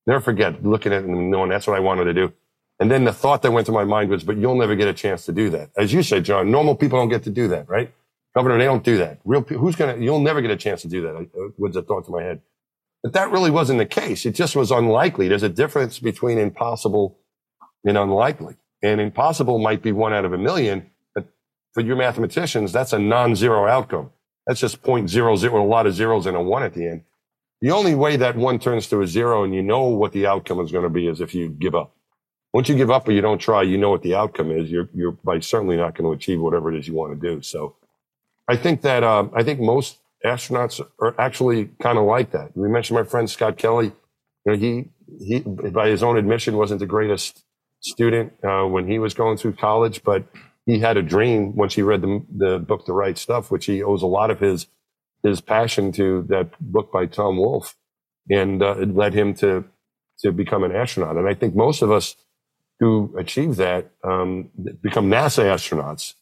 never 0.07 0.21
forget 0.21 0.63
looking 0.65 0.93
at 0.93 1.03
it 1.03 1.05
and 1.05 1.29
knowing 1.29 1.49
that's 1.49 1.67
what 1.67 1.75
I 1.75 1.79
wanted 1.79 2.05
to 2.05 2.13
do. 2.13 2.33
And 2.79 2.89
then 2.89 3.03
the 3.03 3.13
thought 3.13 3.41
that 3.41 3.51
went 3.51 3.65
to 3.67 3.71
my 3.71 3.83
mind 3.83 4.09
was, 4.09 4.23
but 4.23 4.37
you'll 4.37 4.57
never 4.57 4.75
get 4.75 4.87
a 4.87 4.93
chance 4.93 5.25
to 5.25 5.31
do 5.31 5.49
that. 5.51 5.71
As 5.77 5.93
you 5.93 6.03
said, 6.03 6.23
John, 6.25 6.51
normal 6.51 6.75
people 6.75 6.99
don't 6.99 7.09
get 7.09 7.23
to 7.23 7.29
do 7.29 7.47
that, 7.49 7.67
right? 7.67 7.93
Governor, 8.35 8.57
they 8.57 8.65
don't 8.65 8.83
do 8.83 8.97
that. 8.99 9.19
Real, 9.25 9.41
people, 9.41 9.63
who's 9.63 9.75
going 9.75 9.95
to, 9.95 10.03
you'll 10.03 10.19
never 10.19 10.41
get 10.41 10.51
a 10.51 10.57
chance 10.57 10.83
to 10.83 10.87
do 10.87 11.01
that. 11.01 11.15
Uh, 11.15 11.49
was 11.57 11.75
a 11.75 11.81
thought 11.81 12.05
to 12.05 12.11
my 12.11 12.21
head. 12.21 12.41
But 13.01 13.13
that 13.13 13.31
really 13.31 13.49
wasn't 13.49 13.79
the 13.79 13.85
case. 13.85 14.25
It 14.25 14.35
just 14.35 14.55
was 14.55 14.69
unlikely. 14.69 15.27
There's 15.27 15.43
a 15.43 15.49
difference 15.49 15.97
between 15.99 16.37
impossible 16.37 17.17
and 17.83 17.97
unlikely. 17.97 18.57
And 18.83 19.01
impossible 19.01 19.57
might 19.57 19.81
be 19.81 19.91
one 19.91 20.13
out 20.13 20.25
of 20.25 20.33
a 20.33 20.37
million, 20.37 20.91
but 21.15 21.27
for 21.73 21.81
your 21.81 21.95
mathematicians, 21.95 22.71
that's 22.71 22.93
a 22.93 22.99
non-zero 22.99 23.67
outcome. 23.67 24.11
That's 24.45 24.59
just 24.59 24.83
point 24.83 25.09
zero 25.09 25.35
zero, 25.35 25.63
a 25.63 25.65
lot 25.65 25.87
of 25.87 25.95
zeros 25.95 26.27
and 26.27 26.37
a 26.37 26.41
one 26.41 26.63
at 26.63 26.73
the 26.73 26.87
end. 26.87 27.03
The 27.61 27.71
only 27.71 27.95
way 27.95 28.17
that 28.17 28.35
one 28.35 28.59
turns 28.59 28.87
to 28.87 29.01
a 29.01 29.07
zero 29.07 29.43
and 29.43 29.53
you 29.53 29.63
know 29.63 29.83
what 29.83 30.11
the 30.11 30.27
outcome 30.27 30.59
is 30.59 30.71
going 30.71 30.83
to 30.83 30.89
be 30.89 31.07
is 31.07 31.21
if 31.21 31.33
you 31.33 31.49
give 31.49 31.75
up. 31.75 31.95
Once 32.53 32.69
you 32.69 32.75
give 32.75 32.91
up 32.91 33.07
or 33.07 33.11
you 33.11 33.21
don't 33.21 33.39
try, 33.39 33.61
you 33.61 33.77
know 33.77 33.89
what 33.89 34.03
the 34.03 34.15
outcome 34.15 34.51
is. 34.51 34.71
You're, 34.71 34.89
you're 34.93 35.11
by 35.11 35.39
certainly 35.39 35.75
not 35.75 35.95
going 35.95 36.09
to 36.09 36.15
achieve 36.15 36.39
whatever 36.39 36.71
it 36.73 36.77
is 36.79 36.87
you 36.87 36.93
want 36.93 37.19
to 37.19 37.27
do. 37.35 37.41
So 37.41 37.75
I 38.47 38.55
think 38.55 38.81
that, 38.81 39.03
um, 39.03 39.31
I 39.35 39.43
think 39.43 39.59
most 39.59 39.97
astronauts 40.25 40.81
are 40.99 41.19
actually 41.19 41.69
kind 41.81 41.97
of 41.97 42.05
like 42.05 42.31
that. 42.31 42.55
We 42.55 42.69
mentioned 42.69 42.97
my 42.97 43.03
friend 43.03 43.29
Scott 43.29 43.57
Kelly. 43.57 43.91
You 44.45 44.51
know, 44.51 44.57
he, 44.57 44.89
he, 45.19 45.39
by 45.39 45.89
his 45.89 46.03
own 46.03 46.17
admission, 46.17 46.57
wasn't 46.57 46.79
the 46.79 46.85
greatest 46.85 47.43
student 47.79 48.33
uh, 48.43 48.63
when 48.63 48.87
he 48.87 48.99
was 48.99 49.13
going 49.13 49.37
through 49.37 49.53
college, 49.53 50.03
but 50.03 50.23
he 50.65 50.79
had 50.79 50.97
a 50.97 51.03
dream 51.03 51.55
once 51.55 51.75
he 51.75 51.81
read 51.81 52.01
the, 52.01 52.23
the 52.35 52.59
book, 52.59 52.85
The 52.85 52.93
Right 52.93 53.17
Stuff, 53.17 53.51
which 53.51 53.65
he 53.65 53.83
owes 53.83 54.01
a 54.01 54.07
lot 54.07 54.31
of 54.31 54.39
his 54.39 54.67
his 55.23 55.41
passion 55.41 55.91
to 55.93 56.23
that 56.29 56.51
book 56.59 56.91
by 56.91 57.05
Tom 57.05 57.37
Wolfe, 57.37 57.75
and 58.29 58.61
uh, 58.61 58.75
it 58.79 58.95
led 58.95 59.13
him 59.13 59.33
to 59.35 59.65
to 60.19 60.31
become 60.31 60.63
an 60.63 60.75
astronaut. 60.75 61.15
And 61.17 61.27
I 61.27 61.33
think 61.33 61.55
most 61.55 61.81
of 61.81 61.91
us 61.91 62.15
who 62.79 63.13
achieve 63.17 63.55
that 63.57 63.91
um, 64.03 64.49
become 64.81 65.09
NASA 65.09 65.43
astronauts. 65.43 66.13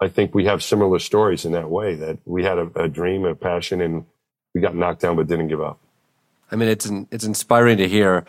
I 0.00 0.08
think 0.08 0.34
we 0.34 0.44
have 0.44 0.62
similar 0.62 0.98
stories 0.98 1.44
in 1.44 1.52
that 1.52 1.70
way 1.70 1.94
that 1.96 2.18
we 2.24 2.44
had 2.44 2.58
a, 2.58 2.70
a 2.76 2.88
dream, 2.88 3.24
a 3.24 3.34
passion, 3.34 3.80
and 3.80 4.04
we 4.54 4.60
got 4.60 4.74
knocked 4.74 5.00
down 5.00 5.16
but 5.16 5.26
didn't 5.26 5.48
give 5.48 5.60
up. 5.60 5.80
I 6.50 6.56
mean, 6.56 6.68
it's 6.68 6.86
an, 6.86 7.08
it's 7.10 7.24
inspiring 7.24 7.78
to 7.78 7.88
hear 7.88 8.24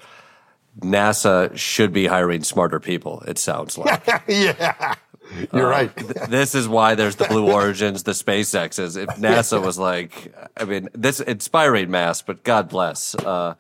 NASA 0.80 1.56
should 1.56 1.94
be 1.94 2.08
hiring 2.08 2.44
smarter 2.44 2.80
people. 2.80 3.22
It 3.28 3.38
sounds 3.38 3.78
like. 3.78 4.08
yeah. 4.28 4.96
You're 5.54 5.68
uh, 5.68 5.70
right. 5.70 5.96
th- 5.96 6.30
this 6.30 6.56
is 6.56 6.68
why 6.68 6.96
there's 6.96 7.16
the 7.16 7.26
Blue 7.26 7.52
Origins, 7.52 8.04
the 8.04 8.12
SpaceXs. 8.12 8.98
If 8.98 9.10
NASA 9.18 9.64
was 9.64 9.78
like, 9.78 10.34
I 10.58 10.66
mean, 10.66 10.90
this 10.94 11.20
inspiring 11.20 11.92
mass, 11.92 12.22
but 12.22 12.44
God 12.44 12.70
bless. 12.70 13.16
Uh, 13.16 13.56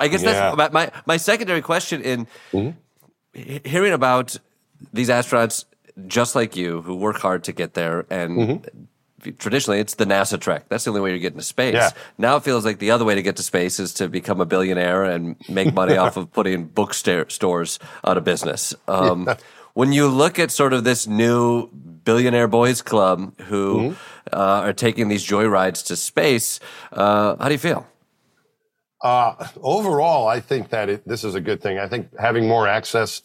I 0.00 0.08
guess 0.08 0.22
yeah. 0.22 0.54
that's 0.54 0.56
my, 0.56 0.68
my, 0.70 0.92
my 1.06 1.16
secondary 1.16 1.62
question 1.62 2.02
in 2.02 2.26
mm-hmm. 2.52 3.68
hearing 3.68 3.92
about 3.92 4.36
these 4.92 5.08
astronauts 5.08 5.64
just 6.06 6.36
like 6.36 6.54
you 6.56 6.82
who 6.82 6.94
work 6.94 7.16
hard 7.16 7.42
to 7.44 7.52
get 7.52 7.74
there 7.74 8.06
and 8.10 8.38
mm-hmm 8.38 8.84
traditionally 9.38 9.80
it's 9.80 9.94
the 9.94 10.04
NASA 10.04 10.40
trek. 10.40 10.66
That's 10.68 10.84
the 10.84 10.90
only 10.90 11.00
way 11.00 11.10
you're 11.10 11.18
getting 11.18 11.38
to 11.38 11.44
space. 11.44 11.74
Yeah. 11.74 11.90
Now 12.16 12.36
it 12.36 12.44
feels 12.44 12.64
like 12.64 12.78
the 12.78 12.90
other 12.90 13.04
way 13.04 13.14
to 13.14 13.22
get 13.22 13.36
to 13.36 13.42
space 13.42 13.80
is 13.80 13.94
to 13.94 14.08
become 14.08 14.40
a 14.40 14.46
billionaire 14.46 15.04
and 15.04 15.36
make 15.48 15.74
money 15.74 15.96
off 15.96 16.16
of 16.16 16.32
putting 16.32 16.66
bookstores 16.66 17.78
out 18.04 18.16
of 18.16 18.24
business. 18.24 18.74
Um, 18.86 19.24
yeah. 19.26 19.36
When 19.78 19.92
you 19.92 20.08
look 20.08 20.40
at 20.40 20.50
sort 20.50 20.72
of 20.72 20.82
this 20.82 21.06
new 21.06 21.68
billionaire 21.68 22.48
boys 22.48 22.82
club 22.82 23.40
who 23.42 23.76
mm-hmm. 23.76 23.94
uh, 24.32 24.62
are 24.66 24.72
taking 24.72 25.06
these 25.06 25.24
joyrides 25.24 25.86
to 25.86 25.94
space, 25.94 26.58
uh, 26.90 27.36
how 27.36 27.46
do 27.46 27.52
you 27.52 27.58
feel? 27.58 27.86
Uh, 29.00 29.46
overall, 29.62 30.26
I 30.26 30.40
think 30.40 30.70
that 30.70 30.88
it, 30.88 31.06
this 31.06 31.22
is 31.22 31.36
a 31.36 31.40
good 31.40 31.62
thing. 31.62 31.78
I 31.78 31.86
think 31.86 32.08
having 32.18 32.48
more 32.48 32.66
access 32.66 33.22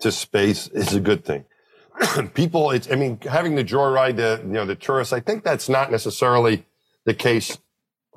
to 0.00 0.10
space 0.10 0.66
is 0.66 0.94
a 0.94 1.00
good 1.00 1.24
thing. 1.24 1.44
people, 2.34 2.72
it's, 2.72 2.90
I 2.90 2.96
mean, 2.96 3.20
having 3.30 3.54
the 3.54 3.62
joyride, 3.62 4.16
the, 4.16 4.40
you 4.42 4.50
know, 4.54 4.66
the 4.66 4.74
tourists, 4.74 5.12
I 5.12 5.20
think 5.20 5.44
that's 5.44 5.68
not 5.68 5.92
necessarily 5.92 6.66
the 7.04 7.14
case 7.14 7.56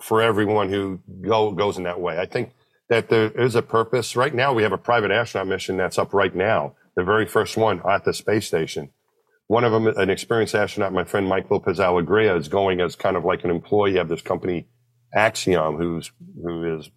for 0.02 0.24
everyone 0.24 0.70
who 0.70 1.00
go, 1.22 1.52
goes 1.52 1.78
in 1.78 1.84
that 1.84 2.02
way. 2.02 2.18
I 2.18 2.26
think 2.26 2.54
that 2.90 3.10
there 3.10 3.30
is 3.40 3.54
a 3.54 3.62
purpose. 3.62 4.16
Right 4.16 4.34
now, 4.34 4.52
we 4.52 4.64
have 4.64 4.74
a 4.74 4.80
private 4.80 5.12
astronaut 5.12 5.48
mission 5.48 5.78
that's 5.78 6.00
up 6.00 6.12
right 6.12 6.34
now, 6.34 6.74
the 6.98 7.06
very 7.06 7.26
first 7.26 7.56
one 7.56 7.82
at 7.90 8.04
the 8.04 8.14
space 8.14 8.46
station. 8.46 8.90
One 9.48 9.64
of 9.64 9.72
them, 9.72 9.88
an 9.88 10.10
experienced 10.10 10.56
astronaut, 10.56 10.92
my 10.92 11.06
friend 11.06 11.26
Mike 11.26 11.50
Lopez 11.50 11.80
Alegria, 11.80 12.38
is 12.38 12.50
going 12.50 12.82
as 12.82 12.98
kind 12.98 13.16
of 13.16 13.24
like 13.24 13.46
an 13.46 13.50
employee 13.50 13.96
of 13.96 14.10
this 14.10 14.22
company, 14.22 14.68
Axiom, 15.16 15.78
who's 15.78 16.12
who 16.44 16.78
is 16.78 16.90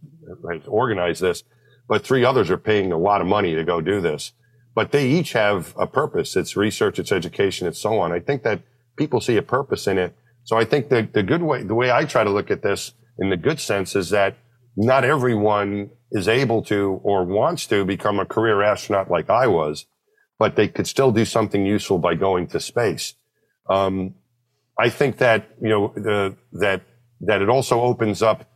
has 0.51 0.67
organized 0.67 1.21
this. 1.21 1.45
But 1.89 2.05
three 2.05 2.25
others 2.25 2.51
are 2.51 2.59
paying 2.59 2.91
a 2.91 2.99
lot 2.99 3.21
of 3.21 3.29
money 3.29 3.55
to 3.55 3.63
go 3.63 3.81
do 3.81 4.01
this 4.01 4.33
but 4.75 4.93
they 4.93 5.09
each 5.09 5.33
have 5.33 5.75
a 5.77 5.87
purpose. 5.87 6.37
It's 6.37 6.57
research, 6.57 6.99
it's 6.99 7.13
education, 7.13 7.67
it's 7.67 7.81
so 7.81 7.99
on. 7.99 8.13
I 8.13 8.21
think 8.21 8.43
that 8.45 8.63
people 8.97 9.21
see 9.21 9.37
a 9.37 9.43
purpose 9.43 9.87
in 9.87 9.99
it. 9.99 10.17
So 10.45 10.57
I 10.57 10.65
think 10.65 10.89
that 10.89 11.13
the 11.13 11.23
good 11.23 11.43
way, 11.43 11.63
the 11.63 11.75
way 11.75 11.91
I 11.91 12.05
try 12.05 12.25
to 12.25 12.31
look 12.31 12.51
at 12.51 12.63
this 12.63 12.93
in 13.19 13.31
the 13.31 13.37
good 13.37 13.61
sense 13.61 13.95
is 13.95 14.11
that 14.11 14.37
not 14.81 15.05
everyone 15.05 15.91
is 16.11 16.27
able 16.27 16.63
to 16.63 17.01
or 17.03 17.25
wants 17.25 17.67
to 17.67 17.85
become 17.85 18.19
a 18.19 18.25
career 18.25 18.63
astronaut 18.63 19.11
like 19.11 19.29
I 19.29 19.47
was, 19.47 19.85
but 20.39 20.57
they 20.57 20.69
could 20.69 20.87
still 20.87 21.13
do 21.13 21.27
something 21.27 21.67
useful 21.67 21.99
by 21.99 22.15
going 22.15 22.47
to 22.49 22.61
space. 22.61 23.15
Um, 23.69 24.15
I 24.79 24.89
think 24.89 25.19
that, 25.19 25.51
you 25.61 25.69
know, 25.69 25.93
the, 25.95 26.35
that, 26.53 26.81
that 27.21 27.43
it 27.43 27.51
also 27.51 27.83
opens 27.83 28.23
up 28.23 28.51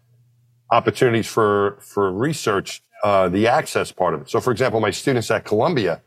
opportunities 0.72 1.26
for, 1.26 1.78
for 1.82 2.10
research 2.10 2.82
uh, 3.04 3.28
the 3.28 3.46
access 3.46 3.92
part 3.92 4.14
of 4.14 4.22
it. 4.22 4.30
So, 4.30 4.40
for 4.40 4.50
example, 4.50 4.80
my 4.80 4.90
students 4.90 5.30
at 5.30 5.44
Columbia 5.44 6.00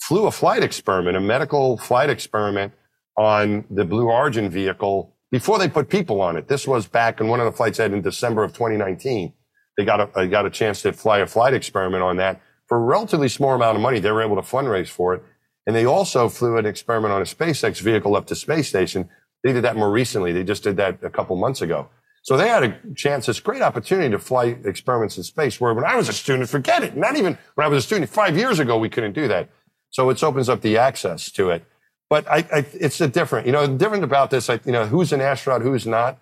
flew 0.00 0.26
a 0.26 0.32
flight 0.32 0.64
experiment, 0.64 1.16
a 1.16 1.20
medical 1.20 1.78
flight 1.78 2.10
experiment 2.10 2.72
on 3.16 3.64
the 3.70 3.84
Blue 3.84 4.06
Origin 4.06 4.50
vehicle 4.50 5.14
before 5.30 5.60
they 5.60 5.68
put 5.68 5.88
people 5.88 6.20
on 6.20 6.36
it. 6.36 6.48
This 6.48 6.66
was 6.66 6.88
back 6.88 7.20
in 7.20 7.28
one 7.28 7.38
of 7.38 7.46
the 7.46 7.52
flights 7.52 7.78
I 7.78 7.84
had 7.84 7.92
in 7.92 8.02
December 8.02 8.42
of 8.42 8.52
2019. 8.52 9.32
They 9.76 9.84
got 9.84 10.10
a, 10.16 10.28
got 10.28 10.46
a 10.46 10.50
chance 10.50 10.82
to 10.82 10.92
fly 10.92 11.18
a 11.18 11.26
flight 11.26 11.54
experiment 11.54 12.02
on 12.02 12.16
that 12.18 12.40
for 12.66 12.76
a 12.76 12.80
relatively 12.80 13.28
small 13.28 13.54
amount 13.54 13.76
of 13.76 13.82
money. 13.82 14.00
They 14.00 14.12
were 14.12 14.22
able 14.22 14.36
to 14.36 14.42
fundraise 14.42 14.88
for 14.88 15.14
it. 15.14 15.22
And 15.66 15.76
they 15.76 15.86
also 15.86 16.28
flew 16.28 16.56
an 16.56 16.66
experiment 16.66 17.12
on 17.12 17.22
a 17.22 17.24
SpaceX 17.24 17.80
vehicle 17.80 18.16
up 18.16 18.26
to 18.26 18.34
space 18.34 18.68
station. 18.68 19.08
They 19.44 19.52
did 19.52 19.64
that 19.64 19.76
more 19.76 19.90
recently. 19.90 20.32
They 20.32 20.44
just 20.44 20.62
did 20.62 20.76
that 20.76 21.02
a 21.02 21.10
couple 21.10 21.36
months 21.36 21.62
ago. 21.62 21.88
So 22.22 22.36
they 22.36 22.48
had 22.48 22.62
a 22.62 22.94
chance, 22.94 23.26
this 23.26 23.40
great 23.40 23.62
opportunity 23.62 24.10
to 24.10 24.18
fly 24.18 24.56
experiments 24.64 25.16
in 25.16 25.24
space 25.24 25.60
where 25.60 25.74
when 25.74 25.84
I 25.84 25.96
was 25.96 26.08
a 26.08 26.12
student, 26.12 26.48
forget 26.48 26.84
it. 26.84 26.96
Not 26.96 27.16
even 27.16 27.36
when 27.54 27.64
I 27.64 27.68
was 27.68 27.84
a 27.84 27.86
student 27.86 28.08
five 28.10 28.36
years 28.36 28.60
ago, 28.60 28.78
we 28.78 28.88
couldn't 28.88 29.12
do 29.12 29.26
that. 29.28 29.48
So 29.90 30.08
it 30.10 30.22
opens 30.22 30.48
up 30.48 30.60
the 30.60 30.78
access 30.78 31.30
to 31.32 31.50
it. 31.50 31.64
But 32.08 32.28
I, 32.30 32.46
I, 32.52 32.66
it's 32.74 33.00
a 33.00 33.08
different, 33.08 33.46
you 33.46 33.52
know, 33.52 33.66
different 33.66 34.04
about 34.04 34.30
this, 34.30 34.48
I, 34.48 34.60
you 34.64 34.72
know, 34.72 34.86
who's 34.86 35.12
an 35.12 35.20
astronaut, 35.20 35.62
who's 35.62 35.86
not. 35.86 36.18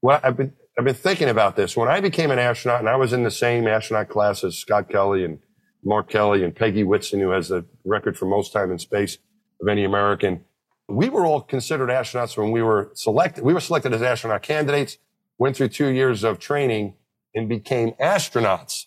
Well, 0.00 0.20
I've 0.22 0.36
been, 0.36 0.52
I've 0.80 0.86
been 0.86 0.94
thinking 0.94 1.28
about 1.28 1.56
this. 1.56 1.76
When 1.76 1.90
I 1.90 2.00
became 2.00 2.30
an 2.30 2.38
astronaut 2.38 2.80
and 2.80 2.88
I 2.88 2.96
was 2.96 3.12
in 3.12 3.22
the 3.22 3.30
same 3.30 3.66
astronaut 3.66 4.08
class 4.08 4.42
as 4.42 4.56
Scott 4.56 4.88
Kelly 4.88 5.26
and 5.26 5.38
Mark 5.84 6.08
Kelly 6.08 6.42
and 6.42 6.56
Peggy 6.56 6.84
Whitson, 6.84 7.20
who 7.20 7.28
has 7.32 7.48
the 7.48 7.66
record 7.84 8.16
for 8.16 8.24
most 8.24 8.50
time 8.50 8.72
in 8.72 8.78
space 8.78 9.18
of 9.60 9.68
any 9.68 9.84
American, 9.84 10.42
We 10.88 11.10
were 11.10 11.26
all 11.26 11.42
considered 11.42 11.90
astronauts 11.90 12.38
when 12.38 12.50
we 12.50 12.62
were 12.62 12.92
selected. 12.94 13.44
We 13.44 13.52
were 13.52 13.60
selected 13.60 13.92
as 13.92 14.00
astronaut 14.00 14.40
candidates, 14.40 14.96
went 15.36 15.54
through 15.54 15.68
two 15.68 15.88
years 15.88 16.24
of 16.24 16.38
training, 16.38 16.94
and 17.34 17.46
became 17.46 17.90
astronauts, 18.00 18.86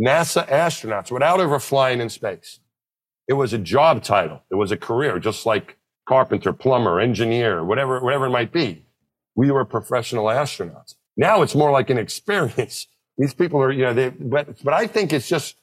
NASA 0.00 0.48
astronauts, 0.48 1.12
without 1.12 1.38
ever 1.38 1.60
flying 1.60 2.00
in 2.00 2.08
space. 2.10 2.58
It 3.28 3.34
was 3.34 3.52
a 3.52 3.58
job 3.58 4.02
title. 4.02 4.42
It 4.50 4.56
was 4.56 4.72
a 4.72 4.76
career, 4.76 5.20
just 5.20 5.46
like 5.46 5.78
carpenter, 6.08 6.52
plumber, 6.52 6.98
engineer, 6.98 7.64
whatever, 7.64 8.00
whatever 8.00 8.26
it 8.26 8.30
might 8.30 8.52
be. 8.52 8.84
We 9.36 9.52
were 9.52 9.64
professional 9.64 10.24
astronauts. 10.24 10.94
Now 11.16 11.42
it's 11.42 11.54
more 11.54 11.70
like 11.70 11.90
an 11.90 11.98
experience. 11.98 12.86
These 13.18 13.34
people 13.34 13.60
are, 13.62 13.70
you 13.70 13.84
know, 13.84 13.92
they, 13.92 14.08
but, 14.08 14.62
but 14.64 14.72
I 14.72 14.86
think 14.86 15.12
it's 15.12 15.28
just, 15.28 15.56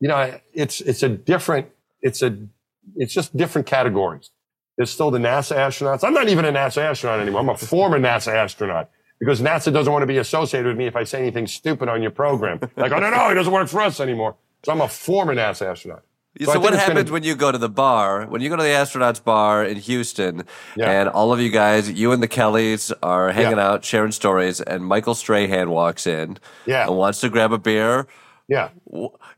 you 0.00 0.08
know, 0.08 0.38
it's, 0.54 0.80
it's 0.80 1.02
a 1.02 1.08
different, 1.08 1.68
it's 2.00 2.22
a, 2.22 2.36
it's 2.96 3.12
just 3.12 3.36
different 3.36 3.66
categories. 3.66 4.30
There's 4.76 4.90
still 4.90 5.10
the 5.10 5.18
NASA 5.18 5.56
astronauts. 5.56 6.02
I'm 6.02 6.14
not 6.14 6.28
even 6.28 6.44
a 6.46 6.52
NASA 6.52 6.78
astronaut 6.78 7.20
anymore. 7.20 7.42
I'm 7.42 7.48
a 7.50 7.56
former 7.56 7.98
NASA 7.98 8.34
astronaut 8.34 8.90
because 9.20 9.40
NASA 9.40 9.72
doesn't 9.72 9.92
want 9.92 10.02
to 10.02 10.06
be 10.06 10.18
associated 10.18 10.66
with 10.66 10.76
me 10.76 10.86
if 10.86 10.96
I 10.96 11.04
say 11.04 11.20
anything 11.20 11.46
stupid 11.46 11.88
on 11.88 12.02
your 12.02 12.10
program. 12.10 12.58
Like, 12.76 12.92
oh, 12.92 12.98
no, 12.98 13.10
no, 13.10 13.28
he 13.28 13.34
doesn't 13.34 13.52
work 13.52 13.68
for 13.68 13.82
us 13.82 14.00
anymore. 14.00 14.36
So 14.64 14.72
I'm 14.72 14.80
a 14.80 14.88
former 14.88 15.34
NASA 15.34 15.66
astronaut. 15.70 16.04
So, 16.40 16.54
so 16.54 16.60
what 16.60 16.74
happens 16.74 17.12
when 17.12 17.22
you 17.22 17.36
go 17.36 17.52
to 17.52 17.58
the 17.58 17.68
bar, 17.68 18.26
when 18.26 18.40
you 18.40 18.48
go 18.48 18.56
to 18.56 18.62
the 18.62 18.70
astronauts 18.70 19.22
bar 19.22 19.64
in 19.64 19.76
Houston, 19.76 20.44
yeah. 20.76 20.90
and 20.90 21.08
all 21.08 21.32
of 21.32 21.40
you 21.40 21.48
guys, 21.48 21.90
you 21.92 22.10
and 22.10 22.20
the 22.20 22.28
Kellys 22.28 22.92
are 23.04 23.30
hanging 23.30 23.58
yeah. 23.58 23.68
out, 23.68 23.84
sharing 23.84 24.10
stories, 24.10 24.60
and 24.60 24.84
Michael 24.84 25.14
Strahan 25.14 25.70
walks 25.70 26.08
in 26.08 26.38
yeah. 26.66 26.86
and 26.86 26.96
wants 26.96 27.20
to 27.20 27.28
grab 27.28 27.52
a 27.52 27.58
beer? 27.58 28.08
Yeah. 28.48 28.70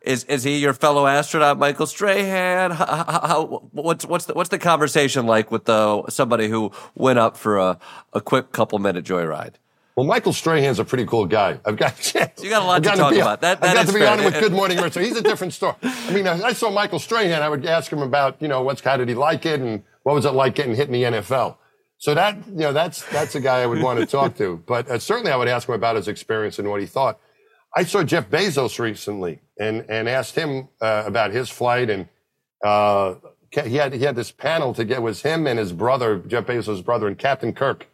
Is 0.01 0.25
is 0.25 0.43
he 0.43 0.57
your 0.57 0.73
fellow 0.73 1.07
astronaut, 1.07 1.59
Michael 1.59 1.87
Strahan? 1.87 2.71
How, 2.73 2.87
how, 2.87 3.69
what's 3.73 4.05
what's 4.07 4.25
the, 4.25 4.35
what's 4.35 4.49
the 4.49 4.59
conversation 4.59 5.27
like 5.27 5.51
with 5.51 5.67
the 5.67 6.07
somebody 6.09 6.49
who 6.49 6.73
went 6.95 7.19
up 7.19 7.37
for 7.37 7.59
a, 7.59 7.79
a 8.15 8.21
quick 8.21 8.53
couple 8.53 8.79
minute 8.79 9.05
joyride? 9.05 9.55
Well, 9.97 10.05
Michael 10.05 10.35
Strahan's 10.35 10.79
a 10.79 10.85
pretty 10.85 11.07
cool 11.07 11.25
guy. 11.25 11.59
I've 11.65 11.79
got 11.79 12.15
you 12.43 12.51
got 12.51 12.63
a 12.63 12.67
lot 12.67 12.83
to 12.83 12.91
talk 12.91 13.15
to 13.15 13.21
about. 13.21 13.41
That, 13.41 13.63
that 13.63 13.71
I've 13.71 13.75
got 13.75 13.87
to 13.87 13.93
be 13.95 14.01
fair. 14.01 14.13
on 14.13 14.19
him 14.19 14.27
with 14.27 14.39
Good 14.39 14.53
Morning 14.53 14.77
America. 14.79 15.01
He's 15.01 15.17
a 15.17 15.23
different 15.23 15.55
story. 15.55 15.75
I 15.83 16.13
mean, 16.13 16.27
I 16.27 16.53
saw 16.53 16.71
Michael 16.71 16.99
Strahan. 16.99 17.43
I 17.43 17.49
would 17.49 17.65
ask 17.65 17.91
him 17.91 18.03
about 18.03 18.41
you 18.43 18.49
know 18.49 18.63
what's 18.63 18.83
how 18.83 18.99
did 18.99 19.09
he 19.09 19.15
like 19.15 19.47
it 19.47 19.61
and 19.61 19.83
what 20.03 20.15
was 20.15 20.27
it 20.27 20.33
like 20.33 20.55
getting 20.55 20.75
hit 20.75 20.89
in 20.89 20.93
the 20.93 21.03
NFL. 21.05 21.57
So 21.97 22.15
that 22.15 22.37
you 22.47 22.59
know 22.59 22.75
that's 22.75 23.05
that's 23.11 23.35
a 23.37 23.41
guy 23.41 23.63
I 23.63 23.67
would 23.67 23.83
want 23.83 23.99
to 23.99 24.05
talk 24.05 24.37
to. 24.37 24.63
But 24.67 24.91
uh, 24.91 24.99
certainly 24.99 25.33
I 25.33 25.37
would 25.37 25.49
ask 25.49 25.67
him 25.67 25.75
about 25.75 25.97
his 25.97 26.09
experience 26.09 26.59
and 26.59 26.69
what 26.69 26.83
he 26.83 26.87
thought. 26.87 27.19
I 27.75 27.85
saw 27.85 28.03
Jeff 28.03 28.29
Bezos 28.29 28.79
recently 28.79 29.41
and 29.59 29.87
and 29.89 30.11
asked 30.11 30.35
him 30.35 30.69
uh, 30.79 31.05
about 31.07 31.31
his 31.31 31.49
flight 31.49 31.89
and 31.89 32.07
uh, 32.63 33.15
he 33.51 33.77
had 33.77 33.95
he 33.95 34.05
had 34.05 34.15
this 34.15 34.31
panel 34.31 34.75
to 34.75 34.85
get 34.85 35.01
was 35.01 35.23
him 35.23 35.47
and 35.47 35.59
his 35.59 35.73
brother 35.73 36.19
Jeff 36.19 36.45
Bezos' 36.45 36.85
brother 36.85 37.07
and 37.07 37.17
Captain 37.17 37.55
Kirk 37.55 37.87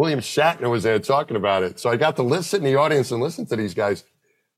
William 0.00 0.20
Shatner 0.20 0.70
was 0.70 0.82
there 0.82 0.98
talking 0.98 1.36
about 1.36 1.62
it. 1.62 1.78
So 1.78 1.90
I 1.90 1.96
got 1.96 2.16
to 2.16 2.22
listen 2.22 2.64
in 2.64 2.72
the 2.72 2.76
audience 2.76 3.10
and 3.10 3.20
listen 3.20 3.44
to 3.44 3.54
these 3.54 3.74
guys 3.74 4.04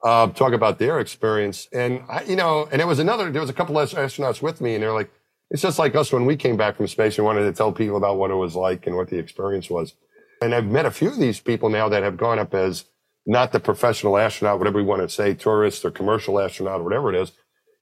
uh, 0.05 0.29
talk 0.29 0.53
about 0.53 0.79
their 0.79 1.01
experience. 1.01 1.67
And 1.73 2.05
I, 2.09 2.23
you 2.23 2.37
know, 2.37 2.69
and 2.71 2.79
there 2.79 2.87
was 2.87 3.01
another, 3.01 3.29
there 3.29 3.41
was 3.41 3.51
a 3.51 3.53
couple 3.53 3.77
of 3.77 3.91
astronauts 3.91 4.41
with 4.41 4.61
me, 4.61 4.75
and 4.75 4.83
they're 4.85 4.93
like, 4.93 5.11
it's 5.51 5.61
just 5.61 5.81
like 5.81 5.97
us 5.97 6.13
when 6.13 6.27
we 6.27 6.37
came 6.37 6.57
back 6.57 6.77
from 6.77 6.87
space 6.87 7.19
and 7.19 7.25
wanted 7.25 7.43
to 7.43 7.53
tell 7.53 7.73
people 7.73 7.97
about 7.97 8.19
what 8.19 8.31
it 8.31 8.37
was 8.37 8.55
like 8.55 8.87
and 8.87 8.95
what 8.95 9.11
the 9.11 9.19
experience 9.19 9.69
was. 9.69 9.95
And 10.41 10.55
I've 10.55 10.67
met 10.67 10.87
a 10.87 10.93
few 10.93 11.09
of 11.09 11.19
these 11.19 11.41
people 11.41 11.71
now 11.71 11.89
that 11.89 12.05
have 12.05 12.17
gone 12.17 12.39
up 12.39 12.55
as 12.55 12.85
not 13.27 13.51
the 13.51 13.59
professional 13.59 14.19
astronaut, 14.19 14.61
whatever 14.61 14.77
we 14.77 14.85
want 14.85 15.03
to 15.03 15.09
say, 15.09 15.35
tourist 15.35 15.85
or 15.85 15.91
commercial 15.91 16.39
astronaut 16.39 16.79
or 16.79 16.85
whatever 16.85 17.13
it 17.13 17.21
is. 17.21 17.33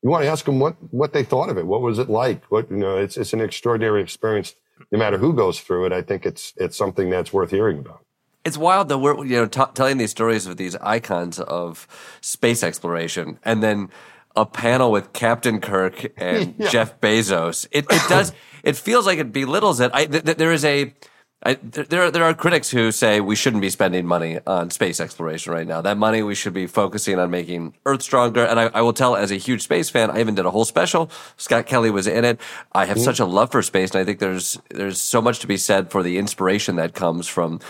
You 0.02 0.08
want 0.08 0.24
to 0.24 0.30
ask 0.30 0.46
them 0.46 0.60
what, 0.60 0.76
what 0.94 1.12
they 1.12 1.24
thought 1.24 1.50
of 1.50 1.58
it. 1.58 1.66
What 1.66 1.82
was 1.82 1.98
it 1.98 2.08
like? 2.08 2.42
What, 2.46 2.70
you 2.70 2.78
know, 2.78 2.96
it's, 2.96 3.18
it's 3.18 3.34
an 3.34 3.42
extraordinary 3.42 4.02
experience 4.02 4.54
no 4.90 4.98
matter 4.98 5.18
who 5.18 5.32
goes 5.32 5.60
through 5.60 5.86
it, 5.86 5.92
I 5.92 6.02
think 6.02 6.26
it's 6.26 6.52
it's 6.56 6.76
something 6.76 7.10
that's 7.10 7.32
worth 7.32 7.50
hearing 7.50 7.78
about. 7.78 8.04
It's 8.44 8.56
wild 8.56 8.88
though. 8.88 8.98
We're 8.98 9.24
you 9.24 9.36
know 9.36 9.46
t- 9.46 9.62
telling 9.74 9.98
these 9.98 10.10
stories 10.10 10.46
of 10.46 10.56
these 10.56 10.76
icons 10.76 11.38
of 11.40 11.86
space 12.20 12.62
exploration, 12.62 13.38
and 13.44 13.62
then 13.62 13.90
a 14.36 14.46
panel 14.46 14.90
with 14.92 15.12
Captain 15.12 15.60
Kirk 15.60 16.12
and 16.16 16.54
yeah. 16.58 16.68
Jeff 16.68 17.00
Bezos. 17.00 17.66
It, 17.72 17.86
it 17.90 18.02
does. 18.08 18.32
it 18.62 18.76
feels 18.76 19.06
like 19.06 19.18
it 19.18 19.32
belittles 19.32 19.80
it. 19.80 19.90
I, 19.92 20.06
th- 20.06 20.24
th- 20.24 20.36
there 20.36 20.52
is 20.52 20.64
a 20.64 20.94
I, 21.42 21.54
there, 21.54 22.10
there 22.10 22.24
are 22.24 22.34
critics 22.34 22.70
who 22.70 22.92
say 22.92 23.20
we 23.20 23.34
shouldn't 23.34 23.62
be 23.62 23.70
spending 23.70 24.04
money 24.04 24.38
on 24.46 24.68
space 24.68 25.00
exploration 25.00 25.54
right 25.54 25.66
now. 25.66 25.80
That 25.80 25.96
money 25.96 26.22
we 26.22 26.34
should 26.34 26.52
be 26.52 26.66
focusing 26.66 27.18
on 27.18 27.30
making 27.30 27.74
Earth 27.86 28.02
stronger. 28.02 28.44
And 28.44 28.60
I, 28.60 28.64
I 28.74 28.82
will 28.82 28.92
tell, 28.92 29.16
as 29.16 29.30
a 29.30 29.36
huge 29.36 29.62
space 29.62 29.88
fan, 29.88 30.10
I 30.10 30.20
even 30.20 30.34
did 30.34 30.44
a 30.44 30.50
whole 30.50 30.66
special. 30.66 31.10
Scott 31.38 31.64
Kelly 31.66 31.90
was 31.90 32.06
in 32.06 32.26
it. 32.26 32.38
I 32.72 32.84
have 32.84 33.00
such 33.00 33.20
a 33.20 33.24
love 33.24 33.50
for 33.52 33.62
space, 33.62 33.92
and 33.92 34.02
I 34.02 34.04
think 34.04 34.18
there's 34.18 34.58
there's 34.68 35.00
so 35.00 35.22
much 35.22 35.38
to 35.38 35.46
be 35.46 35.56
said 35.56 35.90
for 35.90 36.02
the 36.02 36.18
inspiration 36.18 36.76
that 36.76 36.92
comes 36.92 37.26
from 37.26 37.60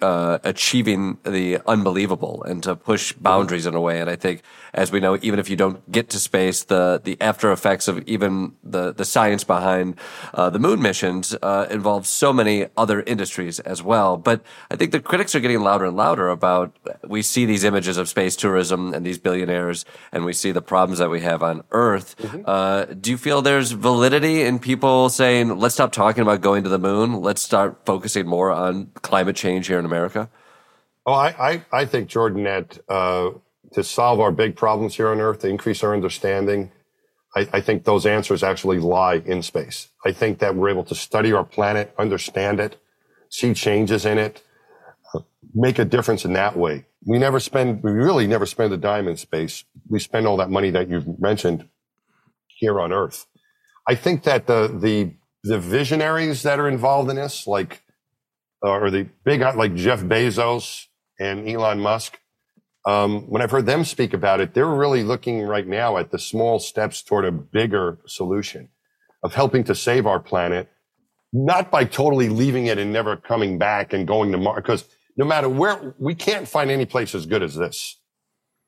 uh, 0.00 0.38
achieving 0.42 1.18
the 1.22 1.60
unbelievable 1.66 2.42
and 2.42 2.60
to 2.64 2.74
push 2.74 3.12
boundaries 3.12 3.66
in 3.66 3.74
a 3.76 3.80
way. 3.80 4.00
And 4.00 4.10
I 4.10 4.16
think, 4.16 4.42
as 4.74 4.90
we 4.90 4.98
know, 4.98 5.16
even 5.22 5.38
if 5.38 5.48
you 5.48 5.54
don't 5.54 5.90
get 5.92 6.10
to 6.10 6.18
space, 6.18 6.64
the 6.64 7.00
the 7.02 7.16
after 7.20 7.52
effects 7.52 7.86
of 7.86 8.02
even 8.08 8.54
the 8.64 8.92
the 8.92 9.04
science 9.04 9.44
behind 9.44 9.94
uh, 10.34 10.50
the 10.50 10.58
moon 10.58 10.82
missions 10.82 11.36
uh, 11.40 11.68
involves 11.70 12.08
so 12.08 12.32
many 12.32 12.66
other 12.76 13.04
industries 13.12 13.60
as 13.60 13.82
well. 13.82 14.16
But 14.16 14.42
I 14.70 14.76
think 14.76 14.90
the 14.90 15.00
critics 15.00 15.34
are 15.36 15.40
getting 15.40 15.60
louder 15.60 15.84
and 15.84 15.96
louder 15.96 16.28
about 16.28 16.76
we 17.06 17.22
see 17.22 17.46
these 17.46 17.62
images 17.62 17.96
of 17.96 18.08
space 18.08 18.34
tourism 18.34 18.92
and 18.92 19.06
these 19.06 19.18
billionaires, 19.18 19.84
and 20.10 20.24
we 20.24 20.32
see 20.32 20.50
the 20.50 20.62
problems 20.62 20.98
that 20.98 21.10
we 21.10 21.20
have 21.20 21.42
on 21.42 21.62
Earth. 21.70 22.16
Mm-hmm. 22.18 22.42
Uh, 22.44 22.84
do 22.86 23.10
you 23.12 23.16
feel 23.16 23.42
there's 23.42 23.70
validity 23.70 24.42
in 24.42 24.58
people 24.58 25.08
saying, 25.08 25.58
let's 25.58 25.74
stop 25.74 25.92
talking 25.92 26.22
about 26.22 26.40
going 26.40 26.64
to 26.64 26.68
the 26.68 26.78
moon, 26.78 27.20
let's 27.20 27.42
start 27.42 27.86
focusing 27.86 28.26
more 28.26 28.50
on 28.50 28.90
climate 29.02 29.36
change 29.36 29.68
here 29.68 29.78
in 29.78 29.84
America? 29.84 30.28
Oh, 31.06 31.12
I, 31.12 31.28
I, 31.38 31.64
I 31.72 31.84
think, 31.84 32.08
Jordan, 32.08 32.44
that 32.44 32.78
uh, 32.88 33.30
to 33.72 33.82
solve 33.82 34.20
our 34.20 34.32
big 34.32 34.56
problems 34.56 34.96
here 34.96 35.08
on 35.08 35.20
Earth, 35.20 35.40
to 35.40 35.48
increase 35.48 35.82
our 35.82 35.94
understanding, 35.94 36.70
I, 37.34 37.48
I, 37.52 37.60
think 37.60 37.84
those 37.84 38.06
answers 38.06 38.42
actually 38.42 38.78
lie 38.78 39.22
in 39.24 39.42
space. 39.42 39.88
I 40.04 40.12
think 40.12 40.38
that 40.38 40.54
we're 40.54 40.68
able 40.68 40.84
to 40.84 40.94
study 40.94 41.32
our 41.32 41.44
planet, 41.44 41.94
understand 41.98 42.60
it, 42.60 42.80
see 43.32 43.54
changes 43.54 44.04
in 44.04 44.18
it, 44.18 44.42
make 45.54 45.78
a 45.78 45.84
difference 45.84 46.24
in 46.24 46.34
that 46.34 46.56
way. 46.56 46.84
We 47.04 47.18
never 47.18 47.40
spend, 47.40 47.82
we 47.82 47.90
really 47.90 48.26
never 48.26 48.46
spend 48.46 48.72
a 48.72 48.76
dime 48.76 49.08
in 49.08 49.16
space. 49.16 49.64
We 49.88 49.98
spend 49.98 50.26
all 50.26 50.36
that 50.36 50.50
money 50.50 50.70
that 50.70 50.88
you've 50.88 51.18
mentioned 51.18 51.68
here 52.46 52.78
on 52.78 52.92
Earth. 52.92 53.26
I 53.88 53.94
think 53.94 54.22
that 54.24 54.46
the, 54.46 54.68
the, 54.68 55.14
the 55.42 55.58
visionaries 55.58 56.42
that 56.42 56.60
are 56.60 56.68
involved 56.68 57.10
in 57.10 57.16
this, 57.16 57.46
like, 57.46 57.82
or 58.60 58.90
the 58.90 59.08
big, 59.24 59.40
like 59.40 59.74
Jeff 59.74 60.00
Bezos 60.02 60.86
and 61.18 61.48
Elon 61.48 61.80
Musk, 61.80 62.20
um, 62.84 63.30
when 63.30 63.40
I've 63.40 63.50
heard 63.50 63.66
them 63.66 63.84
speak 63.84 64.12
about 64.12 64.40
it, 64.40 64.52
they're 64.52 64.66
really 64.66 65.02
looking 65.02 65.42
right 65.42 65.66
now 65.66 65.96
at 65.96 66.10
the 66.10 66.18
small 66.18 66.58
steps 66.58 67.02
toward 67.02 67.24
a 67.24 67.32
bigger 67.32 67.98
solution 68.06 68.68
of 69.22 69.34
helping 69.34 69.64
to 69.64 69.74
save 69.74 70.06
our 70.06 70.20
planet 70.20 70.68
not 71.32 71.70
by 71.70 71.84
totally 71.84 72.28
leaving 72.28 72.66
it 72.66 72.78
and 72.78 72.92
never 72.92 73.16
coming 73.16 73.58
back 73.58 73.92
and 73.92 74.06
going 74.06 74.32
to 74.32 74.38
Mars, 74.38 74.56
because 74.56 74.88
no 75.16 75.24
matter 75.24 75.48
where, 75.48 75.94
we 75.98 76.14
can't 76.14 76.48
find 76.48 76.70
any 76.70 76.86
place 76.86 77.14
as 77.14 77.26
good 77.26 77.42
as 77.42 77.54
this. 77.54 77.98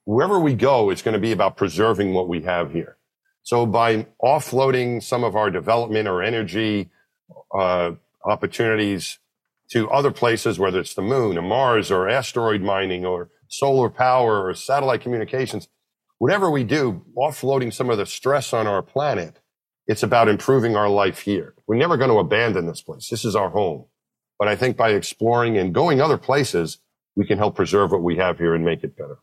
Wherever 0.05 0.39
we 0.39 0.55
go, 0.55 0.91
it's 0.91 1.03
going 1.03 1.15
to 1.15 1.21
be 1.21 1.33
about 1.33 1.57
preserving 1.57 2.13
what 2.13 2.29
we 2.29 2.43
have 2.43 2.73
here. 2.73 2.97
So 3.43 3.67
by 3.67 4.07
offloading 4.23 5.03
some 5.03 5.25
of 5.25 5.37
our 5.37 5.51
development 5.51 6.09
or 6.09 6.23
energy 6.23 6.91
uh, 7.55 7.93
opportunities 8.25 9.19
to 9.71 9.91
other 9.91 10.11
places, 10.11 10.59
whether 10.59 10.81
it's 10.81 10.95
the 10.95 11.03
moon 11.03 11.37
or 11.39 11.43
Mars 11.43 11.91
or 11.91 12.09
asteroid 12.09 12.63
mining 12.63 13.05
or 13.05 13.31
solar 13.49 13.91
power 13.91 14.47
or 14.47 14.55
satellite 14.55 15.03
communications, 15.03 15.69
whatever 16.19 16.51
we 16.51 16.65
do, 16.65 17.05
offloading 17.17 17.73
some 17.73 17.91
of 17.91 17.99
the 17.99 18.07
stress 18.07 18.53
on 18.53 18.67
our 18.67 18.83
planet 18.83 19.41
it's 19.87 20.03
about 20.03 20.29
improving 20.29 20.77
our 20.77 20.89
life 20.89 21.21
here. 21.21 21.55
We're 21.67 21.77
never 21.77 21.97
going 21.97 22.11
to 22.11 22.19
abandon 22.19 22.67
this 22.67 22.83
place. 22.83 23.09
This 23.09 23.25
is 23.25 23.37
our 23.37 23.51
home. 23.51 23.85
But 24.39 24.49
I 24.49 24.57
think 24.57 24.77
by 24.77 24.91
exploring 24.91 25.57
and 25.57 25.75
going 25.75 26.01
other 26.01 26.19
places, 26.19 26.79
we 27.15 27.27
can 27.27 27.39
help 27.39 27.55
preserve 27.55 27.93
what 27.93 28.03
we 28.03 28.17
have 28.17 28.39
here 28.39 28.55
and 28.55 28.65
make 28.65 28.83
it 28.83 28.97
better. 28.97 29.19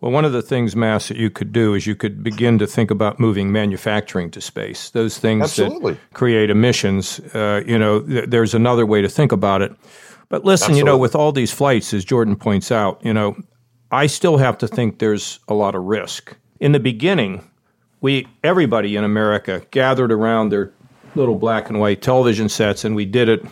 Well, 0.00 0.12
one 0.12 0.24
of 0.24 0.32
the 0.32 0.42
things, 0.42 0.74
Mass, 0.74 1.08
that 1.08 1.18
you 1.18 1.28
could 1.28 1.52
do 1.52 1.74
is 1.74 1.86
you 1.86 1.94
could 1.94 2.22
begin 2.22 2.58
to 2.58 2.66
think 2.66 2.90
about 2.90 3.20
moving 3.20 3.52
manufacturing 3.52 4.30
to 4.30 4.40
space. 4.40 4.90
Those 4.90 5.18
things 5.18 5.42
Absolutely. 5.44 5.94
that 5.94 6.14
create 6.14 6.48
emissions, 6.48 7.20
uh, 7.34 7.62
you 7.66 7.78
know, 7.78 8.00
th- 8.00 8.30
there's 8.30 8.54
another 8.54 8.86
way 8.86 9.02
to 9.02 9.08
think 9.08 9.30
about 9.30 9.60
it. 9.60 9.72
But 10.30 10.44
listen, 10.44 10.66
Absolutely. 10.66 10.78
you 10.78 10.84
know, 10.84 10.96
with 10.96 11.14
all 11.14 11.32
these 11.32 11.52
flights, 11.52 11.92
as 11.92 12.04
Jordan 12.04 12.36
points 12.36 12.72
out, 12.72 13.04
you 13.04 13.12
know, 13.12 13.36
I 13.90 14.06
still 14.06 14.38
have 14.38 14.56
to 14.58 14.68
think 14.68 15.00
there's 15.00 15.38
a 15.48 15.54
lot 15.54 15.74
of 15.74 15.82
risk. 15.82 16.34
In 16.60 16.72
the 16.72 16.80
beginning, 16.80 17.49
we 18.00 18.26
everybody 18.42 18.96
in 18.96 19.04
America 19.04 19.62
gathered 19.70 20.12
around 20.12 20.50
their 20.50 20.72
little 21.14 21.34
black 21.34 21.68
and 21.68 21.80
white 21.80 22.02
television 22.02 22.48
sets, 22.48 22.84
and 22.84 22.94
we 22.94 23.04
did 23.04 23.28
it, 23.28 23.44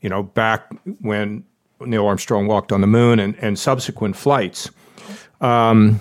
you 0.00 0.08
know, 0.08 0.22
back 0.22 0.70
when 1.00 1.44
Neil 1.80 2.06
Armstrong 2.06 2.46
walked 2.46 2.72
on 2.72 2.80
the 2.80 2.86
moon 2.86 3.18
and, 3.18 3.36
and 3.36 3.58
subsequent 3.58 4.16
flights. 4.16 4.70
Um, 5.40 6.00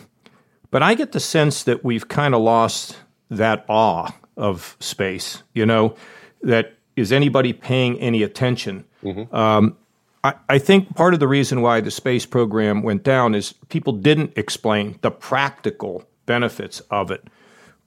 but 0.72 0.84
I 0.84 0.96
get 0.96 1.12
the 1.12 1.20
sense 1.20 1.64
that 1.64 1.84
we've 1.84 2.08
kind 2.08 2.34
of 2.34 2.42
lost 2.42 2.98
that 3.30 3.66
awe 3.68 4.12
of 4.36 4.76
space. 4.80 5.44
You 5.54 5.66
know, 5.66 5.96
that 6.42 6.74
is 6.96 7.12
anybody 7.12 7.54
paying 7.54 8.00
any 8.00 8.24
attention? 8.24 8.86
Um, 9.32 9.78
I, 10.24 10.34
I 10.50 10.58
think 10.60 10.96
part 10.96 11.14
of 11.14 11.20
the 11.20 11.28
reason 11.28 11.62
why 11.62 11.80
the 11.80 11.92
space 11.92 12.26
program 12.26 12.82
went 12.82 13.04
down 13.04 13.36
is 13.36 13.54
people 13.70 13.94
didn't 13.94 14.34
explain 14.36 14.98
the 15.02 15.12
practical 15.12 16.04
benefits 16.26 16.80
of 16.92 17.12
it. 17.12 17.24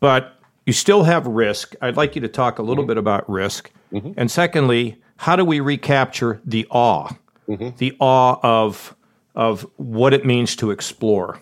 But 0.01 0.36
you 0.66 0.72
still 0.72 1.05
have 1.05 1.26
risk. 1.26 1.74
I'd 1.80 1.96
like 1.96 2.14
you 2.14 2.20
to 2.22 2.28
talk 2.28 2.59
a 2.59 2.62
little 2.62 2.84
bit 2.84 2.96
about 2.96 3.28
risk. 3.30 3.70
And 4.16 4.30
secondly, 4.30 5.01
how 5.16 5.36
do 5.36 5.44
we 5.44 5.61
recapture 5.61 6.40
the 6.44 6.66
awe, 6.70 7.11
the 7.46 7.96
awe 8.01 8.38
of 8.42 8.96
of 9.34 9.62
what 9.76 10.12
it 10.12 10.24
means 10.24 10.57
to 10.57 10.70
explore? 10.70 11.40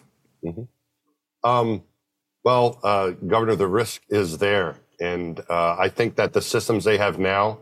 Um, 1.45 1.83
well, 2.45 2.79
uh, 2.83 3.11
Governor, 3.27 3.57
the 3.57 3.67
risk 3.69 4.03
is 4.09 4.39
there. 4.39 4.77
And 5.01 5.41
uh, 5.49 5.77
I 5.79 5.89
think 5.89 6.17
that 6.17 6.33
the 6.33 6.43
systems 6.43 6.85
they 6.85 6.99
have 6.99 7.19
now, 7.19 7.59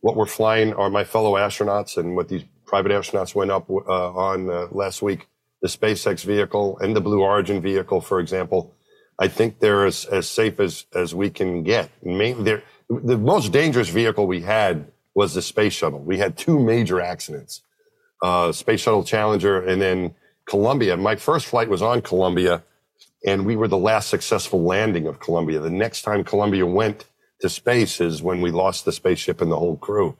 what 0.00 0.16
we're 0.16 0.26
flying 0.26 0.72
are 0.74 0.88
my 0.90 1.04
fellow 1.04 1.34
astronauts 1.34 1.96
and 1.98 2.16
what 2.16 2.28
these 2.28 2.44
private 2.66 2.92
astronauts 2.92 3.34
went 3.34 3.50
up 3.50 3.68
uh, 3.70 4.12
on 4.12 4.48
uh, 4.50 4.66
last 4.70 5.02
week, 5.02 5.28
the 5.60 5.68
SpaceX 5.68 6.24
vehicle 6.24 6.78
and 6.78 6.96
the 6.96 7.00
Blue 7.00 7.20
Origin 7.20 7.60
vehicle, 7.60 8.00
for 8.00 8.20
example. 8.20 8.74
I 9.18 9.28
think 9.28 9.60
they're 9.60 9.86
as, 9.86 10.04
as 10.06 10.28
safe 10.28 10.58
as, 10.58 10.86
as 10.94 11.14
we 11.14 11.30
can 11.30 11.62
get. 11.62 11.90
The 12.02 12.62
most 12.88 13.52
dangerous 13.52 13.88
vehicle 13.88 14.26
we 14.26 14.40
had 14.40 14.90
was 15.14 15.34
the 15.34 15.42
space 15.42 15.72
shuttle. 15.72 16.00
We 16.00 16.18
had 16.18 16.36
two 16.36 16.58
major 16.58 17.00
accidents 17.00 17.62
uh, 18.22 18.52
Space 18.52 18.80
Shuttle 18.80 19.04
Challenger 19.04 19.60
and 19.60 19.82
then 19.82 20.14
Columbia. 20.46 20.96
My 20.96 21.16
first 21.16 21.46
flight 21.46 21.68
was 21.68 21.82
on 21.82 22.02
Columbia, 22.02 22.62
and 23.26 23.44
we 23.44 23.56
were 23.56 23.68
the 23.68 23.76
last 23.76 24.08
successful 24.08 24.62
landing 24.62 25.06
of 25.06 25.20
Columbia. 25.20 25.58
The 25.58 25.70
next 25.70 26.02
time 26.02 26.24
Columbia 26.24 26.64
went 26.64 27.06
to 27.40 27.48
space 27.48 28.00
is 28.00 28.22
when 28.22 28.40
we 28.40 28.50
lost 28.50 28.84
the 28.84 28.92
spaceship 28.92 29.40
and 29.40 29.50
the 29.50 29.58
whole 29.58 29.76
crew, 29.76 30.16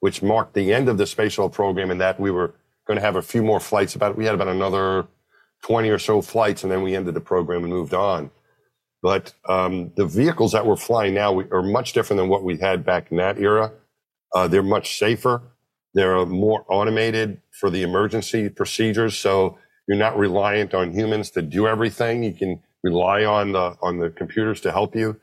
which 0.00 0.22
marked 0.22 0.54
the 0.54 0.72
end 0.72 0.88
of 0.88 0.98
the 0.98 1.06
space 1.06 1.32
shuttle 1.32 1.48
program. 1.48 1.90
And 1.90 2.00
that 2.00 2.18
we 2.18 2.30
were 2.30 2.54
going 2.86 2.96
to 2.96 3.04
have 3.04 3.16
a 3.16 3.22
few 3.22 3.42
more 3.42 3.60
flights. 3.60 3.94
About 3.94 4.12
it. 4.12 4.18
we 4.18 4.24
had 4.24 4.34
about 4.34 4.48
another 4.48 5.06
twenty 5.66 5.90
or 5.90 5.98
so 5.98 6.22
flights, 6.22 6.62
and 6.62 6.70
then 6.70 6.82
we 6.82 6.94
ended 6.94 7.14
the 7.14 7.26
program 7.32 7.64
and 7.64 7.72
moved 7.72 7.94
on. 7.94 8.30
But 9.02 9.34
um, 9.48 9.92
the 9.96 10.06
vehicles 10.06 10.52
that 10.52 10.66
we're 10.66 10.76
flying 10.76 11.14
now 11.14 11.38
are 11.38 11.62
much 11.62 11.92
different 11.92 12.18
than 12.20 12.28
what 12.28 12.44
we 12.44 12.56
had 12.58 12.84
back 12.84 13.10
in 13.10 13.16
that 13.18 13.38
era. 13.38 13.72
Uh, 14.34 14.48
they're 14.48 14.62
much 14.62 14.98
safer. 14.98 15.42
They're 15.94 16.24
more 16.26 16.64
automated 16.68 17.40
for 17.60 17.70
the 17.70 17.82
emergency 17.82 18.48
procedures. 18.48 19.16
So 19.16 19.58
you're 19.86 19.98
not 19.98 20.18
reliant 20.18 20.74
on 20.74 20.92
humans 20.92 21.30
to 21.32 21.42
do 21.42 21.68
everything. 21.68 22.24
You 22.24 22.32
can 22.32 22.62
rely 22.82 23.24
on 23.24 23.52
the, 23.52 23.76
on 23.80 23.98
the 24.00 24.10
computers 24.10 24.60
to 24.62 24.72
help 24.72 24.96
you. 24.96 25.20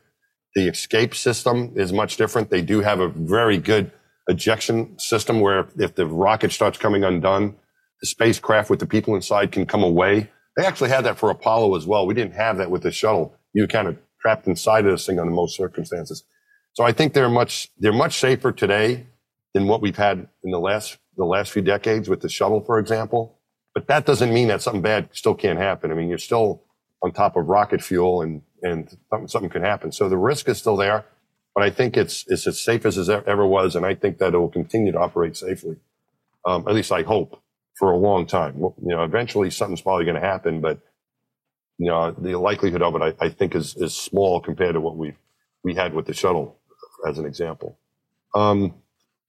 The 0.54 0.68
escape 0.68 1.14
system 1.14 1.72
is 1.76 1.92
much 1.92 2.16
different. 2.16 2.50
They 2.50 2.62
do 2.62 2.80
have 2.80 3.00
a 3.00 3.08
very 3.08 3.58
good 3.58 3.90
ejection 4.28 4.98
system 4.98 5.40
where 5.40 5.66
if 5.76 5.94
the 5.94 6.06
rocket 6.06 6.52
starts 6.52 6.78
coming 6.78 7.04
undone, 7.04 7.56
the 8.02 8.06
spacecraft 8.06 8.68
with 8.68 8.80
the 8.80 8.86
people 8.86 9.14
inside 9.14 9.52
can 9.52 9.64
come 9.64 9.82
away. 9.82 10.30
They 10.56 10.66
actually 10.66 10.90
had 10.90 11.04
that 11.04 11.18
for 11.18 11.30
Apollo 11.30 11.76
as 11.76 11.86
well. 11.86 12.06
We 12.06 12.14
didn't 12.14 12.34
have 12.34 12.58
that 12.58 12.70
with 12.70 12.82
the 12.82 12.90
shuttle. 12.90 13.34
You 13.54 13.66
kind 13.66 13.88
of 13.88 13.96
trapped 14.20 14.46
inside 14.46 14.84
of 14.84 14.92
this 14.92 15.06
thing 15.06 15.18
under 15.18 15.32
most 15.32 15.56
circumstances. 15.56 16.24
So 16.74 16.84
I 16.84 16.92
think 16.92 17.14
they're 17.14 17.30
much, 17.30 17.70
they're 17.78 17.92
much 17.92 18.18
safer 18.18 18.52
today 18.52 19.06
than 19.54 19.68
what 19.68 19.80
we've 19.80 19.96
had 19.96 20.28
in 20.44 20.50
the 20.50 20.60
last 20.60 20.98
the 21.16 21.24
last 21.24 21.52
few 21.52 21.62
decades 21.62 22.08
with 22.08 22.22
the 22.22 22.28
shuttle, 22.28 22.62
for 22.62 22.78
example. 22.78 23.38
But 23.74 23.86
that 23.88 24.06
doesn't 24.06 24.32
mean 24.32 24.48
that 24.48 24.62
something 24.62 24.82
bad 24.82 25.10
still 25.12 25.34
can't 25.34 25.58
happen. 25.58 25.92
I 25.92 25.94
mean, 25.94 26.08
you're 26.08 26.18
still 26.18 26.62
on 27.02 27.12
top 27.12 27.36
of 27.36 27.46
rocket 27.46 27.82
fuel, 27.82 28.22
and 28.22 28.42
and 28.62 28.88
something, 29.10 29.28
something 29.28 29.50
can 29.50 29.62
happen. 29.62 29.92
So 29.92 30.08
the 30.08 30.16
risk 30.16 30.48
is 30.48 30.58
still 30.58 30.76
there, 30.76 31.04
but 31.54 31.64
I 31.64 31.70
think 31.70 31.96
it's 31.96 32.24
it's 32.28 32.46
as 32.46 32.60
safe 32.60 32.86
as 32.86 32.96
it 32.96 33.24
ever 33.26 33.46
was, 33.46 33.76
and 33.76 33.84
I 33.84 33.94
think 33.94 34.18
that 34.18 34.34
it 34.34 34.38
will 34.38 34.48
continue 34.48 34.92
to 34.92 34.98
operate 34.98 35.36
safely. 35.36 35.76
Um, 36.46 36.66
at 36.66 36.74
least 36.74 36.90
I 36.90 37.02
hope 37.02 37.41
for 37.82 37.90
a 37.90 37.96
long 37.96 38.26
time. 38.26 38.54
You 38.58 38.76
know, 38.84 39.02
eventually 39.02 39.50
something's 39.50 39.80
probably 39.80 40.04
going 40.04 40.14
to 40.14 40.20
happen, 40.20 40.60
but 40.60 40.78
you 41.78 41.88
know, 41.88 42.12
the 42.12 42.38
likelihood 42.38 42.80
of 42.80 42.94
it, 42.94 43.02
I, 43.02 43.24
I 43.24 43.28
think, 43.28 43.56
is 43.56 43.74
is 43.74 43.92
small 43.92 44.38
compared 44.40 44.74
to 44.74 44.80
what 44.80 44.96
we 44.96 45.14
we 45.64 45.74
had 45.74 45.92
with 45.92 46.06
the 46.06 46.14
shuttle, 46.14 46.60
as 47.08 47.18
an 47.18 47.26
example. 47.26 47.76
Um, 48.36 48.74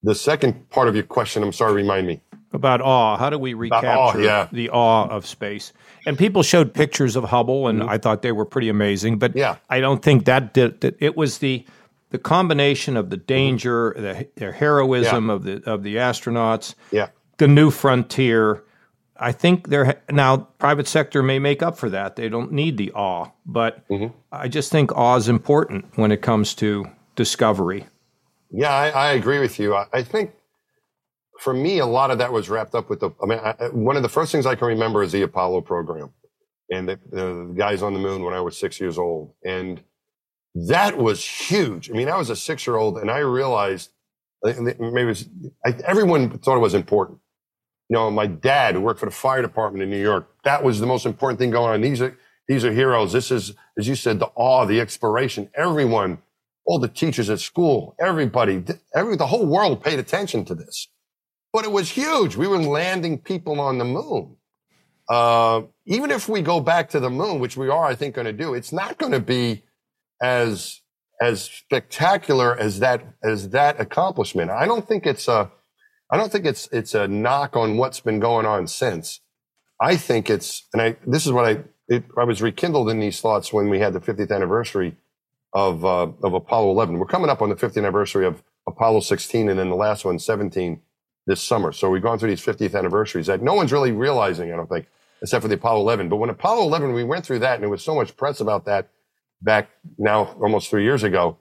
the 0.04 0.14
second 0.14 0.70
part 0.70 0.88
of 0.88 0.93
your 0.93 1.04
question, 1.04 1.41
I'm 1.41 1.51
sorry, 1.51 1.74
remind 1.74 2.06
me. 2.06 2.22
About 2.51 2.80
awe. 2.82 3.18
How 3.18 3.32
do 3.32 3.39
we 3.39 3.56
recapture 3.56 3.89
awe, 3.89 4.18
yeah. 4.18 4.47
the 4.51 4.70
awe 4.70 5.08
of 5.08 5.26
space? 5.26 5.74
And 6.06 6.16
people 6.16 6.43
showed 6.43 6.76
pictures 6.76 7.16
of 7.16 7.24
Hubble, 7.24 7.68
and 7.68 7.82
I 7.82 7.97
thought 7.97 8.22
they 8.22 8.32
were 8.32 8.45
pretty 8.45 8.70
amazing. 8.70 9.18
But 9.18 9.36
Yeah. 9.36 9.56
I 9.68 9.80
don't 9.80 10.04
think 10.04 10.26
that 10.26 10.54
did. 10.54 10.82
That 10.82 10.95
it 10.99 11.18
was 11.18 11.39
the 11.39 11.66
the 12.12 12.20
combination 12.20 12.97
of 12.97 13.10
the 13.10 13.18
danger, 13.18 13.95
the, 13.97 14.28
the 14.36 14.51
heroism 14.51 15.32
of 15.32 15.41
the 15.41 15.64
of 15.66 15.82
the 15.82 15.95
astronauts, 15.95 16.76
Yeah. 16.91 17.08
The 17.38 17.47
new 17.47 17.71
frontier. 17.71 18.63
I 19.15 19.31
think 19.31 19.69
they're 19.69 20.01
now 20.11 20.38
private 20.57 20.88
sector 20.88 21.23
may 21.23 21.39
make 21.39 21.61
up 21.63 21.77
for 21.77 21.89
that. 21.89 22.15
They 22.15 22.29
don't 22.29 22.51
need 22.51 22.77
the 22.77 22.91
awe, 22.91 23.29
but 23.45 23.88
mm-hmm. 23.88 24.15
I 24.31 24.47
just 24.47 24.71
think 24.71 24.91
awe 24.91 25.15
is 25.15 25.29
important 25.29 25.86
when 25.97 26.11
it 26.11 26.21
comes 26.21 26.53
to 26.55 26.86
discovery. 27.15 27.86
Yeah, 28.51 28.71
I, 28.71 28.89
I 28.89 29.11
agree 29.13 29.39
with 29.39 29.59
you. 29.59 29.75
I, 29.75 29.86
I 29.93 30.03
think 30.03 30.31
for 31.39 31.53
me, 31.53 31.79
a 31.79 31.86
lot 31.86 32.11
of 32.11 32.17
that 32.19 32.31
was 32.31 32.49
wrapped 32.49 32.75
up 32.75 32.89
with 32.89 32.99
the. 32.99 33.11
I 33.21 33.25
mean, 33.25 33.39
I, 33.39 33.53
one 33.71 33.97
of 33.97 34.03
the 34.03 34.09
first 34.09 34.31
things 34.31 34.45
I 34.45 34.55
can 34.55 34.67
remember 34.67 35.03
is 35.03 35.11
the 35.11 35.21
Apollo 35.21 35.61
program 35.61 36.11
and 36.69 36.88
the, 36.88 36.99
the 37.09 37.53
guys 37.57 37.81
on 37.81 37.93
the 37.93 37.99
moon 37.99 38.23
when 38.23 38.34
I 38.34 38.41
was 38.41 38.57
six 38.57 38.79
years 38.79 38.97
old, 38.97 39.34
and 39.45 39.81
that 40.55 40.97
was 40.97 41.25
huge. 41.25 41.89
I 41.89 41.93
mean, 41.93 42.09
I 42.09 42.17
was 42.17 42.29
a 42.29 42.36
six-year-old, 42.36 42.97
and 42.97 43.09
I 43.09 43.19
realized 43.19 43.89
maybe 44.43 44.73
it 44.79 45.05
was, 45.05 45.27
I, 45.65 45.75
everyone 45.86 46.38
thought 46.39 46.57
it 46.57 46.61
was 46.61 46.73
important. 46.73 47.19
You 47.89 47.95
know, 47.95 48.09
my 48.09 48.27
dad, 48.27 48.75
who 48.75 48.81
worked 48.81 48.99
for 48.99 49.05
the 49.05 49.11
fire 49.11 49.41
department 49.41 49.84
in 49.84 49.89
New 49.89 50.01
York, 50.01 50.27
that 50.43 50.63
was 50.63 50.79
the 50.79 50.88
most 50.88 51.05
important 51.05 51.39
thing 51.39 51.51
going 51.51 51.73
on. 51.73 51.81
These 51.81 52.01
are 52.01 52.17
these 52.47 52.65
are 52.65 52.71
heroes. 52.71 53.13
This 53.13 53.31
is, 53.31 53.53
as 53.77 53.88
you 53.88 53.95
said, 53.95 54.19
the 54.19 54.29
awe, 54.36 54.65
the 54.65 54.81
exploration. 54.81 55.49
Everyone, 55.55 56.19
all 56.65 56.79
the 56.79 56.88
teachers 56.88 57.29
at 57.29 57.39
school, 57.39 57.95
everybody, 57.99 58.63
every 58.95 59.15
the 59.15 59.27
whole 59.27 59.45
world 59.45 59.84
paid 59.84 59.99
attention 59.99 60.45
to 60.45 60.55
this. 60.55 60.88
But 61.51 61.65
it 61.65 61.71
was 61.71 61.91
huge. 61.91 62.36
We 62.36 62.47
were 62.47 62.57
landing 62.57 63.19
people 63.19 63.59
on 63.59 63.77
the 63.77 63.86
moon. 63.86 64.38
Uh, 65.09 65.63
even 65.86 66.11
if 66.11 66.27
we 66.27 66.41
go 66.41 66.59
back 66.59 66.89
to 66.89 66.99
the 66.99 67.09
moon, 67.09 67.39
which 67.39 67.57
we 67.57 67.69
are, 67.69 67.86
I 67.86 67.95
think, 67.95 68.15
going 68.15 68.25
to 68.25 68.34
do, 68.34 68.53
it's 68.53 68.71
not 68.71 68.97
going 68.97 69.11
to 69.11 69.19
be 69.19 69.63
as 70.21 70.81
as 71.21 71.43
spectacular 71.43 72.57
as 72.57 72.79
that 72.79 73.03
as 73.23 73.49
that 73.49 73.79
accomplishment. 73.79 74.49
I 74.49 74.65
don't 74.65 74.88
think 74.88 75.05
it's 75.05 75.27
a 75.27 75.51
I 76.14 76.18
don't 76.18 76.32
think 76.32 76.45
it's 76.45 76.70
it's 76.72 76.93
a 76.93 77.07
knock 77.07 77.57
on 77.57 77.78
what's 77.78 77.99
been 77.99 78.20
going 78.20 78.45
on 78.45 78.68
since. 78.68 79.20
I 79.82 79.97
think 79.97 80.30
it's 80.30 80.68
and 80.72 80.80
I 80.80 80.95
this 81.07 81.26
is 81.26 81.32
what 81.32 81.45
I 81.45 81.64
it, 81.88 82.03
I 82.16 82.24
was 82.24 82.39
rekindled 82.39 82.91
in 82.91 82.99
these 82.99 83.20
thoughts 83.20 83.51
when 83.51 83.68
we 83.68 83.80
had 83.80 83.93
the 83.93 83.99
50th 83.99 84.32
anniversary 84.32 84.95
of 85.53 85.84
uh, 85.84 86.09
of 86.22 86.36
Apollo 86.36 86.70
11. 86.70 86.99
We're 86.99 87.07
coming 87.07 87.32
up 87.32 87.41
on 87.41 87.49
the 87.49 87.55
50th 87.55 87.80
anniversary 87.80 88.28
of 88.28 88.43
Apollo 88.68 88.99
16 88.99 89.49
and 89.49 89.57
then 89.57 89.72
the 89.72 89.76
last 89.76 90.05
one 90.05 90.20
17 90.20 90.80
this 91.26 91.41
summer. 91.41 91.72
So 91.72 91.89
we've 91.89 92.03
gone 92.03 92.20
through 92.20 92.30
these 92.30 92.45
50th 92.45 92.78
anniversaries 92.78 93.26
that 93.26 93.41
no 93.41 93.55
one's 93.55 93.72
really 93.72 93.91
realizing, 93.91 94.53
I 94.53 94.55
don't 94.55 94.70
think, 94.70 94.86
except 95.24 95.41
for 95.41 95.47
the 95.47 95.55
Apollo 95.55 95.82
11. 95.82 96.09
But 96.09 96.18
when 96.18 96.30
Apollo 96.30 96.68
11, 96.68 96.93
we 96.93 97.03
went 97.03 97.26
through 97.26 97.39
that 97.39 97.55
and 97.55 97.64
there 97.64 97.70
was 97.70 97.84
so 97.84 97.95
much 97.95 98.16
press 98.16 98.39
about 98.39 98.66
that 98.66 98.89
back 99.41 99.72
now 99.97 100.36
almost 100.39 100.70
three 100.70 100.84
years 100.84 101.01
ago. 101.01 101.39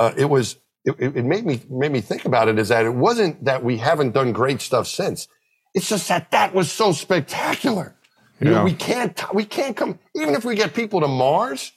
Uh, 0.00 0.12
it 0.16 0.24
was, 0.24 0.56
it, 0.84 1.16
it 1.16 1.24
made 1.24 1.44
me, 1.44 1.60
made 1.68 1.92
me 1.92 2.00
think 2.00 2.24
about 2.24 2.48
it 2.48 2.58
is 2.58 2.68
that 2.68 2.84
it 2.84 2.94
wasn't 2.94 3.44
that 3.44 3.62
we 3.62 3.76
haven't 3.76 4.12
done 4.12 4.32
great 4.32 4.60
stuff 4.60 4.86
since. 4.86 5.28
It's 5.74 5.88
just 5.88 6.08
that 6.08 6.30
that 6.30 6.54
was 6.54 6.70
so 6.70 6.92
spectacular. 6.92 7.94
You 8.40 8.50
know, 8.50 8.64
we 8.64 8.72
can't, 8.72 9.22
we 9.34 9.44
can't 9.44 9.76
come, 9.76 9.98
even 10.16 10.34
if 10.34 10.46
we 10.46 10.54
get 10.54 10.72
people 10.72 11.00
to 11.02 11.08
Mars, 11.08 11.72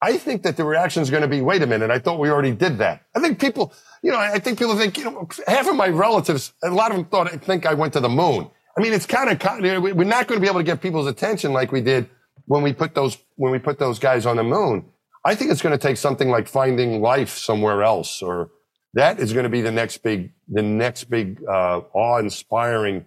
I 0.00 0.16
think 0.16 0.42
that 0.44 0.56
the 0.56 0.64
reaction 0.64 1.02
is 1.02 1.10
going 1.10 1.22
to 1.22 1.28
be, 1.28 1.42
wait 1.42 1.60
a 1.60 1.66
minute, 1.66 1.90
I 1.90 1.98
thought 1.98 2.18
we 2.18 2.30
already 2.30 2.52
did 2.52 2.78
that. 2.78 3.02
I 3.14 3.20
think 3.20 3.38
people, 3.38 3.74
you 4.02 4.12
know, 4.12 4.18
I 4.18 4.38
think 4.38 4.58
people 4.58 4.76
think, 4.76 4.96
you 4.96 5.04
know, 5.04 5.28
half 5.46 5.68
of 5.68 5.76
my 5.76 5.88
relatives, 5.88 6.54
a 6.62 6.70
lot 6.70 6.92
of 6.92 6.96
them 6.96 7.06
thought, 7.06 7.26
I 7.26 7.36
think 7.36 7.66
I 7.66 7.74
went 7.74 7.92
to 7.92 8.00
the 8.00 8.08
moon. 8.08 8.48
I 8.76 8.80
mean, 8.80 8.92
it's 8.92 9.06
kind 9.06 9.28
of, 9.28 9.38
we're 9.60 10.04
not 10.04 10.28
going 10.28 10.38
to 10.38 10.40
be 10.40 10.48
able 10.48 10.60
to 10.60 10.64
get 10.64 10.80
people's 10.80 11.08
attention 11.08 11.52
like 11.52 11.72
we 11.72 11.80
did 11.80 12.08
when 12.46 12.62
we 12.62 12.72
put 12.72 12.94
those, 12.94 13.18
when 13.36 13.52
we 13.52 13.58
put 13.58 13.78
those 13.78 13.98
guys 13.98 14.24
on 14.24 14.36
the 14.36 14.44
moon. 14.44 14.86
I 15.24 15.34
think 15.34 15.50
it's 15.50 15.62
going 15.62 15.76
to 15.78 15.78
take 15.88 15.96
something 15.96 16.28
like 16.30 16.48
finding 16.48 17.00
life 17.02 17.36
somewhere 17.36 17.82
else, 17.82 18.22
or 18.22 18.50
that 18.94 19.18
is 19.20 19.32
going 19.32 19.44
to 19.44 19.50
be 19.50 19.60
the 19.60 19.72
next 19.72 19.98
big, 19.98 20.32
the 20.48 20.62
next 20.62 21.04
big, 21.04 21.42
uh, 21.48 21.80
awe-inspiring 21.92 23.04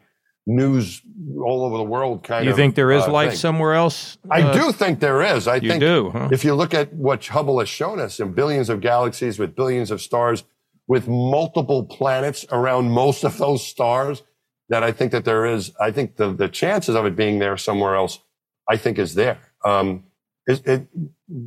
news 0.47 1.01
all 1.45 1.63
over 1.65 1.77
the 1.77 1.83
world 1.83 2.23
kind 2.23 2.45
You 2.45 2.51
of. 2.51 2.57
think 2.57 2.75
there 2.75 2.91
is 2.91 3.03
uh, 3.03 3.11
life 3.11 3.29
thing. 3.31 3.37
somewhere 3.39 3.73
else? 3.73 4.17
I 4.29 4.41
Uh, 4.41 4.53
do 4.53 4.71
think 4.71 4.99
there 4.99 5.21
is. 5.21 5.47
I 5.47 5.55
you 5.57 5.69
think 5.69 5.79
do, 5.81 6.09
huh? 6.11 6.29
if 6.31 6.43
you 6.43 6.55
look 6.55 6.73
at 6.73 6.91
what 6.93 7.25
Hubble 7.27 7.59
has 7.59 7.69
shown 7.69 7.99
us 7.99 8.19
in 8.19 8.33
billions 8.33 8.69
of 8.69 8.81
galaxies 8.81 9.37
with 9.39 9.55
billions 9.55 9.91
of 9.91 10.01
stars, 10.01 10.43
with 10.87 11.07
multiple 11.07 11.83
planets 11.85 12.45
around 12.51 12.89
most 12.91 13.23
of 13.23 13.37
those 13.37 13.65
stars, 13.65 14.23
that 14.69 14.83
I 14.83 14.91
think 14.91 15.11
that 15.11 15.25
there 15.25 15.45
is. 15.45 15.71
I 15.79 15.91
think 15.91 16.15
the 16.15 16.31
the 16.33 16.47
chances 16.49 16.95
of 16.95 17.05
it 17.05 17.15
being 17.15 17.39
there 17.39 17.55
somewhere 17.57 17.95
else, 17.95 18.19
I 18.67 18.77
think, 18.77 18.97
is 18.99 19.13
there. 19.15 19.37
Um, 19.63 20.05
it, 20.47 20.67
it, 20.67 20.87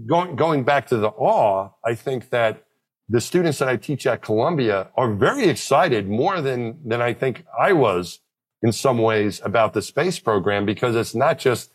going 0.07 0.36
going 0.36 0.64
back 0.64 0.86
to 0.88 0.97
the 0.97 1.09
awe, 1.09 1.70
I 1.84 1.95
think 1.95 2.30
that 2.30 2.64
the 3.09 3.20
students 3.20 3.59
that 3.59 3.68
I 3.68 3.76
teach 3.76 4.07
at 4.07 4.22
Columbia 4.22 4.88
are 4.97 5.12
very 5.12 5.45
excited 5.45 6.09
more 6.09 6.40
than, 6.40 6.78
than 6.84 7.03
I 7.03 7.12
think 7.12 7.45
I 7.59 7.72
was 7.72 8.20
in 8.62 8.72
some 8.72 8.99
ways 8.99 9.40
about 9.45 9.74
the 9.74 9.82
space 9.82 10.18
program 10.18 10.64
because 10.64 10.97
it's 10.97 11.14
not 11.14 11.38
just 11.38 11.74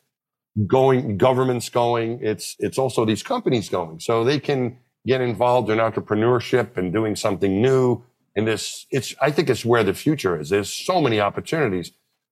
going, 0.66 1.18
governments 1.18 1.70
going, 1.70 2.20
it's, 2.22 2.56
it's 2.58 2.80
also 2.80 3.06
these 3.06 3.22
companies 3.22 3.70
going. 3.70 4.00
So 4.00 4.24
they 4.24 4.40
can 4.40 4.78
get 5.06 5.22
involved 5.22 5.70
in 5.70 5.78
entrepreneurship 5.78 6.78
and 6.78 6.92
doing 6.92 7.16
something 7.16 7.62
new. 7.62 8.04
And 8.36 8.48
this, 8.48 8.88
it's, 8.90 9.14
I 9.22 9.30
think 9.30 9.50
it's 9.50 9.64
where 9.64 9.84
the 9.84 9.94
future 9.94 10.40
is. 10.40 10.50
There's 10.50 10.74
so 10.74 11.00
many 11.00 11.20
opportunities, 11.20 11.92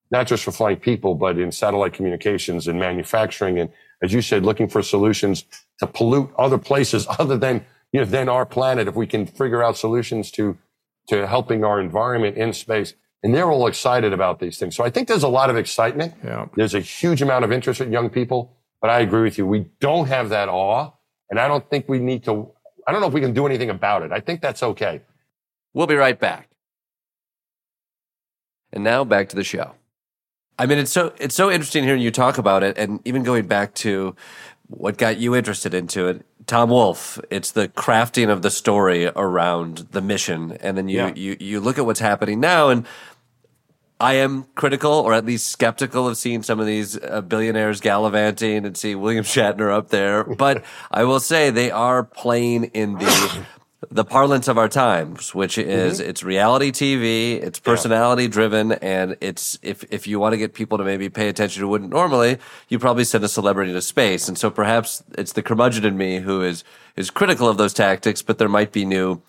not 0.10 0.26
just 0.26 0.44
for 0.44 0.52
flying 0.52 0.78
people, 0.78 1.14
but 1.14 1.38
in 1.38 1.52
satellite 1.52 1.94
communications 1.94 2.68
and 2.68 2.80
manufacturing. 2.80 3.60
And 3.60 3.70
as 4.04 4.14
you 4.14 4.22
said, 4.22 4.46
looking 4.46 4.68
for 4.68 4.82
solutions 4.82 5.46
to 5.80 5.88
pollute 5.88 6.30
other 6.38 6.58
places 6.58 7.08
other 7.20 7.38
than 7.38 7.66
you 7.92 8.02
know, 8.02 8.06
than 8.06 8.30
our 8.30 8.46
planet 8.46 8.88
if 8.88 8.96
we 8.96 9.08
can 9.08 9.26
figure 9.26 9.64
out 9.64 9.78
solutions 9.78 10.32
to, 10.32 10.58
to 11.08 11.26
helping 11.26 11.64
our 11.64 11.80
environment 11.80 12.38
in 12.38 12.54
space. 12.54 12.94
And 13.24 13.34
they're 13.34 13.50
all 13.50 13.68
excited 13.68 14.14
about 14.14 14.40
these 14.40 14.58
things. 14.60 14.76
So 14.76 14.84
I 14.84 14.90
think 14.90 15.08
there's 15.08 15.24
a 15.24 15.28
lot 15.28 15.50
of 15.50 15.58
excitement. 15.58 16.14
Yeah. 16.24 16.46
There's 16.56 16.76
a 16.76 16.80
huge 16.80 17.22
amount 17.22 17.46
of 17.46 17.52
interest 17.52 17.82
in 17.82 17.92
young 17.92 18.10
people, 18.10 18.54
but 18.82 18.90
I 18.90 19.00
agree 19.00 19.24
with 19.24 19.38
you. 19.38 19.48
We 19.48 19.68
don't 19.80 20.08
have 20.08 20.30
that 20.30 20.50
awe. 20.50 20.92
And 21.30 21.40
I 21.40 21.48
don't 21.48 21.68
think 21.70 21.90
we 21.90 22.00
need 22.00 22.24
to, 22.26 22.52
I 22.88 22.92
don't 22.92 23.02
know 23.02 23.08
if 23.08 23.14
we 23.14 23.22
can 23.22 23.34
do 23.34 23.46
anything 23.46 23.70
about 23.70 24.04
it. 24.04 24.12
I 24.12 24.20
think 24.20 24.42
that's 24.42 24.64
okay. 24.64 25.02
We'll 25.74 25.88
be 25.88 25.96
right 25.96 26.18
back. 26.20 26.50
And 28.72 28.84
now 28.84 29.04
back 29.04 29.30
to 29.30 29.36
the 29.36 29.44
show. 29.44 29.74
I 30.60 30.66
mean, 30.66 30.80
it's 30.80 30.92
so 30.92 31.14
it's 31.20 31.36
so 31.36 31.52
interesting 31.52 31.84
hearing 31.84 32.02
you 32.02 32.12
talk 32.12 32.38
about 32.38 32.64
it, 32.64 32.78
and 32.78 33.00
even 33.06 33.24
going 33.24 33.48
back 33.48 33.74
to 33.76 34.16
what 34.68 34.98
got 34.98 35.18
you 35.18 35.36
interested 35.36 35.74
into 35.74 36.08
it. 36.08 36.26
Tom 36.46 36.70
Wolfe, 36.70 37.20
it's 37.30 37.52
the 37.52 37.68
crafting 37.68 38.30
of 38.30 38.42
the 38.42 38.50
story 38.50 39.08
around 39.08 39.88
the 39.92 40.02
mission. 40.02 40.54
And 40.62 40.78
then 40.78 40.88
you, 40.90 40.98
yeah. 40.98 41.14
you, 41.16 41.38
you 41.40 41.60
look 41.60 41.78
at 41.78 41.86
what's 41.86 42.00
happening 42.00 42.40
now 42.40 42.70
and 42.70 42.86
I 44.00 44.14
am 44.16 44.46
critical 44.56 44.92
or 44.92 45.14
at 45.14 45.26
least 45.26 45.48
skeptical 45.48 46.08
of 46.08 46.18
seeing 46.18 46.44
some 46.44 46.60
of 46.60 46.66
these 46.66 47.02
uh, 47.02 47.22
billionaires 47.22 47.82
gallivanting 47.82 48.66
and 48.66 48.78
see 48.78 48.94
William 48.96 49.24
Shatner 49.26 49.74
up 49.74 49.90
there. 49.90 50.24
But 50.24 50.64
I 50.92 51.04
will 51.04 51.20
say 51.20 51.50
they 51.50 51.72
are 51.72 52.04
playing 52.04 52.66
in 52.66 52.94
the 52.94 53.46
the 53.92 54.04
parlance 54.04 54.48
of 54.48 54.58
our 54.58 54.68
times, 54.68 55.36
which 55.36 55.58
is 55.58 56.00
mm-hmm. 56.00 56.10
it's 56.10 56.24
reality 56.24 56.72
TV, 56.72 57.42
it's 57.42 57.60
personality 57.60 58.24
yeah. 58.24 58.30
driven, 58.30 58.72
and 58.74 59.16
it's 59.22 59.60
if 59.62 59.84
if 59.92 60.08
you 60.08 60.20
want 60.20 60.34
to 60.34 60.38
get 60.38 60.54
people 60.54 60.78
to 60.78 60.84
maybe 60.84 61.10
pay 61.10 61.30
attention 61.30 61.62
to 61.62 61.68
wouldn't 61.68 61.92
normally, 61.92 62.38
you 62.70 62.80
probably 62.80 63.04
send 63.04 63.24
a 63.24 63.30
celebrity 63.30 63.74
to 63.74 63.82
space. 63.82 64.28
And 64.28 64.38
so 64.38 64.50
perhaps 64.50 65.04
it's 65.18 65.34
the 65.34 65.44
curmudgeon 65.44 65.86
in 65.86 65.98
me 65.98 66.20
who 66.20 66.42
is 66.42 66.64
is 66.96 67.12
critical 67.12 67.48
of 67.48 67.58
those 67.58 67.74
tactics, 67.74 68.22
but 68.24 68.40
there 68.40 68.50
might 68.50 68.72
be 68.72 68.84
new 68.84 69.22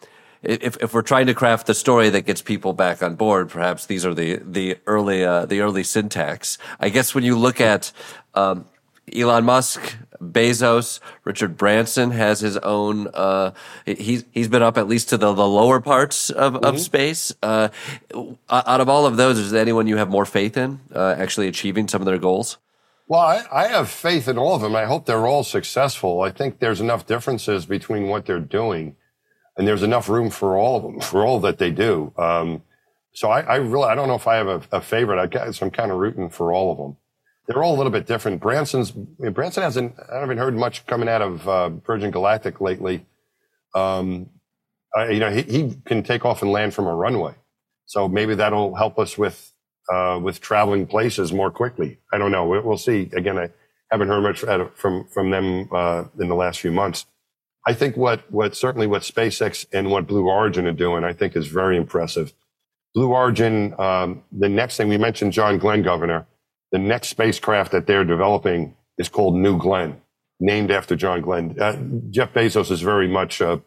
if 0.42 0.76
if 0.80 0.94
we're 0.94 1.02
trying 1.02 1.26
to 1.26 1.34
craft 1.34 1.66
the 1.66 1.74
story 1.74 2.10
that 2.10 2.22
gets 2.22 2.42
people 2.42 2.72
back 2.72 3.02
on 3.02 3.16
board, 3.16 3.50
perhaps 3.50 3.86
these 3.86 4.06
are 4.06 4.14
the 4.14 4.40
the 4.42 4.76
early 4.86 5.24
uh, 5.24 5.46
the 5.46 5.60
early 5.60 5.82
syntax. 5.82 6.58
I 6.80 6.88
guess 6.88 7.14
when 7.14 7.24
you 7.24 7.36
look 7.36 7.60
at 7.60 7.92
um, 8.34 8.66
Elon 9.12 9.44
Musk, 9.44 9.96
Bezos, 10.22 11.00
Richard 11.24 11.56
Branson 11.56 12.10
has 12.10 12.40
his 12.40 12.56
own. 12.58 13.08
Uh, 13.12 13.52
he's 13.84 14.24
he's 14.32 14.48
been 14.48 14.62
up 14.62 14.78
at 14.78 14.88
least 14.88 15.08
to 15.10 15.16
the, 15.16 15.32
the 15.32 15.46
lower 15.46 15.80
parts 15.80 16.30
of, 16.30 16.54
mm-hmm. 16.54 16.64
of 16.64 16.80
space. 16.80 17.32
Uh, 17.42 17.68
out 18.50 18.80
of 18.80 18.88
all 18.88 19.06
of 19.06 19.16
those, 19.16 19.38
is 19.38 19.50
there 19.50 19.62
anyone 19.62 19.86
you 19.86 19.96
have 19.96 20.08
more 20.08 20.24
faith 20.24 20.56
in 20.56 20.80
uh, 20.94 21.14
actually 21.18 21.48
achieving 21.48 21.88
some 21.88 22.02
of 22.02 22.06
their 22.06 22.18
goals? 22.18 22.58
Well, 23.06 23.20
I, 23.20 23.44
I, 23.50 23.68
have 23.68 23.88
faith 23.88 24.28
in 24.28 24.36
all 24.36 24.54
of 24.54 24.60
them. 24.60 24.76
I 24.76 24.84
hope 24.84 25.06
they're 25.06 25.26
all 25.26 25.42
successful. 25.42 26.20
I 26.20 26.30
think 26.30 26.58
there's 26.58 26.80
enough 26.80 27.06
differences 27.06 27.64
between 27.64 28.08
what 28.08 28.26
they're 28.26 28.38
doing, 28.38 28.96
and 29.56 29.66
there's 29.66 29.82
enough 29.82 30.10
room 30.10 30.28
for 30.28 30.58
all 30.58 30.76
of 30.76 30.82
them 30.82 31.00
for 31.00 31.24
all 31.24 31.40
that 31.40 31.58
they 31.58 31.70
do. 31.70 32.12
Um, 32.18 32.62
so 33.12 33.30
I, 33.30 33.40
I, 33.40 33.56
really 33.56 33.88
I 33.88 33.94
don't 33.94 34.08
know 34.08 34.14
if 34.14 34.26
I 34.26 34.36
have 34.36 34.48
a, 34.48 34.62
a 34.72 34.80
favorite. 34.80 35.20
I 35.20 35.26
guess 35.26 35.62
I'm 35.62 35.70
kind 35.70 35.90
of 35.90 35.98
rooting 35.98 36.28
for 36.28 36.52
all 36.52 36.70
of 36.70 36.78
them 36.78 36.96
they're 37.48 37.62
all 37.62 37.74
a 37.74 37.78
little 37.78 37.90
bit 37.90 38.06
different. 38.06 38.40
Branson's 38.40 38.90
Branson 38.90 39.62
hasn't 39.62 39.96
I 40.12 40.20
haven't 40.20 40.38
heard 40.38 40.54
much 40.54 40.86
coming 40.86 41.08
out 41.08 41.22
of 41.22 41.48
uh, 41.48 41.70
Virgin 41.70 42.10
Galactic 42.10 42.60
lately. 42.60 43.06
Um, 43.74 44.30
you 45.10 45.18
know, 45.18 45.30
he, 45.30 45.42
he, 45.42 45.76
can 45.84 46.02
take 46.02 46.24
off 46.24 46.42
and 46.42 46.50
land 46.50 46.74
from 46.74 46.86
a 46.86 46.94
runway, 46.94 47.34
so 47.86 48.08
maybe 48.08 48.34
that'll 48.34 48.74
help 48.74 48.98
us 48.98 49.16
with 49.16 49.52
uh, 49.92 50.20
with 50.22 50.40
traveling 50.40 50.86
places 50.86 51.32
more 51.32 51.50
quickly. 51.50 51.98
I 52.12 52.18
don't 52.18 52.32
know. 52.32 52.46
We'll 52.46 52.78
see. 52.78 53.10
Again, 53.14 53.38
I 53.38 53.50
haven't 53.90 54.08
heard 54.08 54.22
much 54.22 54.40
from 54.74 55.06
from 55.08 55.30
them 55.30 55.68
uh, 55.72 56.04
in 56.20 56.28
the 56.28 56.34
last 56.34 56.60
few 56.60 56.72
months. 56.72 57.06
I 57.66 57.72
think 57.72 57.96
what 57.96 58.30
what 58.30 58.56
certainly 58.56 58.86
what 58.86 59.02
SpaceX 59.02 59.66
and 59.72 59.90
what 59.90 60.06
Blue 60.06 60.28
Origin 60.28 60.66
are 60.66 60.72
doing, 60.72 61.04
I 61.04 61.14
think, 61.14 61.34
is 61.34 61.46
very 61.46 61.76
impressive. 61.78 62.34
Blue 62.94 63.08
Origin. 63.08 63.74
Um, 63.78 64.22
the 64.32 64.48
next 64.48 64.76
thing 64.76 64.88
we 64.88 64.98
mentioned, 64.98 65.32
John 65.32 65.58
Glenn, 65.58 65.82
Governor 65.82 66.26
the 66.72 66.78
next 66.78 67.08
spacecraft 67.08 67.72
that 67.72 67.86
they're 67.86 68.04
developing 68.04 68.76
is 68.98 69.08
called 69.08 69.36
New 69.36 69.58
Glenn, 69.58 70.00
named 70.40 70.70
after 70.70 70.96
John 70.96 71.20
Glenn. 71.20 71.56
Uh, 71.60 71.76
Jeff 72.10 72.32
Bezos 72.32 72.70
is 72.70 72.80
very 72.80 73.08
much, 73.08 73.40
uh, 73.40 73.58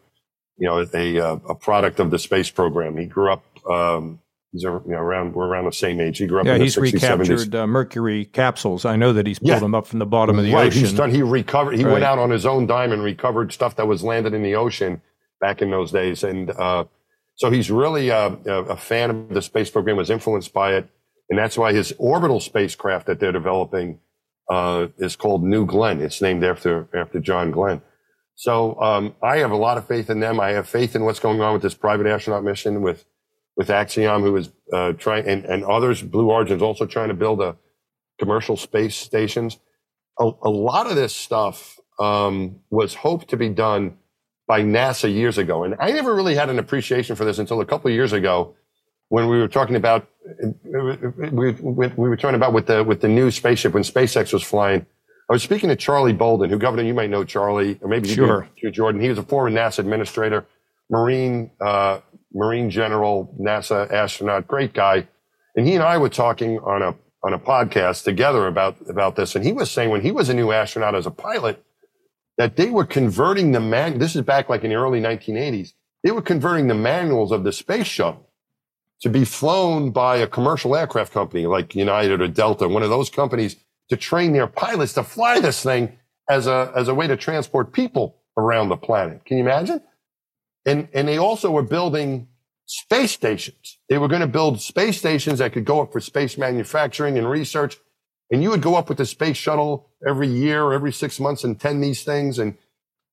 you 0.58 0.68
know, 0.68 0.86
a, 0.94 1.16
a 1.16 1.54
product 1.54 1.98
of 2.00 2.10
the 2.10 2.18
space 2.18 2.50
program. 2.50 2.96
He 2.96 3.06
grew 3.06 3.32
up, 3.32 3.44
um, 3.68 4.20
he's 4.52 4.62
you 4.62 4.82
know, 4.86 4.98
around, 4.98 5.34
we're 5.34 5.46
around 5.46 5.64
the 5.64 5.72
same 5.72 6.00
age. 6.00 6.18
He 6.18 6.26
grew 6.26 6.40
up 6.40 6.46
yeah, 6.46 6.54
in 6.54 6.60
he's 6.60 6.74
the 6.74 6.82
60s, 6.82 6.92
recaptured 6.92 7.54
uh, 7.54 7.66
Mercury 7.66 8.26
capsules. 8.26 8.84
I 8.84 8.96
know 8.96 9.12
that 9.12 9.26
he's 9.26 9.38
pulled 9.38 9.50
yeah. 9.50 9.58
them 9.58 9.74
up 9.74 9.86
from 9.86 9.98
the 9.98 10.06
bottom 10.06 10.38
of 10.38 10.44
the 10.44 10.52
right. 10.52 10.66
ocean. 10.66 10.80
He's 10.80 10.92
done, 10.92 11.10
he 11.10 11.22
recovered, 11.22 11.76
he 11.76 11.84
right. 11.84 11.92
went 11.92 12.04
out 12.04 12.18
on 12.18 12.30
his 12.30 12.46
own 12.46 12.66
dime 12.66 12.92
and 12.92 13.02
recovered 13.02 13.52
stuff 13.52 13.76
that 13.76 13.86
was 13.86 14.04
landed 14.04 14.34
in 14.34 14.42
the 14.42 14.54
ocean 14.54 15.02
back 15.40 15.62
in 15.62 15.70
those 15.70 15.90
days. 15.90 16.22
And, 16.22 16.50
uh, 16.50 16.84
so 17.34 17.50
he's 17.50 17.70
really 17.70 18.10
a, 18.10 18.26
a 18.26 18.76
fan 18.76 19.10
of 19.10 19.28
the 19.30 19.42
space 19.42 19.70
program, 19.70 19.96
was 19.96 20.10
influenced 20.10 20.52
by 20.52 20.74
it. 20.74 20.88
And 21.32 21.38
that's 21.38 21.56
why 21.56 21.72
his 21.72 21.94
orbital 21.96 22.40
spacecraft 22.40 23.06
that 23.06 23.18
they're 23.18 23.32
developing 23.32 24.00
uh, 24.50 24.88
is 24.98 25.16
called 25.16 25.42
New 25.42 25.64
Glenn. 25.64 26.02
It's 26.02 26.20
named 26.20 26.44
after 26.44 26.90
after 26.94 27.20
John 27.20 27.50
Glenn. 27.50 27.80
So 28.34 28.78
um, 28.82 29.14
I 29.22 29.38
have 29.38 29.50
a 29.50 29.56
lot 29.56 29.78
of 29.78 29.86
faith 29.86 30.10
in 30.10 30.20
them. 30.20 30.38
I 30.38 30.50
have 30.50 30.68
faith 30.68 30.94
in 30.94 31.04
what's 31.04 31.20
going 31.20 31.40
on 31.40 31.54
with 31.54 31.62
this 31.62 31.72
private 31.72 32.06
astronaut 32.06 32.44
mission 32.44 32.82
with 32.82 33.06
with 33.56 33.70
Axiom, 33.70 34.20
who 34.20 34.36
is 34.36 34.50
uh, 34.74 34.92
trying, 34.92 35.26
and, 35.26 35.46
and 35.46 35.64
others. 35.64 36.02
Blue 36.02 36.30
Origin's 36.30 36.60
also 36.60 36.84
trying 36.84 37.08
to 37.08 37.14
build 37.14 37.40
a 37.40 37.56
commercial 38.18 38.58
space 38.58 38.94
stations. 38.94 39.56
A, 40.20 40.30
a 40.42 40.50
lot 40.50 40.86
of 40.86 40.96
this 40.96 41.16
stuff 41.16 41.80
um, 41.98 42.56
was 42.68 42.92
hoped 42.92 43.30
to 43.30 43.38
be 43.38 43.48
done 43.48 43.96
by 44.46 44.60
NASA 44.60 45.10
years 45.10 45.38
ago, 45.38 45.64
and 45.64 45.76
I 45.80 45.92
never 45.92 46.14
really 46.14 46.34
had 46.34 46.50
an 46.50 46.58
appreciation 46.58 47.16
for 47.16 47.24
this 47.24 47.38
until 47.38 47.62
a 47.62 47.64
couple 47.64 47.88
of 47.88 47.94
years 47.94 48.12
ago 48.12 48.54
when 49.08 49.30
we 49.30 49.38
were 49.38 49.48
talking 49.48 49.76
about 49.76 50.10
we, 50.24 51.52
we, 51.52 51.88
were 51.96 52.16
talking 52.16 52.36
about 52.36 52.52
with 52.52 52.66
the 52.66 52.84
with 52.84 53.00
the 53.00 53.08
new 53.08 53.30
spaceship 53.30 53.74
when 53.74 53.82
SpaceX 53.82 54.32
was 54.32 54.42
flying. 54.42 54.86
I 55.28 55.32
was 55.32 55.42
speaking 55.42 55.68
to 55.68 55.76
Charlie 55.76 56.12
Bolden, 56.12 56.50
who 56.50 56.58
governor 56.58 56.82
you 56.82 56.94
might 56.94 57.10
know 57.10 57.24
Charlie, 57.24 57.78
or 57.80 57.88
maybe 57.88 58.08
sure. 58.08 58.48
you 58.56 58.68
do, 58.68 58.74
Jordan. 58.74 59.00
He 59.00 59.08
was 59.08 59.18
a 59.18 59.22
former 59.22 59.50
NASA 59.50 59.78
administrator, 59.80 60.46
Marine 60.90 61.50
uh, 61.60 62.00
Marine 62.32 62.70
General, 62.70 63.34
NASA 63.40 63.90
astronaut, 63.90 64.46
great 64.46 64.74
guy. 64.74 65.08
And 65.56 65.66
he 65.66 65.74
and 65.74 65.82
I 65.82 65.98
were 65.98 66.08
talking 66.08 66.58
on 66.60 66.82
a 66.82 66.94
on 67.24 67.32
a 67.32 67.38
podcast 67.38 68.04
together 68.04 68.46
about 68.46 68.76
about 68.88 69.16
this. 69.16 69.34
And 69.34 69.44
he 69.44 69.52
was 69.52 69.70
saying 69.70 69.90
when 69.90 70.02
he 70.02 70.12
was 70.12 70.28
a 70.28 70.34
new 70.34 70.52
astronaut 70.52 70.94
as 70.94 71.06
a 71.06 71.10
pilot, 71.10 71.62
that 72.38 72.56
they 72.56 72.70
were 72.70 72.84
converting 72.84 73.52
the 73.52 73.60
man. 73.60 73.98
This 73.98 74.16
is 74.16 74.22
back 74.22 74.48
like 74.48 74.64
in 74.64 74.70
the 74.70 74.76
early 74.76 75.00
1980s. 75.00 75.72
They 76.04 76.10
were 76.10 76.22
converting 76.22 76.66
the 76.66 76.74
manuals 76.74 77.32
of 77.32 77.44
the 77.44 77.52
space 77.52 77.86
shuttle 77.86 78.28
to 79.02 79.08
be 79.08 79.24
flown 79.24 79.90
by 79.90 80.16
a 80.16 80.26
commercial 80.26 80.76
aircraft 80.76 81.12
company 81.12 81.46
like 81.46 81.74
United 81.74 82.20
or 82.20 82.28
Delta, 82.28 82.68
one 82.68 82.82
of 82.82 82.90
those 82.90 83.10
companies, 83.10 83.56
to 83.88 83.96
train 83.96 84.32
their 84.32 84.46
pilots 84.46 84.94
to 84.94 85.02
fly 85.02 85.40
this 85.40 85.62
thing 85.62 85.98
as 86.30 86.46
a 86.46 86.72
as 86.74 86.88
a 86.88 86.94
way 86.94 87.06
to 87.06 87.16
transport 87.16 87.72
people 87.72 88.16
around 88.36 88.68
the 88.68 88.76
planet. 88.76 89.24
Can 89.24 89.38
you 89.38 89.42
imagine? 89.42 89.82
And 90.64 90.88
and 90.94 91.08
they 91.08 91.18
also 91.18 91.50
were 91.50 91.62
building 91.62 92.28
space 92.66 93.12
stations. 93.12 93.78
They 93.88 93.98
were 93.98 94.08
going 94.08 94.22
to 94.22 94.28
build 94.28 94.60
space 94.60 94.98
stations 94.98 95.40
that 95.40 95.52
could 95.52 95.64
go 95.64 95.82
up 95.82 95.92
for 95.92 96.00
space 96.00 96.38
manufacturing 96.38 97.18
and 97.18 97.28
research. 97.28 97.76
And 98.30 98.42
you 98.42 98.50
would 98.50 98.62
go 98.62 98.76
up 98.76 98.88
with 98.88 98.98
the 98.98 99.04
space 99.04 99.36
shuttle 99.36 99.90
every 100.08 100.28
year 100.28 100.62
or 100.62 100.72
every 100.72 100.92
six 100.92 101.20
months 101.20 101.44
and 101.44 101.60
tend 101.60 101.82
these 101.82 102.02
things 102.02 102.38
and 102.38 102.56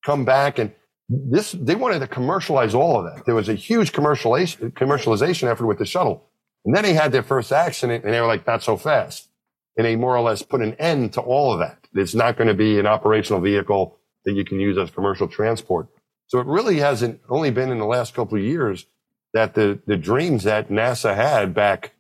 come 0.06 0.24
back. 0.24 0.60
And 0.60 0.72
this 1.10 1.54
they 1.54 1.76
wanted 1.76 2.00
to 2.00 2.08
commercialize 2.08 2.76
all 2.76 3.00
of 3.00 3.12
that. 3.12 3.26
There 3.26 3.36
was 3.36 3.50
a 3.50 3.56
huge 3.56 3.92
commercialization 3.92 4.72
commercialization 4.74 5.52
effort 5.52 5.66
with 5.66 5.80
the 5.80 5.86
shuttle. 5.86 6.30
And 6.66 6.76
then 6.76 6.84
they 6.84 6.94
had 6.94 7.12
their 7.12 7.24
first 7.24 7.52
accident 7.52 8.04
and 8.04 8.14
they 8.14 8.22
were 8.22 8.28
like, 8.28 8.46
not 8.46 8.62
so 8.62 8.78
fast. 8.78 9.30
And 9.78 9.86
they 9.86 9.96
more 9.96 10.16
or 10.16 10.22
less 10.22 10.42
put 10.42 10.62
an 10.62 10.76
end 10.76 11.14
to 11.14 11.22
all 11.22 11.54
of 11.54 11.60
that. 11.60 11.88
It's 11.96 12.14
not 12.14 12.38
going 12.38 12.50
to 12.50 12.54
be 12.54 12.80
an 12.80 12.86
operational 12.86 13.42
vehicle 13.42 13.98
that 14.26 14.34
you 14.34 14.46
can 14.46 14.60
use 14.60 14.78
as 14.78 14.92
commercial 14.92 15.28
transport. 15.28 15.88
So 16.28 16.40
it 16.40 16.46
really 16.46 16.78
hasn't 16.78 17.22
only 17.30 17.50
been 17.50 17.72
in 17.72 17.80
the 17.80 17.86
last 17.86 18.14
couple 18.14 18.38
of 18.38 18.44
years 18.44 18.86
that 19.34 19.56
the, 19.56 19.80
the 19.88 19.98
dreams 19.98 20.44
that 20.44 20.70
NASA 20.70 21.16
had 21.16 21.54
back 21.54 21.94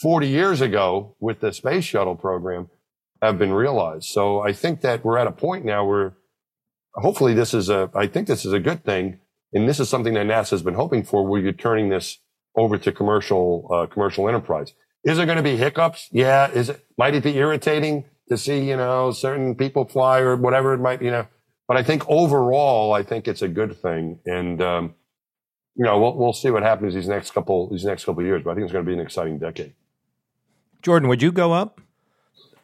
40 0.00 0.26
years 0.26 0.60
ago 0.60 1.14
with 1.20 1.40
the 1.40 1.52
space 1.52 1.84
shuttle 1.84 2.16
program 2.16 2.68
have 3.22 3.38
been 3.38 3.52
realized. 3.52 4.06
So 4.06 4.40
I 4.40 4.52
think 4.52 4.80
that 4.80 5.04
we're 5.04 5.18
at 5.18 5.26
a 5.26 5.32
point 5.32 5.64
now 5.64 5.84
where 5.84 6.14
hopefully 6.94 7.34
this 7.34 7.54
is 7.54 7.68
a, 7.68 7.90
I 7.94 8.06
think 8.06 8.26
this 8.28 8.44
is 8.44 8.52
a 8.52 8.60
good 8.60 8.84
thing 8.84 9.20
And 9.54 9.68
this 9.68 9.78
is 9.78 9.88
something 9.88 10.14
that 10.14 10.26
NASA 10.26 10.50
has 10.50 10.62
been 10.62 10.74
hoping 10.74 11.04
for, 11.04 11.24
where 11.26 11.40
you're 11.40 11.52
turning 11.52 11.88
this 11.88 12.18
over 12.56 12.76
to 12.76 12.92
commercial 12.92 13.68
uh, 13.72 13.86
commercial 13.86 14.28
enterprise. 14.28 14.74
Is 15.04 15.16
there 15.16 15.26
going 15.26 15.36
to 15.36 15.42
be 15.42 15.56
hiccups? 15.56 16.08
Yeah. 16.10 16.50
Is 16.50 16.70
it 16.70 16.84
might 16.98 17.14
it 17.14 17.22
be 17.22 17.36
irritating 17.36 18.04
to 18.28 18.36
see 18.36 18.68
you 18.68 18.76
know 18.76 19.12
certain 19.12 19.54
people 19.54 19.84
fly 19.86 20.18
or 20.20 20.36
whatever 20.36 20.74
it 20.74 20.78
might 20.78 21.00
you 21.02 21.10
know? 21.10 21.26
But 21.68 21.76
I 21.76 21.82
think 21.82 22.04
overall, 22.08 22.92
I 22.92 23.02
think 23.02 23.26
it's 23.28 23.42
a 23.42 23.48
good 23.48 23.76
thing, 23.80 24.18
and 24.26 24.60
um, 24.60 24.94
you 25.76 25.84
know 25.84 26.00
we'll 26.00 26.16
we'll 26.16 26.32
see 26.32 26.50
what 26.50 26.62
happens 26.62 26.94
these 26.94 27.08
next 27.08 27.30
couple 27.32 27.70
these 27.70 27.84
next 27.84 28.04
couple 28.04 28.22
years. 28.24 28.42
But 28.42 28.50
I 28.50 28.54
think 28.54 28.64
it's 28.64 28.72
going 28.72 28.84
to 28.84 28.88
be 28.88 28.94
an 28.94 29.00
exciting 29.00 29.38
decade. 29.38 29.74
Jordan, 30.82 31.08
would 31.08 31.22
you 31.22 31.32
go 31.32 31.52
up? 31.52 31.80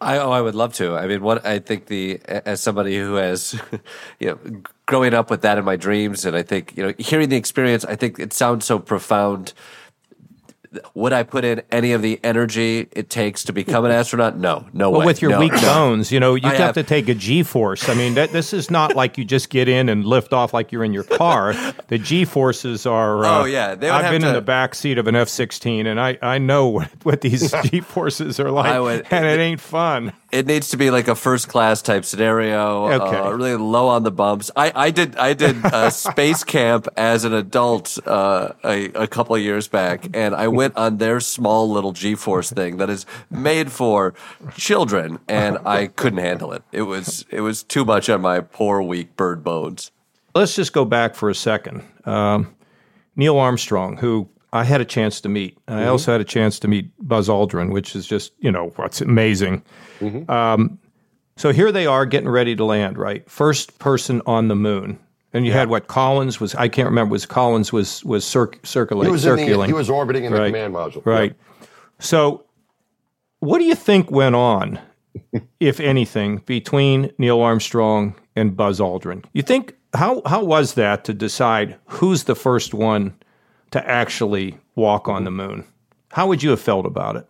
I, 0.00 0.18
oh, 0.18 0.30
I 0.30 0.40
would 0.40 0.54
love 0.54 0.72
to. 0.74 0.96
I 0.96 1.06
mean, 1.06 1.20
what 1.20 1.44
I 1.44 1.58
think 1.58 1.86
the 1.86 2.20
as 2.26 2.62
somebody 2.62 2.96
who 2.96 3.14
has, 3.16 3.60
you 4.18 4.28
know, 4.28 4.62
growing 4.86 5.12
up 5.12 5.30
with 5.30 5.42
that 5.42 5.58
in 5.58 5.64
my 5.64 5.76
dreams, 5.76 6.24
and 6.24 6.34
I 6.34 6.42
think 6.42 6.76
you 6.76 6.84
know, 6.84 6.94
hearing 6.98 7.28
the 7.28 7.36
experience, 7.36 7.84
I 7.84 7.96
think 7.96 8.18
it 8.18 8.32
sounds 8.32 8.64
so 8.64 8.78
profound 8.78 9.52
would 10.94 11.12
I 11.12 11.22
put 11.24 11.44
in 11.44 11.62
any 11.72 11.92
of 11.92 12.02
the 12.02 12.20
energy 12.22 12.88
it 12.92 13.10
takes 13.10 13.44
to 13.44 13.52
become 13.52 13.84
an 13.84 13.90
astronaut? 13.90 14.36
No, 14.36 14.66
no 14.72 14.90
well, 14.90 15.00
way. 15.00 15.06
with 15.06 15.22
your 15.22 15.32
no, 15.32 15.40
weak 15.40 15.52
no. 15.52 15.60
bones, 15.62 16.12
you 16.12 16.20
know, 16.20 16.34
you 16.36 16.48
have, 16.48 16.56
have- 16.58 16.74
to 16.74 16.82
take 16.82 17.08
a 17.08 17.14
G 17.14 17.42
force. 17.42 17.88
I 17.88 17.94
mean, 17.94 18.14
that, 18.14 18.30
this 18.32 18.52
is 18.52 18.70
not 18.70 18.94
like 18.94 19.18
you 19.18 19.24
just 19.24 19.50
get 19.50 19.68
in 19.68 19.88
and 19.88 20.04
lift 20.04 20.32
off 20.32 20.54
like 20.54 20.70
you're 20.72 20.84
in 20.84 20.92
your 20.92 21.04
car. 21.04 21.54
The 21.88 21.98
G 21.98 22.24
forces 22.24 22.86
are. 22.86 23.24
Uh, 23.24 23.40
Oh, 23.40 23.44
yeah, 23.44 23.74
they 23.74 23.88
I've 23.88 24.10
been 24.10 24.24
in 24.24 24.34
the 24.34 24.40
back 24.42 24.74
seat 24.74 24.98
of 24.98 25.06
an 25.06 25.16
F 25.16 25.28
16, 25.28 25.86
and 25.86 25.98
I, 26.00 26.18
I 26.20 26.38
know 26.38 26.66
what, 26.68 26.88
what 27.04 27.20
these 27.22 27.52
G 27.64 27.80
forces 27.80 28.38
are 28.38 28.50
like, 28.50 28.80
would- 28.80 29.06
and 29.10 29.24
it 29.26 29.38
ain't 29.40 29.60
fun. 29.60 30.12
It 30.30 30.46
needs 30.46 30.68
to 30.68 30.76
be 30.76 30.92
like 30.92 31.08
a 31.08 31.16
first 31.16 31.48
class 31.48 31.82
type 31.82 32.04
scenario. 32.04 32.86
Okay. 32.86 33.16
Uh, 33.18 33.30
really 33.30 33.56
low 33.56 33.88
on 33.88 34.04
the 34.04 34.12
bumps. 34.12 34.48
I, 34.54 34.70
I 34.74 34.90
did 34.92 35.16
I 35.16 35.32
did 35.34 35.64
uh, 35.64 35.90
space 35.90 36.44
camp 36.44 36.86
as 36.96 37.24
an 37.24 37.32
adult 37.34 37.98
uh, 38.06 38.52
a, 38.62 38.84
a 38.92 39.06
couple 39.08 39.34
of 39.34 39.42
years 39.42 39.66
back, 39.66 40.06
and 40.14 40.32
I 40.36 40.46
went 40.46 40.59
on 40.76 40.98
their 40.98 41.20
small 41.20 41.70
little 41.70 41.92
G 41.92 42.14
force 42.14 42.50
thing 42.50 42.76
that 42.78 42.90
is 42.90 43.06
made 43.30 43.72
for 43.72 44.14
children, 44.56 45.18
and 45.28 45.58
I 45.64 45.86
couldn't 45.88 46.18
handle 46.20 46.52
it. 46.52 46.62
It 46.72 46.82
was 46.82 47.24
it 47.30 47.40
was 47.40 47.62
too 47.62 47.84
much 47.84 48.08
on 48.08 48.20
my 48.20 48.40
poor 48.40 48.82
weak 48.82 49.16
bird 49.16 49.42
bones. 49.42 49.90
Let's 50.34 50.54
just 50.54 50.72
go 50.72 50.84
back 50.84 51.14
for 51.14 51.28
a 51.28 51.34
second. 51.34 51.82
Um, 52.04 52.54
Neil 53.16 53.36
Armstrong, 53.38 53.96
who 53.96 54.28
I 54.52 54.64
had 54.64 54.80
a 54.80 54.84
chance 54.84 55.20
to 55.22 55.28
meet. 55.28 55.58
I 55.68 55.86
also 55.86 56.12
had 56.12 56.20
a 56.20 56.24
chance 56.24 56.58
to 56.60 56.68
meet 56.68 56.90
Buzz 57.00 57.28
Aldrin, 57.28 57.72
which 57.72 57.94
is 57.94 58.06
just, 58.06 58.32
you 58.38 58.50
know, 58.50 58.72
what's 58.76 59.00
amazing. 59.00 59.62
Um, 60.28 60.78
so 61.36 61.52
here 61.52 61.72
they 61.72 61.86
are 61.86 62.04
getting 62.06 62.28
ready 62.28 62.56
to 62.56 62.64
land, 62.64 62.98
right? 62.98 63.28
First 63.30 63.78
person 63.78 64.22
on 64.26 64.48
the 64.48 64.56
moon. 64.56 64.98
And 65.32 65.46
you 65.46 65.52
had 65.52 65.68
what 65.68 65.86
Collins 65.86 66.40
was, 66.40 66.54
I 66.56 66.66
can't 66.68 66.88
remember, 66.88 67.12
was 67.12 67.24
Collins 67.24 67.72
was, 67.72 68.04
was 68.04 68.26
circ- 68.26 68.58
circulating. 68.64 69.10
He 69.10 69.12
was 69.12 69.24
in 69.24 69.36
the, 69.36 69.66
he 69.66 69.72
was 69.72 69.88
orbiting 69.88 70.24
in 70.24 70.32
the 70.32 70.46
command 70.46 70.74
module. 70.74 71.04
Right. 71.06 71.34
So, 72.00 72.44
what 73.38 73.58
do 73.58 73.64
you 73.64 73.74
think 73.76 74.10
went 74.10 74.34
on, 74.34 74.80
if 75.60 75.78
anything, 75.80 76.38
between 76.46 77.12
Neil 77.18 77.40
Armstrong 77.40 78.14
and 78.34 78.56
Buzz 78.56 78.80
Aldrin? 78.80 79.24
You 79.32 79.42
think 79.42 79.76
how 79.94 80.22
how 80.26 80.42
was 80.44 80.74
that 80.74 81.04
to 81.04 81.14
decide 81.14 81.76
who's 81.86 82.24
the 82.24 82.34
first 82.34 82.74
one 82.74 83.14
to 83.70 83.88
actually 83.88 84.58
walk 84.74 85.08
on 85.08 85.24
the 85.24 85.30
moon? 85.30 85.64
How 86.12 86.26
would 86.26 86.42
you 86.42 86.50
have 86.50 86.60
felt 86.60 86.86
about 86.86 87.16
it? 87.16 87.26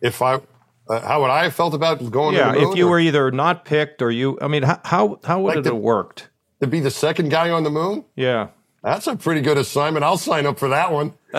If 0.00 0.22
I, 0.22 0.40
uh, 0.88 1.00
how 1.00 1.20
would 1.20 1.30
I 1.30 1.44
have 1.44 1.54
felt 1.54 1.74
about 1.74 2.10
going 2.10 2.34
Yeah, 2.34 2.46
to 2.46 2.52
the 2.52 2.60
moon? 2.64 2.70
if 2.72 2.78
you 2.78 2.86
or 2.86 2.90
were 2.92 3.00
either 3.00 3.30
not 3.30 3.64
picked 3.66 4.00
or 4.02 4.10
you, 4.10 4.38
I 4.40 4.48
mean, 4.48 4.62
how 4.62 4.80
how, 4.84 5.20
how 5.24 5.40
would 5.40 5.48
Like 5.50 5.58
it 5.58 5.64
the- 5.64 5.74
have 5.74 5.82
worked? 5.82 6.30
To 6.60 6.66
be 6.66 6.80
the 6.80 6.90
second 6.90 7.30
guy 7.30 7.50
on 7.50 7.64
the 7.64 7.70
moon? 7.70 8.04
Yeah, 8.14 8.48
That's 8.82 9.06
a 9.06 9.16
pretty 9.16 9.40
good 9.40 9.58
assignment. 9.58 10.04
I'll 10.04 10.18
sign 10.18 10.46
up 10.46 10.58
for 10.58 10.68
that 10.68 10.92
one. 10.92 11.14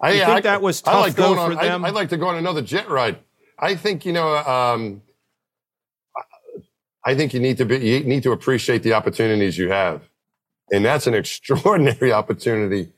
I, 0.00 0.12
You 0.12 0.24
think 0.26 0.42
that 0.42 0.60
was 0.60 0.82
I 0.84 0.92
tough, 0.92 1.00
like 1.00 1.14
though, 1.14 1.34
going 1.34 1.52
for 1.52 1.58
on, 1.58 1.66
them? 1.66 1.84
I, 1.84 1.88
would 1.88 1.94
like 1.94 2.10
to 2.10 2.16
go 2.16 2.28
on 2.28 2.36
another 2.36 2.62
jet 2.62 2.88
ride. 2.88 3.18
I 3.58 3.74
think 3.74 4.04
you 4.04 4.12
know. 4.12 4.36
Um, 4.36 5.02
I 7.06 7.14
think 7.14 7.34
you 7.34 7.40
need 7.40 7.58
to 7.58 7.64
be. 7.64 7.76
You 7.78 8.00
need 8.00 8.22
to 8.24 8.32
appreciate 8.32 8.82
the 8.82 8.94
opportunities 8.94 9.56
you 9.58 9.70
have, 9.70 10.02
and 10.72 10.84
that's 10.84 11.06
an 11.06 11.14
extraordinary 11.22 12.12
opportunity 12.12 12.92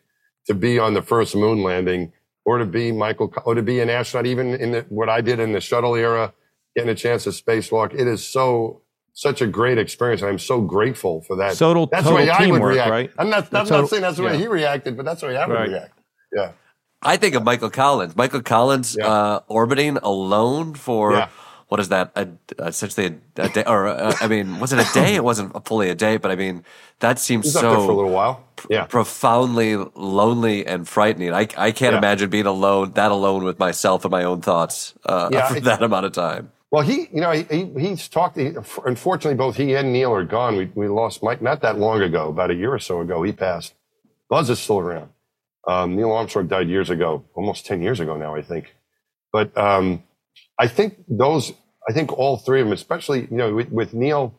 to 0.47 0.55
be 0.55 0.79
on 0.79 0.95
the 0.95 1.03
first 1.03 1.37
moon 1.37 1.63
landing, 1.63 2.13
or 2.45 2.59
to 2.59 2.65
be 2.67 2.93
Michael, 2.93 3.33
or 3.45 3.55
to 3.55 3.63
be 3.63 3.81
an 3.81 3.91
astronaut. 3.91 4.27
Even 4.27 4.55
in 4.55 4.73
the, 4.73 4.87
what 4.89 5.09
I 5.09 5.21
did 5.21 5.39
in 5.39 5.53
the 5.53 5.61
shuttle 5.61 5.95
era, 5.95 6.33
getting 6.75 6.91
a 6.91 6.95
chance 6.95 7.25
to 7.25 7.31
spacewalk, 7.31 7.95
it 7.95 8.07
is 8.07 8.27
so 8.27 8.83
such 9.19 9.41
a 9.41 9.47
great 9.47 9.79
experience. 9.79 10.23
I'm 10.23 10.39
so 10.39 10.61
grateful 10.61 11.23
for 11.23 11.37
that. 11.37 11.57
Total- 11.57 11.87
that's 11.87 12.05
total 12.05 12.19
the 12.19 12.25
way 12.25 12.31
I 12.31 12.39
would 12.39 12.45
teamwork, 12.53 12.75
react. 12.75 12.91
right? 12.91 13.11
I'm 13.19 13.31
not. 13.31 13.45
I'm 13.55 13.65
total- 13.65 13.81
not 13.81 13.89
saying 13.91 14.03
that's 14.03 14.19
the 14.19 14.23
way 14.25 14.33
yeah. 14.35 14.39
he 14.39 14.47
reacted, 14.47 14.95
but 14.97 15.05
that's 15.07 15.23
the 15.23 15.29
way 15.29 15.37
I 15.39 15.47
would 15.47 15.55
Right. 15.55 15.69
react. 15.71 15.99
Yeah. 16.37 16.53
I 17.03 17.17
think 17.17 17.35
of 17.35 17.43
Michael 17.43 17.71
Collins. 17.71 18.15
Michael 18.15 18.43
Collins 18.43 18.95
Yeah. 18.99 19.07
uh, 19.09 19.41
orbiting 19.49 19.97
alone 20.03 20.75
for 20.75 21.13
Yeah. 21.13 21.29
what 21.69 21.81
is 21.81 21.89
that? 21.89 22.11
A, 22.15 22.29
essentially 22.59 23.07
a, 23.39 23.43
a 23.45 23.49
day, 23.49 23.65
or 23.67 23.87
uh, 23.89 24.13
I 24.21 24.27
mean, 24.29 24.61
was 24.61 24.73
it 24.75 24.81
a 24.81 24.93
day? 24.93 25.15
It 25.15 25.25
wasn't 25.25 25.49
fully 25.67 25.89
a 25.89 25.95
day, 25.95 26.19
but 26.19 26.31
I 26.31 26.37
mean, 26.37 26.63
that 27.01 27.19
seems 27.19 27.47
He's 27.47 27.57
up 27.57 27.63
there 27.63 27.71
for 27.73 27.79
a 27.79 27.87
so 27.87 27.97
little 27.97 28.11
while. 28.11 28.45
Yeah. 28.69 28.85
profoundly 28.85 29.77
lonely 29.95 30.67
and 30.67 30.87
frightening. 30.87 31.33
I 31.33 31.49
I 31.57 31.71
can't 31.73 31.93
Yeah. 31.95 31.99
imagine 32.05 32.29
being 32.29 32.47
alone, 32.47 32.93
that 32.95 33.11
alone 33.13 33.45
with 33.45 33.59
myself 33.59 34.05
and 34.05 34.13
my 34.13 34.25
own 34.25 34.41
thoughts 34.43 34.93
uh, 35.07 35.29
Yeah, 35.33 35.49
for 35.55 35.61
that 35.61 35.83
amount 35.83 36.05
of 36.07 36.13
time. 36.13 36.51
Well, 36.71 36.83
he, 36.83 37.09
you 37.13 37.21
know, 37.21 37.31
he, 37.31 37.45
he 37.45 37.71
he's 37.79 38.09
talked. 38.09 38.37
He, 38.37 38.53
unfortunately, 38.85 39.37
both 39.37 39.57
he 39.57 39.75
and 39.75 39.93
Neil 39.93 40.13
are 40.13 40.25
gone. 40.25 40.57
We 40.57 40.71
we 40.75 40.89
lost 40.89 41.23
Mike 41.23 41.41
not 41.41 41.63
that 41.63 41.79
long 41.79 42.03
ago, 42.03 42.29
about 42.29 42.51
a 42.51 42.55
year 42.55 42.73
or 42.75 42.79
so 42.79 43.01
ago. 43.01 43.23
He 43.23 43.33
passed. 43.33 43.75
Buzz 44.29 44.51
is 44.51 44.59
still 44.59 44.81
around. 44.81 45.11
Um, 45.69 45.97
Neil 45.97 46.13
Armstrong 46.13 46.49
died 46.49 46.69
years 46.69 46.91
ago, 46.91 47.25
almost 47.35 47.67
ten 47.67 47.83
years 47.83 48.01
ago 48.01 48.17
now, 48.17 48.35
I 48.35 48.43
think. 48.43 48.75
But 49.33 49.57
um, 49.57 50.03
I 50.59 50.67
think 50.67 51.05
those, 51.09 51.53
I 51.89 51.93
think 51.93 52.13
all 52.13 52.37
three 52.37 52.61
of 52.61 52.67
them, 52.67 52.73
especially 52.73 53.23
you 53.23 53.37
know, 53.37 53.55
with, 53.55 53.71
with 53.71 53.95
Neil, 53.95 54.35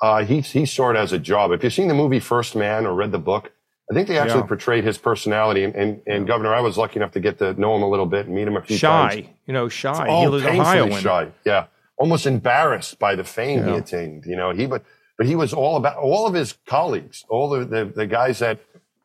uh, 0.00 0.24
he 0.24 0.40
he 0.40 0.64
saw 0.64 0.90
it 0.90 0.96
as 0.96 1.12
a 1.12 1.18
job. 1.18 1.52
If 1.52 1.62
you've 1.62 1.74
seen 1.74 1.88
the 1.88 1.94
movie 1.94 2.20
First 2.20 2.56
Man 2.56 2.86
or 2.86 2.94
read 2.94 3.12
the 3.12 3.18
book, 3.18 3.52
I 3.90 3.94
think 3.94 4.06
they 4.08 4.18
actually 4.18 4.40
Yeah. 4.42 4.46
portrayed 4.46 4.84
his 4.84 4.98
personality. 4.98 5.64
And, 5.64 5.74
and, 5.74 6.00
and 6.06 6.26
Governor, 6.26 6.54
I 6.54 6.60
was 6.60 6.76
lucky 6.78 6.96
enough 7.00 7.10
to 7.12 7.20
get 7.20 7.38
to 7.38 7.54
know 7.60 7.74
him 7.74 7.82
a 7.82 7.88
little 7.88 8.06
bit 8.06 8.26
and 8.26 8.34
meet 8.34 8.46
him 8.46 8.56
a 8.56 8.62
few 8.62 8.78
times. 8.78 9.14
shy, 9.14 9.30
you 9.46 9.52
know, 9.52 9.68
shy. 9.68 10.06
Oh, 10.08 10.22
he 10.22 10.28
was 10.28 10.44
Ohioan. 10.44 10.92
shy. 11.00 11.28
Yeah, 11.44 11.64
almost 11.96 12.26
embarrassed 12.26 12.98
by 12.98 13.14
the 13.16 13.24
fame 13.24 13.64
he 13.64 13.72
attained. 13.72 14.24
You 14.26 14.36
know, 14.36 14.50
he 14.52 14.66
but 14.66 14.82
but 15.18 15.26
he 15.26 15.34
was 15.36 15.52
all 15.52 15.76
about 15.76 15.96
all 15.96 16.26
of 16.26 16.34
his 16.34 16.54
colleagues, 16.66 17.24
all 17.28 17.48
the 17.50 17.64
the, 17.64 17.84
the 17.84 18.06
guys 18.06 18.38
that 18.38 18.58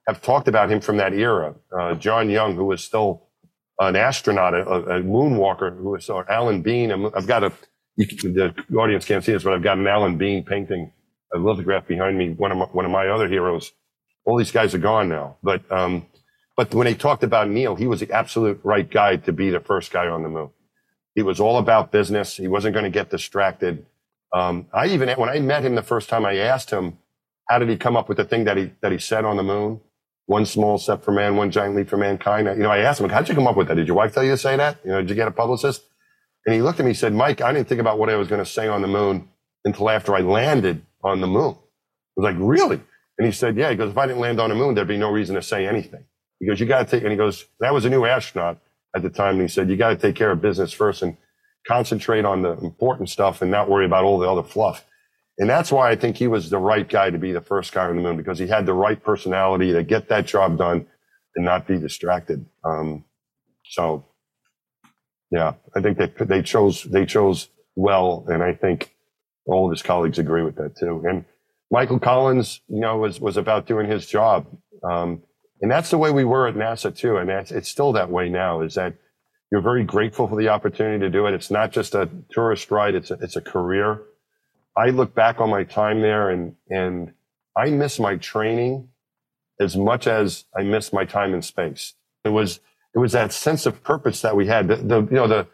have 0.07 0.21
talked 0.21 0.47
about 0.47 0.69
him 0.71 0.79
from 0.81 0.97
that 0.97 1.13
era. 1.13 1.55
Uh, 1.77 1.95
John 1.95 2.29
Young, 2.29 2.55
who 2.55 2.65
was 2.65 2.83
still 2.83 3.23
an 3.79 3.95
astronaut, 3.95 4.53
a, 4.53 4.61
a 4.61 5.01
moonwalker, 5.01 5.75
who 5.77 5.89
was 5.91 6.09
or 6.09 6.29
Alan 6.31 6.61
Bean. 6.61 6.91
I'm- 6.91 7.11
I've 7.15 7.27
got 7.27 7.43
a 7.43 7.51
the 7.97 8.53
audience 8.77 9.05
can't 9.05 9.23
see 9.23 9.31
this, 9.31 9.43
but 9.43 9.53
I've 9.53 9.63
got 9.63 9.77
an 9.77 9.87
Alan 9.87 10.17
Bean 10.17 10.43
painting, 10.43 10.91
a 11.33 11.37
lithograph 11.39 11.87
behind 11.87 12.17
me. 12.17 12.29
One 12.33 12.51
of 12.51 12.57
my, 12.57 12.65
one 12.65 12.85
of 12.85 12.91
my 12.91 13.07
other 13.07 13.27
heroes. 13.27 13.71
All 14.25 14.37
these 14.37 14.51
guys 14.51 14.73
are 14.73 14.79
gone 14.79 15.07
now, 15.07 15.37
but 15.43 15.69
um, 15.71 16.07
but 16.57 16.73
when 16.73 16.85
they 16.85 16.93
talked 16.93 17.23
about 17.23 17.49
Neil, 17.49 17.75
he 17.75 17.85
was 17.85 17.99
the 17.99 18.11
absolute 18.11 18.59
right 18.63 18.89
guy 18.89 19.17
to 19.17 19.31
be 19.31 19.49
the 19.49 19.59
first 19.59 19.91
guy 19.91 20.07
on 20.07 20.23
the 20.23 20.29
moon. 20.29 20.49
He 21.13 21.21
was 21.21 21.39
all 21.39 21.57
about 21.57 21.91
business. 21.91 22.35
He 22.35 22.47
wasn't 22.47 22.73
going 22.73 22.85
to 22.85 22.89
get 22.89 23.09
distracted. 23.09 23.85
Um, 24.33 24.67
I 24.73 24.87
even 24.87 25.09
when 25.09 25.29
I 25.29 25.39
met 25.39 25.63
him 25.63 25.75
the 25.75 25.81
first 25.81 26.09
time, 26.09 26.25
I 26.25 26.37
asked 26.37 26.71
him, 26.71 26.97
"How 27.49 27.59
did 27.59 27.69
he 27.69 27.77
come 27.77 27.95
up 27.95 28.09
with 28.09 28.17
the 28.17 28.25
thing 28.25 28.45
that 28.45 28.57
he 28.57 28.71
that 28.81 28.91
he 28.91 28.97
said 28.97 29.25
on 29.25 29.37
the 29.37 29.43
moon? 29.43 29.79
One 30.27 30.45
small 30.45 30.77
step 30.77 31.03
for 31.03 31.11
man, 31.11 31.35
one 31.35 31.51
giant 31.51 31.75
leap 31.75 31.89
for 31.89 31.97
mankind." 31.97 32.47
You 32.47 32.63
know, 32.63 32.71
I 32.71 32.79
asked 32.79 32.99
him, 32.99 33.09
"How'd 33.09 33.29
you 33.29 33.35
come 33.35 33.47
up 33.47 33.55
with 33.55 33.67
that? 33.67 33.75
Did 33.75 33.87
your 33.87 33.97
wife 33.97 34.13
tell 34.13 34.23
you 34.23 34.31
to 34.31 34.37
say 34.37 34.57
that? 34.57 34.77
You 34.83 34.91
know, 34.91 35.01
did 35.01 35.09
you 35.09 35.15
get 35.15 35.27
a 35.27 35.31
publicist?" 35.31 35.83
And 36.45 36.55
he 36.55 36.61
looked 36.61 36.79
at 36.79 36.83
me 36.83 36.91
and 36.91 36.97
said, 36.97 37.13
"Mike, 37.13 37.41
I 37.41 37.53
didn't 37.53 37.67
think 37.67 37.81
about 37.81 37.99
what 37.99 38.09
I 38.09 38.15
was 38.15 38.27
going 38.27 38.43
to 38.43 38.49
say 38.49 38.67
on 38.67 38.81
the 38.81 38.87
moon 38.87 39.29
until 39.63 39.89
after 39.89 40.15
I 40.15 40.21
landed 40.21 40.85
on 41.03 41.21
the 41.21 41.27
moon." 41.27 41.55
I 41.55 42.21
was 42.21 42.23
like, 42.23 42.35
"Really?" 42.39 42.81
And 43.17 43.25
he 43.25 43.31
said, 43.31 43.55
"Yeah." 43.55 43.69
He 43.69 43.75
goes, 43.75 43.91
"If 43.91 43.97
I 43.97 44.07
didn't 44.07 44.21
land 44.21 44.39
on 44.39 44.49
the 44.49 44.55
moon, 44.55 44.75
there'd 44.75 44.87
be 44.87 44.97
no 44.97 45.11
reason 45.11 45.35
to 45.35 45.41
say 45.41 45.67
anything." 45.67 46.05
He 46.39 46.45
goes, 46.47 46.59
"You 46.59 46.65
got 46.65 46.79
to 46.79 46.85
take," 46.85 47.03
and 47.03 47.11
he 47.11 47.17
goes, 47.17 47.45
"That 47.59 47.73
was 47.73 47.85
a 47.85 47.89
new 47.89 48.05
astronaut 48.05 48.59
at 48.95 49.01
the 49.01 49.09
time." 49.09 49.35
And 49.35 49.43
he 49.43 49.47
said, 49.47 49.69
"You 49.69 49.77
got 49.77 49.89
to 49.89 49.95
take 49.95 50.15
care 50.15 50.31
of 50.31 50.41
business 50.41 50.73
first 50.73 51.01
and 51.01 51.17
concentrate 51.67 52.25
on 52.25 52.41
the 52.41 52.57
important 52.57 53.09
stuff 53.09 53.41
and 53.41 53.49
not 53.49 53.69
worry 53.69 53.85
about 53.85 54.03
all 54.03 54.19
the 54.19 54.29
other 54.29 54.43
fluff." 54.43 54.85
And 55.37 55.49
that's 55.49 55.71
why 55.71 55.89
I 55.89 55.95
think 55.95 56.15
he 56.15 56.27
was 56.27 56.49
the 56.49 56.57
right 56.59 56.87
guy 56.87 57.09
to 57.09 57.17
be 57.17 57.31
the 57.31 57.41
first 57.41 57.73
guy 57.73 57.87
on 57.87 57.95
the 57.97 58.01
moon 58.01 58.15
because 58.17 58.39
he 58.39 58.47
had 58.47 58.65
the 58.65 58.73
right 58.73 59.01
personality 59.01 59.73
to 59.73 59.83
get 59.83 60.07
that 60.09 60.25
job 60.25 60.57
done 60.57 60.87
and 61.35 61.43
not 61.43 61.67
be 61.67 61.77
distracted. 61.77 62.45
Um, 62.63 63.03
so, 63.65 64.05
yeah, 65.31 65.53
I 65.75 65.81
think 65.81 65.97
they 65.97 66.07
they 66.25 66.41
chose 66.41 66.83
they 66.83 67.05
chose 67.05 67.49
well, 67.75 68.25
and 68.29 68.41
I 68.41 68.53
think 68.53 68.95
all 69.45 69.65
of 69.65 69.71
his 69.71 69.81
colleagues 69.81 70.19
agree 70.19 70.43
with 70.43 70.55
that 70.55 70.77
too. 70.77 71.03
And 71.07 71.25
Michael 71.71 71.99
Collins, 71.99 72.61
you 72.67 72.79
know, 72.79 72.97
was 72.97 73.19
was 73.19 73.37
about 73.37 73.65
doing 73.65 73.89
his 73.89 74.05
job, 74.05 74.47
um, 74.83 75.23
and 75.61 75.71
that's 75.71 75.89
the 75.89 75.97
way 75.97 76.11
we 76.11 76.23
were 76.23 76.47
at 76.47 76.55
NASA 76.55 76.95
too, 76.95 77.17
and 77.17 77.29
that's 77.29 77.51
it's 77.51 77.69
still 77.69 77.93
that 77.93 78.09
way 78.09 78.29
now. 78.29 78.61
Is 78.61 78.75
that 78.75 78.95
you're 79.51 79.61
very 79.61 79.83
grateful 79.83 80.27
for 80.27 80.37
the 80.37 80.49
opportunity 80.49 80.99
to 80.99 81.09
do 81.09 81.25
it. 81.25 81.33
It's 81.33 81.51
not 81.51 81.71
just 81.71 81.95
a 81.95 82.09
tourist 82.31 82.69
ride; 82.71 82.95
it's 82.95 83.11
a, 83.11 83.15
it's 83.15 83.35
a 83.35 83.41
career. 83.41 84.01
I 84.77 84.89
look 84.89 85.15
back 85.15 85.39
on 85.41 85.49
my 85.49 85.63
time 85.63 86.01
there, 86.01 86.29
and 86.29 86.55
and 86.69 87.13
I 87.57 87.71
miss 87.71 87.99
my 87.99 88.17
training 88.17 88.89
as 89.59 89.75
much 89.75 90.05
as 90.05 90.45
I 90.55 90.63
miss 90.63 90.93
my 90.93 91.05
time 91.05 91.33
in 91.33 91.41
space. 91.41 91.93
It 92.23 92.29
was 92.29 92.59
it 92.93 92.99
was 92.99 93.13
that 93.13 93.33
sense 93.33 93.65
of 93.65 93.83
purpose 93.83 94.21
that 94.21 94.35
we 94.35 94.45
had. 94.47 94.67
The, 94.67 94.75
the 94.77 95.01
you 95.01 95.15
know 95.15 95.27
the 95.27 95.47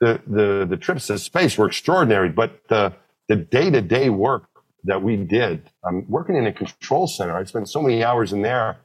the 0.00 0.20
the 0.26 0.66
the 0.68 0.76
trips 0.76 1.06
to 1.06 1.18
space 1.18 1.56
were 1.56 1.68
extraordinary, 1.68 2.28
but 2.28 2.62
the 2.68 2.94
the 3.28 3.36
day 3.36 3.70
to 3.70 3.80
day 3.80 4.10
work 4.10 4.48
that 4.84 5.02
we 5.02 5.16
did, 5.16 5.70
I'm 5.84 6.08
working 6.08 6.36
in 6.36 6.46
a 6.46 6.52
control 6.52 7.06
center. 7.06 7.36
I 7.36 7.44
spent 7.44 7.68
so 7.68 7.82
many 7.82 8.04
hours 8.04 8.32
in 8.32 8.42
there, 8.42 8.78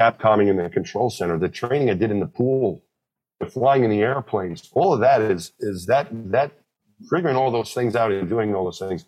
capcomming 0.00 0.48
in 0.48 0.56
the 0.56 0.70
control 0.70 1.10
center. 1.10 1.38
The 1.38 1.48
training 1.48 1.90
I 1.90 1.94
did 1.94 2.10
in 2.10 2.20
the 2.20 2.26
pool, 2.26 2.84
the 3.40 3.46
flying 3.46 3.84
in 3.84 3.90
the 3.90 4.00
airplanes, 4.02 4.70
all 4.72 4.92
of 4.94 5.00
that 5.00 5.20
is 5.20 5.52
is 5.60 5.86
that 5.86 6.08
that 6.32 6.52
figuring 7.10 7.36
all 7.36 7.50
those 7.50 7.74
things 7.74 7.96
out 7.96 8.12
and 8.12 8.28
doing 8.28 8.54
all 8.54 8.64
those 8.64 8.78
things 8.78 9.04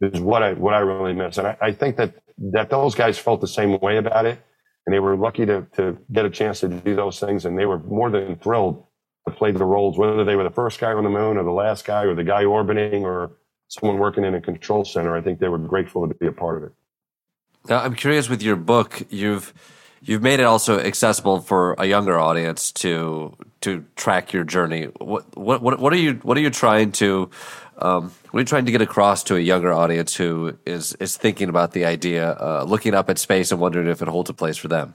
is 0.00 0.20
what 0.20 0.42
I 0.42 0.54
what 0.54 0.74
I 0.74 0.78
really 0.78 1.12
miss. 1.12 1.38
And 1.38 1.48
I, 1.48 1.56
I 1.60 1.72
think 1.72 1.96
that 1.96 2.14
that 2.52 2.70
those 2.70 2.94
guys 2.94 3.18
felt 3.18 3.40
the 3.40 3.48
same 3.48 3.78
way 3.80 3.98
about 3.98 4.26
it, 4.26 4.40
and 4.86 4.94
they 4.94 5.00
were 5.00 5.16
lucky 5.16 5.46
to 5.46 5.66
to 5.76 5.98
get 6.12 6.24
a 6.24 6.30
chance 6.30 6.60
to 6.60 6.68
do 6.68 6.96
those 6.96 7.20
things, 7.20 7.44
and 7.44 7.58
they 7.58 7.66
were 7.66 7.78
more 7.78 8.10
than 8.10 8.36
thrilled 8.36 8.84
to 9.28 9.34
play 9.34 9.52
the 9.52 9.64
roles, 9.64 9.98
whether 9.98 10.24
they 10.24 10.36
were 10.36 10.44
the 10.44 10.50
first 10.50 10.80
guy 10.80 10.92
on 10.92 11.04
the 11.04 11.10
moon 11.10 11.36
or 11.36 11.44
the 11.44 11.50
last 11.50 11.84
guy 11.84 12.04
or 12.04 12.14
the 12.14 12.24
guy 12.24 12.44
orbiting 12.44 13.04
or 13.04 13.32
someone 13.70 13.98
working 13.98 14.24
in 14.24 14.34
a 14.34 14.40
control 14.40 14.84
center. 14.84 15.16
I 15.16 15.22
think 15.22 15.38
they 15.38 15.48
were 15.48 15.58
grateful 15.58 16.06
to 16.06 16.14
be 16.14 16.26
a 16.26 16.32
part 16.32 16.58
of 16.58 16.64
it. 16.64 16.72
Now, 17.68 17.82
I'm 17.82 17.94
curious 17.94 18.28
with 18.28 18.42
your 18.42 18.56
book, 18.56 19.02
you've 19.08 19.54
you've 20.02 20.22
made 20.22 20.40
it 20.40 20.44
also 20.44 20.80
accessible 20.80 21.40
for 21.40 21.74
a 21.78 21.86
younger 21.86 22.18
audience 22.18 22.72
to 22.72 23.36
to 23.60 23.84
track 23.96 24.32
your 24.32 24.44
journey. 24.44 24.84
What 24.98 25.36
what 25.36 25.62
what, 25.62 25.78
what 25.78 25.92
are 25.92 25.98
you 25.98 26.14
what 26.22 26.36
are 26.36 26.40
you 26.40 26.50
trying 26.50 26.92
to 26.92 27.30
um, 27.78 28.12
what 28.30 28.38
are 28.38 28.40
you 28.40 28.46
trying 28.46 28.66
to 28.66 28.72
get 28.72 28.82
across 28.82 29.22
to 29.24 29.36
a 29.36 29.40
younger 29.40 29.72
audience 29.72 30.16
who 30.16 30.58
is 30.66 30.94
is 30.94 31.16
thinking 31.16 31.48
about 31.48 31.72
the 31.72 31.84
idea, 31.84 32.32
uh, 32.32 32.64
looking 32.66 32.94
up 32.94 33.08
at 33.08 33.18
space 33.18 33.52
and 33.52 33.60
wondering 33.60 33.86
if 33.86 34.02
it 34.02 34.08
holds 34.08 34.30
a 34.30 34.34
place 34.34 34.56
for 34.56 34.68
them? 34.68 34.94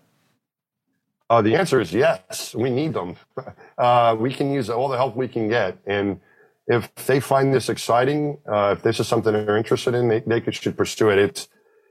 Uh, 1.30 1.42
the 1.42 1.56
answer 1.56 1.80
is 1.80 1.92
yes. 1.94 2.54
We 2.54 2.70
need 2.70 2.94
them. 2.94 3.16
Uh, 3.78 4.16
we 4.18 4.34
can 4.34 4.54
use 4.54 4.70
all 4.70 4.88
the 4.88 4.96
help 4.96 5.18
we 5.18 5.28
can 5.28 5.50
get, 5.50 5.78
and 5.86 6.22
if 6.68 6.94
they 7.08 7.20
find 7.20 7.54
this 7.54 7.70
exciting, 7.70 8.40
uh, 8.52 8.76
if 8.78 8.84
this 8.84 9.00
is 9.00 9.08
something 9.08 9.34
they're 9.34 9.58
interested 9.58 9.94
in, 9.94 10.08
they, 10.08 10.22
they 10.22 10.42
should 10.52 10.78
pursue 10.78 11.10
it. 11.10 11.20
It's 11.20 11.48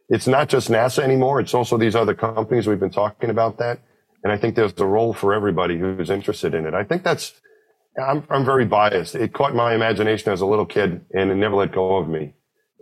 it's 0.08 0.26
not 0.26 0.48
just 0.48 0.68
NASA 0.68 1.02
anymore. 1.02 1.40
It's 1.40 1.54
also 1.54 1.78
these 1.78 1.96
other 1.96 2.14
companies 2.14 2.66
we've 2.66 2.80
been 2.80 2.90
talking 2.90 3.30
about 3.30 3.58
that, 3.58 3.80
and 4.22 4.32
I 4.32 4.36
think 4.36 4.54
there's 4.54 4.74
a 4.78 4.86
role 4.86 5.14
for 5.14 5.32
everybody 5.32 5.78
who's 5.78 6.10
interested 6.10 6.54
in 6.54 6.66
it. 6.66 6.74
I 6.74 6.84
think 6.84 7.02
that's. 7.02 7.32
I'm 7.96 8.24
I'm 8.28 8.44
very 8.44 8.64
biased. 8.64 9.14
It 9.14 9.32
caught 9.32 9.54
my 9.54 9.74
imagination 9.74 10.32
as 10.32 10.40
a 10.40 10.46
little 10.46 10.66
kid, 10.66 11.04
and 11.12 11.30
it 11.30 11.36
never 11.36 11.54
let 11.54 11.72
go 11.72 11.96
of 11.96 12.08
me. 12.08 12.34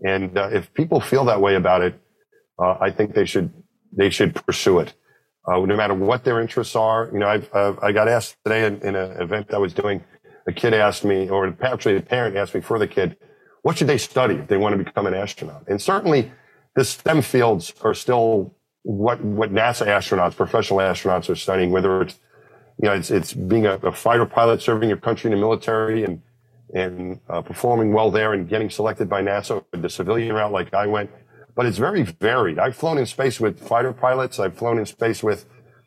And 0.03 0.37
uh, 0.37 0.49
if 0.53 0.73
people 0.73 1.01
feel 1.01 1.27
that 1.27 1.41
way 1.41 1.55
about 1.55 1.83
it, 1.83 1.95
uh, 2.59 2.77
I 2.81 2.91
think 2.91 3.15
they 3.15 3.27
should 3.27 3.53
they 3.93 4.09
should 4.09 4.35
pursue 4.35 4.79
it 4.79 4.95
uh, 5.47 5.59
no 5.61 5.77
matter 5.77 5.95
what 5.95 6.25
their 6.25 6.41
interests 6.41 6.77
are. 6.77 7.11
You 7.13 7.19
know, 7.19 7.29
I've, 7.29 7.49
uh, 7.53 7.75
I 7.83 7.93
got 7.93 8.09
asked 8.09 8.37
today 8.45 8.67
in, 8.67 8.81
in, 8.83 8.95
an 8.95 9.21
event 9.21 9.53
I 9.53 9.59
was 9.59 9.75
doing, 9.75 10.03
a 10.47 10.53
kid 10.53 10.75
asked 10.75 11.05
me, 11.05 11.29
or 11.29 11.57
actually 11.63 11.97
a 11.97 12.01
parent 12.01 12.37
asked 12.37 12.55
me 12.55 12.61
for 12.61 12.79
the 12.79 12.87
kid, 12.87 13.17
what 13.63 13.79
should 13.79 13.87
they 13.87 13.99
study 13.99 14.35
if 14.35 14.49
they 14.49 14.57
want 14.57 14.77
to 14.77 14.85
become 14.85 15.07
an 15.07 15.15
astronaut? 15.15 15.65
And 15.69 15.81
certainly 15.81 16.33
the 16.75 16.85
STEM 16.85 17.23
fields 17.23 17.73
are 17.83 17.95
still 17.95 18.55
what, 18.83 19.23
what 19.23 19.53
NASA 19.53 19.87
astronauts, 19.87 20.35
professional 20.35 20.81
astronauts 20.81 21.29
are 21.31 21.37
studying, 21.37 21.71
whether 21.71 22.03
it's, 22.03 22.19
you 22.83 22.89
know, 22.89 22.95
it's, 22.95 23.11
it's 23.11 23.33
being 23.33 23.67
a, 23.67 23.75
a 23.75 23.93
fighter 23.93 24.27
pilot, 24.27 24.61
serving 24.61 24.89
your 24.89 24.99
country 24.99 25.31
in 25.31 25.37
the 25.37 25.41
military 25.41 26.05
and, 26.05 26.21
and 26.75 27.21
uh, 27.29 27.41
performing 27.43 27.93
well 27.93 28.11
there 28.11 28.33
and 28.33 28.49
getting 28.49 28.71
selected 28.71 29.09
by 29.09 29.23
NASA, 29.23 29.65
the 29.73 29.89
civilian 29.89 30.35
route 30.35 30.51
like 30.51 30.75
I 30.75 30.87
went 30.87 31.11
but 31.55 31.67
it's 31.67 31.79
very 31.79 32.03
varied. 32.03 32.59
I've 32.59 32.77
flown 32.77 32.99
in 32.99 33.07
space 33.07 33.41
with 33.41 33.61
fighter 33.61 33.93
pilots. 33.93 34.39
I've 34.39 34.57
flown 34.57 34.79
in 34.79 34.87
space 34.87 35.23
with, 35.23 35.47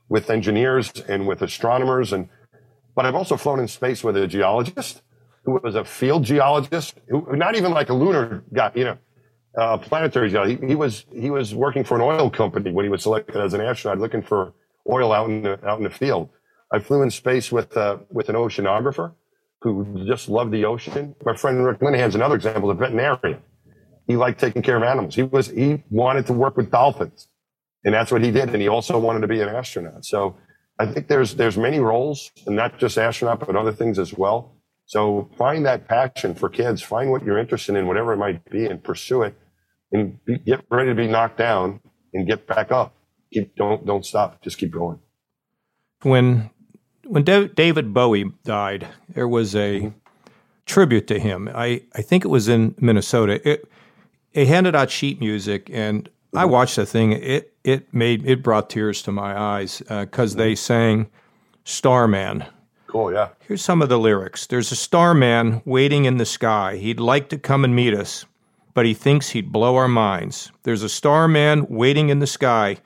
with 0.10 0.30
engineers 0.30 0.92
and 1.08 1.28
with 1.28 1.42
astronomers. 1.42 2.14
And, 2.14 2.30
but 2.96 3.06
I've 3.06 3.16
also 3.16 3.38
flown 3.38 3.60
in 3.60 3.68
space 3.68 4.04
with 4.04 4.18
a 4.18 4.28
geologist 4.28 5.02
who 5.44 5.60
was 5.64 5.76
a 5.76 5.84
field 5.84 6.24
geologist, 6.24 6.96
who, 7.10 7.36
not 7.36 7.56
even 7.56 7.72
like 7.72 7.90
a 7.90 7.94
lunar 7.94 8.44
guy, 8.54 8.72
you 8.76 8.86
know, 8.86 8.98
a 9.56 9.78
planetary 9.78 10.30
geologist. 10.30 10.62
He, 10.62 10.70
he, 10.70 10.76
was, 10.76 11.06
he 11.14 11.30
was 11.30 11.54
working 11.54 11.84
for 11.84 11.96
an 11.96 12.02
oil 12.02 12.30
company 12.30 12.72
when 12.72 12.86
he 12.86 12.90
was 12.90 13.04
selected 13.04 13.36
as 13.36 13.54
an 13.54 13.62
astronaut 13.62 14.00
looking 14.00 14.24
for 14.24 14.54
oil 14.90 15.12
out 15.12 15.30
in 15.30 15.44
the, 15.44 15.64
out 15.68 15.78
in 15.78 15.84
the 15.84 15.90
field. 15.90 16.30
I 16.72 16.80
flew 16.80 17.04
in 17.04 17.12
space 17.12 17.52
with, 17.52 17.76
uh, 17.78 17.98
with 18.10 18.30
an 18.30 18.36
oceanographer 18.36 19.14
who 19.62 20.06
just 20.08 20.30
loved 20.30 20.52
the 20.52 20.66
ocean. 20.66 21.16
My 21.24 21.36
friend 21.36 21.64
Rick 21.64 21.82
Linnehan's 21.82 22.16
another 22.16 22.36
example, 22.36 22.72
a 22.72 22.76
veterinarian 22.76 23.42
he 24.08 24.16
liked 24.16 24.40
taking 24.40 24.62
care 24.62 24.78
of 24.78 24.84
animals. 24.84 25.16
He 25.16 25.24
was, 25.24 25.48
he 25.48 25.84
wanted 25.90 26.28
to 26.28 26.34
work 26.34 26.58
with 26.58 26.70
dolphins 26.70 27.28
and 27.84 27.94
that's 27.94 28.12
what 28.12 28.24
he 28.24 28.32
did. 28.32 28.50
And 28.50 28.62
he 28.62 28.68
also 28.68 29.00
wanted 29.00 29.22
to 29.22 29.28
be 29.28 29.42
an 29.42 29.50
astronaut. 29.50 30.06
So 30.06 30.36
I 30.78 30.86
think 30.86 31.08
there's, 31.08 31.36
there's 31.36 31.58
many 31.58 31.80
roles 31.80 32.32
and 32.46 32.56
not 32.56 32.78
just 32.78 32.98
astronaut, 32.98 33.40
but 33.40 33.56
other 33.56 33.72
things 33.72 33.98
as 33.98 34.14
well. 34.14 34.54
So 34.86 35.30
find 35.38 35.66
that 35.66 35.88
passion 35.88 36.36
for 36.36 36.50
kids, 36.50 36.82
find 36.82 37.10
what 37.10 37.24
you're 37.24 37.38
interested 37.38 37.76
in, 37.76 37.88
whatever 37.88 38.14
it 38.14 38.18
might 38.18 38.44
be 38.50 38.66
and 38.66 38.84
pursue 38.84 39.24
it 39.24 39.36
and 39.92 40.24
be, 40.26 40.38
get 40.38 40.66
ready 40.70 40.90
to 40.90 40.96
be 40.96 41.08
knocked 41.08 41.38
down 41.38 41.80
and 42.14 42.28
get 42.28 42.46
back 42.46 42.72
up. 42.72 42.94
Keep, 43.34 43.56
don't, 43.56 43.86
don't 43.86 44.06
stop. 44.06 44.42
Just 44.42 44.58
keep 44.58 44.72
going. 44.72 45.00
When, 46.04 46.52
when 47.06 47.24
David 47.24 47.94
Bowie 47.94 48.32
died, 48.44 48.88
there 49.10 49.28
was 49.28 49.56
a 49.56 49.80
mm-hmm. 49.80 49.98
tribute 50.66 51.08
to 51.08 51.20
him. 51.20 51.50
I, 51.54 51.84
I 51.96 52.02
think 52.02 52.24
it 52.26 52.30
was 52.30 52.48
in 52.48 52.76
Minnesota. 52.80 53.48
It, 53.48 53.68
they 54.34 54.46
handed 54.46 54.76
out 54.76 54.92
sheet 54.92 55.20
music, 55.20 55.70
and 55.72 56.10
I 56.38 56.46
watched 56.46 56.76
the 56.76 56.86
thing. 56.86 57.14
It 57.14 57.54
it 57.64 57.94
made 57.94 58.26
it 58.26 58.44
brought 58.44 58.70
tears 58.70 59.02
to 59.04 59.12
my 59.12 59.38
eyes 59.38 59.82
because 59.88 60.36
uh, 60.36 60.38
they 60.38 60.54
mm-hmm. 60.54 60.58
sang 60.58 61.08
"Starman." 61.64 62.46
Cool, 62.88 63.14
yeah. 63.14 63.30
Here's 63.40 63.64
some 63.64 63.82
of 63.82 63.90
the 63.90 64.00
lyrics. 64.00 64.48
There's 64.48 64.72
a 64.72 64.76
starman 64.76 65.62
waiting 65.66 66.06
in 66.06 66.18
the 66.18 66.26
sky. 66.26 66.78
He'd 66.78 67.00
like 67.00 67.28
to 67.30 67.38
come 67.38 67.66
and 67.66 67.76
meet 67.76 67.94
us, 67.94 68.26
but 68.74 68.86
he 68.86 68.94
thinks 68.94 69.30
he'd 69.30 69.52
blow 69.52 69.76
our 69.76 69.90
minds. 69.90 70.52
There's 70.64 70.84
a 70.84 70.90
starman 70.90 71.68
waiting 71.68 72.10
in 72.10 72.20
the 72.20 72.28
sky. 72.28 72.78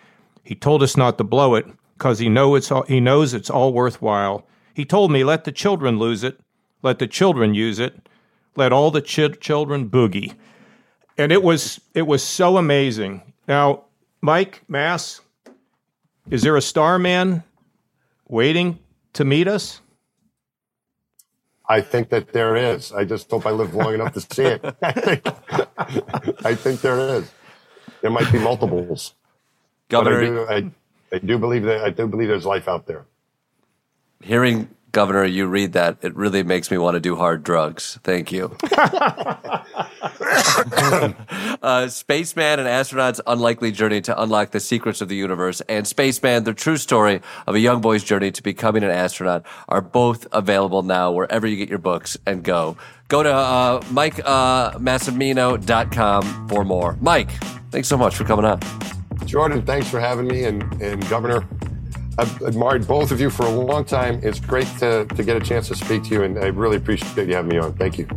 He 0.44 0.56
told 0.56 0.82
us 0.82 0.98
not 0.98 1.20
to 1.20 1.24
blow 1.24 1.54
it 1.54 1.68
because 1.96 2.18
he 2.18 2.28
know 2.28 2.56
it's 2.56 2.72
all, 2.72 2.84
he 2.84 3.00
knows 3.00 3.36
it's 3.36 3.52
all 3.52 3.72
worthwhile. 3.72 4.48
He 4.74 4.84
told 4.84 5.12
me 5.12 5.24
let 5.24 5.44
the 5.44 5.52
children 5.52 6.00
lose 6.00 6.24
it, 6.24 6.40
let 6.82 6.98
the 6.98 7.08
children 7.08 7.54
use 7.54 7.78
it, 7.78 8.10
let 8.56 8.74
all 8.74 8.90
the 8.90 9.02
ch- 9.02 9.40
children 9.40 9.90
boogie 9.90 10.34
and 11.20 11.34
it 11.34 11.44
was 11.44 11.82
it 11.94 12.08
was 12.08 12.24
so 12.24 12.58
amazing. 12.58 13.22
Now, 13.50 13.86
Mike 14.22 14.62
Mass, 14.68 15.22
is 16.30 16.44
there 16.44 16.56
a 16.56 16.62
starman 16.62 17.44
waiting 18.28 18.78
to 19.14 19.26
meet 19.26 19.48
us? 19.48 19.82
I 21.68 21.82
think 21.82 22.10
that 22.10 22.32
there 22.32 22.56
is. 22.56 22.92
I 22.94 23.06
just 23.06 23.30
hope 23.30 23.48
I 23.48 23.52
live 23.52 23.74
long 23.74 23.96
enough 23.96 24.14
to 24.14 24.22
see 24.22 24.44
it. 24.44 24.64
I 24.84 24.92
think, 24.92 25.28
I 26.46 26.54
think 26.54 26.82
there 26.82 27.00
is. 27.18 27.32
There 28.02 28.12
might 28.12 28.32
be 28.32 28.38
multiples. 28.38 29.16
Governor, 29.90 30.48
I 30.48 30.62
do, 30.62 30.72
I, 31.12 31.16
I 31.16 31.20
do 31.20 31.40
believe 31.40 31.64
that 31.64 31.82
I 31.82 31.90
do 31.90 32.06
believe 32.06 32.28
there's 32.28 32.46
life 32.46 32.68
out 32.68 32.86
there. 32.86 33.06
Hearing 34.22 34.70
Governor, 34.92 35.26
you 35.26 35.48
read 35.48 35.74
that, 35.74 35.98
it 36.04 36.16
really 36.16 36.44
makes 36.44 36.70
me 36.70 36.78
want 36.78 36.96
to 36.96 37.00
do 37.00 37.16
hard 37.16 37.44
drugs. 37.44 38.00
Thank 38.04 38.32
you. 38.32 38.56
uh, 41.62 41.88
Spaceman 41.88 42.58
and 42.60 42.68
Astronaut's 42.68 43.22
Unlikely 43.26 43.72
Journey 43.72 44.02
to 44.02 44.22
Unlock 44.22 44.52
the 44.52 44.60
Secrets 44.60 45.00
of 45.02 45.10
the 45.10 45.16
Universe 45.16 45.62
and 45.70 45.88
Spaceman, 45.88 46.44
the 46.44 46.54
true 46.54 46.78
story 46.78 47.22
of 47.48 47.56
a 47.56 47.60
young 47.60 47.82
boy's 47.82 48.04
journey 48.04 48.30
to 48.32 48.44
becoming 48.44 48.84
an 48.84 48.92
astronaut 48.92 49.44
are 49.68 49.82
both 49.82 50.28
available 50.32 50.84
now 50.84 51.12
wherever 51.12 51.48
you 51.48 51.56
get 51.56 51.70
your 51.70 51.80
books 51.80 52.18
and 52.26 52.44
go. 52.44 52.78
Go 53.08 53.24
to 53.24 53.34
uh, 53.34 53.82
MikeMassimino.com 53.82 56.24
uh, 56.24 56.48
for 56.48 56.64
more. 56.64 56.96
Mike, 57.02 57.32
thanks 57.72 57.88
so 57.88 57.98
much 57.98 58.16
for 58.16 58.24
coming 58.24 58.46
on. 58.46 58.60
Jordan, 59.26 59.66
thanks 59.66 59.90
for 59.90 60.00
having 60.00 60.28
me. 60.28 60.44
And, 60.44 60.62
and 60.82 61.08
Governor, 61.10 61.48
I've 62.18 62.42
admired 62.42 62.88
both 62.88 63.12
of 63.12 63.22
you 63.22 63.30
for 63.30 63.46
a 63.46 63.52
long 63.52 63.86
time. 63.86 64.20
It's 64.24 64.40
great 64.40 64.68
to, 64.80 65.06
to 65.06 65.24
get 65.24 65.38
a 65.38 65.40
chance 65.40 65.68
to 65.70 65.76
speak 65.76 66.04
to 66.06 66.10
you, 66.10 66.24
and 66.24 66.38
I 66.38 66.48
really 66.48 66.78
appreciate 66.78 67.28
you 67.28 67.36
having 67.36 67.50
me 67.50 67.58
on. 67.58 67.74
Thank 67.74 67.98
you. 67.98 68.08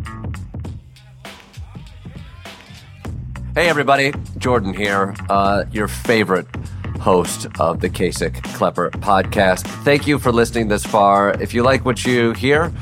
Hey, 3.55 3.69
everybody. 3.69 4.15
Jordan 4.39 4.73
here, 4.73 5.15
uh, 5.29 5.65
your 5.73 5.87
favorite 5.87 6.47
host 7.01 7.49
of 7.61 7.81
the 7.81 7.91
Kasich 7.91 8.43
Klepper 8.55 8.91
podcast. 8.93 9.67
Thank 9.85 10.07
you 10.07 10.19
for 10.19 10.33
listening 10.33 10.69
this 10.69 10.87
far. 10.87 11.39
If 11.39 11.53
you 11.53 11.63
like 11.63 11.85
what 11.85 12.07
you 12.07 12.33
hear, 12.33 12.73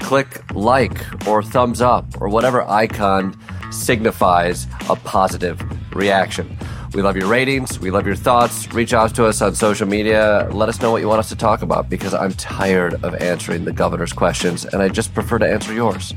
click 0.00 0.52
like 0.52 1.26
or 1.26 1.42
thumbs 1.42 1.80
up 1.80 2.04
or 2.20 2.28
whatever 2.28 2.60
icon 2.64 3.40
signifies 3.70 4.66
a 4.90 4.96
positive 4.96 5.62
reaction. 5.96 6.58
We 6.92 7.00
love 7.00 7.16
your 7.16 7.28
ratings. 7.28 7.80
We 7.80 7.90
love 7.90 8.06
your 8.06 8.14
thoughts. 8.14 8.70
Reach 8.74 8.92
out 8.92 9.14
to 9.14 9.24
us 9.24 9.40
on 9.40 9.54
social 9.54 9.88
media. 9.88 10.46
Let 10.52 10.68
us 10.68 10.78
know 10.82 10.90
what 10.90 11.00
you 11.00 11.08
want 11.08 11.20
us 11.20 11.30
to 11.30 11.36
talk 11.36 11.62
about 11.62 11.88
because 11.88 12.12
I'm 12.12 12.34
tired 12.34 13.02
of 13.02 13.14
answering 13.14 13.64
the 13.64 13.72
governor's 13.72 14.12
questions 14.12 14.66
and 14.66 14.82
I 14.82 14.90
just 14.90 15.14
prefer 15.14 15.38
to 15.38 15.50
answer 15.50 15.72
yours. 15.72 16.12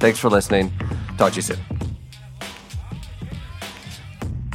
Thanks 0.00 0.18
for 0.18 0.28
listening. 0.28 0.70
Talk 1.16 1.32
to 1.32 1.36
you 1.36 1.42
soon. 1.42 1.77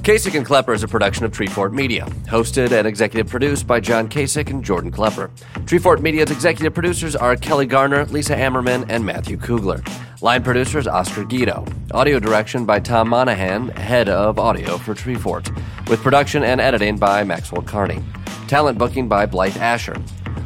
Kasich 0.03 0.35
and 0.35 0.45
Klepper 0.45 0.73
is 0.73 0.83
a 0.83 0.87
production 0.89 1.23
of 1.23 1.31
Treefort 1.31 1.71
Media, 1.71 2.03
hosted 2.25 2.73
and 2.73 2.85
executive 2.85 3.29
produced 3.29 3.65
by 3.65 3.79
John 3.79 4.09
Kasich 4.09 4.49
and 4.49 4.61
Jordan 4.61 4.91
Klepper. 4.91 5.31
Treefort 5.59 6.01
Media's 6.01 6.29
executive 6.29 6.73
producers 6.73 7.15
are 7.15 7.37
Kelly 7.37 7.65
Garner, 7.65 8.03
Lisa 8.07 8.35
Ammerman, 8.35 8.85
and 8.89 9.05
Matthew 9.05 9.37
Kugler. 9.37 9.81
Line 10.19 10.43
producers 10.43 10.87
Oscar 10.87 11.23
Guido. 11.23 11.65
Audio 11.91 12.19
direction 12.19 12.65
by 12.65 12.81
Tom 12.81 13.07
Monahan, 13.07 13.69
head 13.69 14.09
of 14.09 14.37
audio 14.37 14.77
for 14.77 14.93
Treefort, 14.93 15.57
with 15.87 16.03
production 16.03 16.43
and 16.43 16.59
editing 16.59 16.97
by 16.97 17.23
Maxwell 17.23 17.61
Carney. 17.61 18.03
Talent 18.49 18.77
booking 18.77 19.07
by 19.07 19.25
Blythe 19.25 19.55
Asher. 19.55 19.95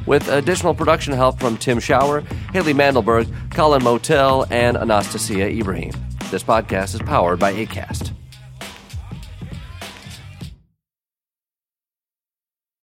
With 0.05 0.27
additional 0.27 0.75
production 0.75 1.13
help 1.13 1.39
from 1.39 1.57
Tim 1.57 1.79
Shower, 1.79 2.21
Haley 2.53 2.73
Mandelberg, 2.73 3.27
Colin 3.55 3.83
Motel, 3.83 4.45
and 4.51 4.77
Anastasia 4.77 5.49
Ibrahim. 5.49 5.93
This 6.29 6.43
podcast 6.43 6.93
is 6.93 7.01
powered 7.01 7.39
by 7.39 7.53
ACAST. 7.53 8.13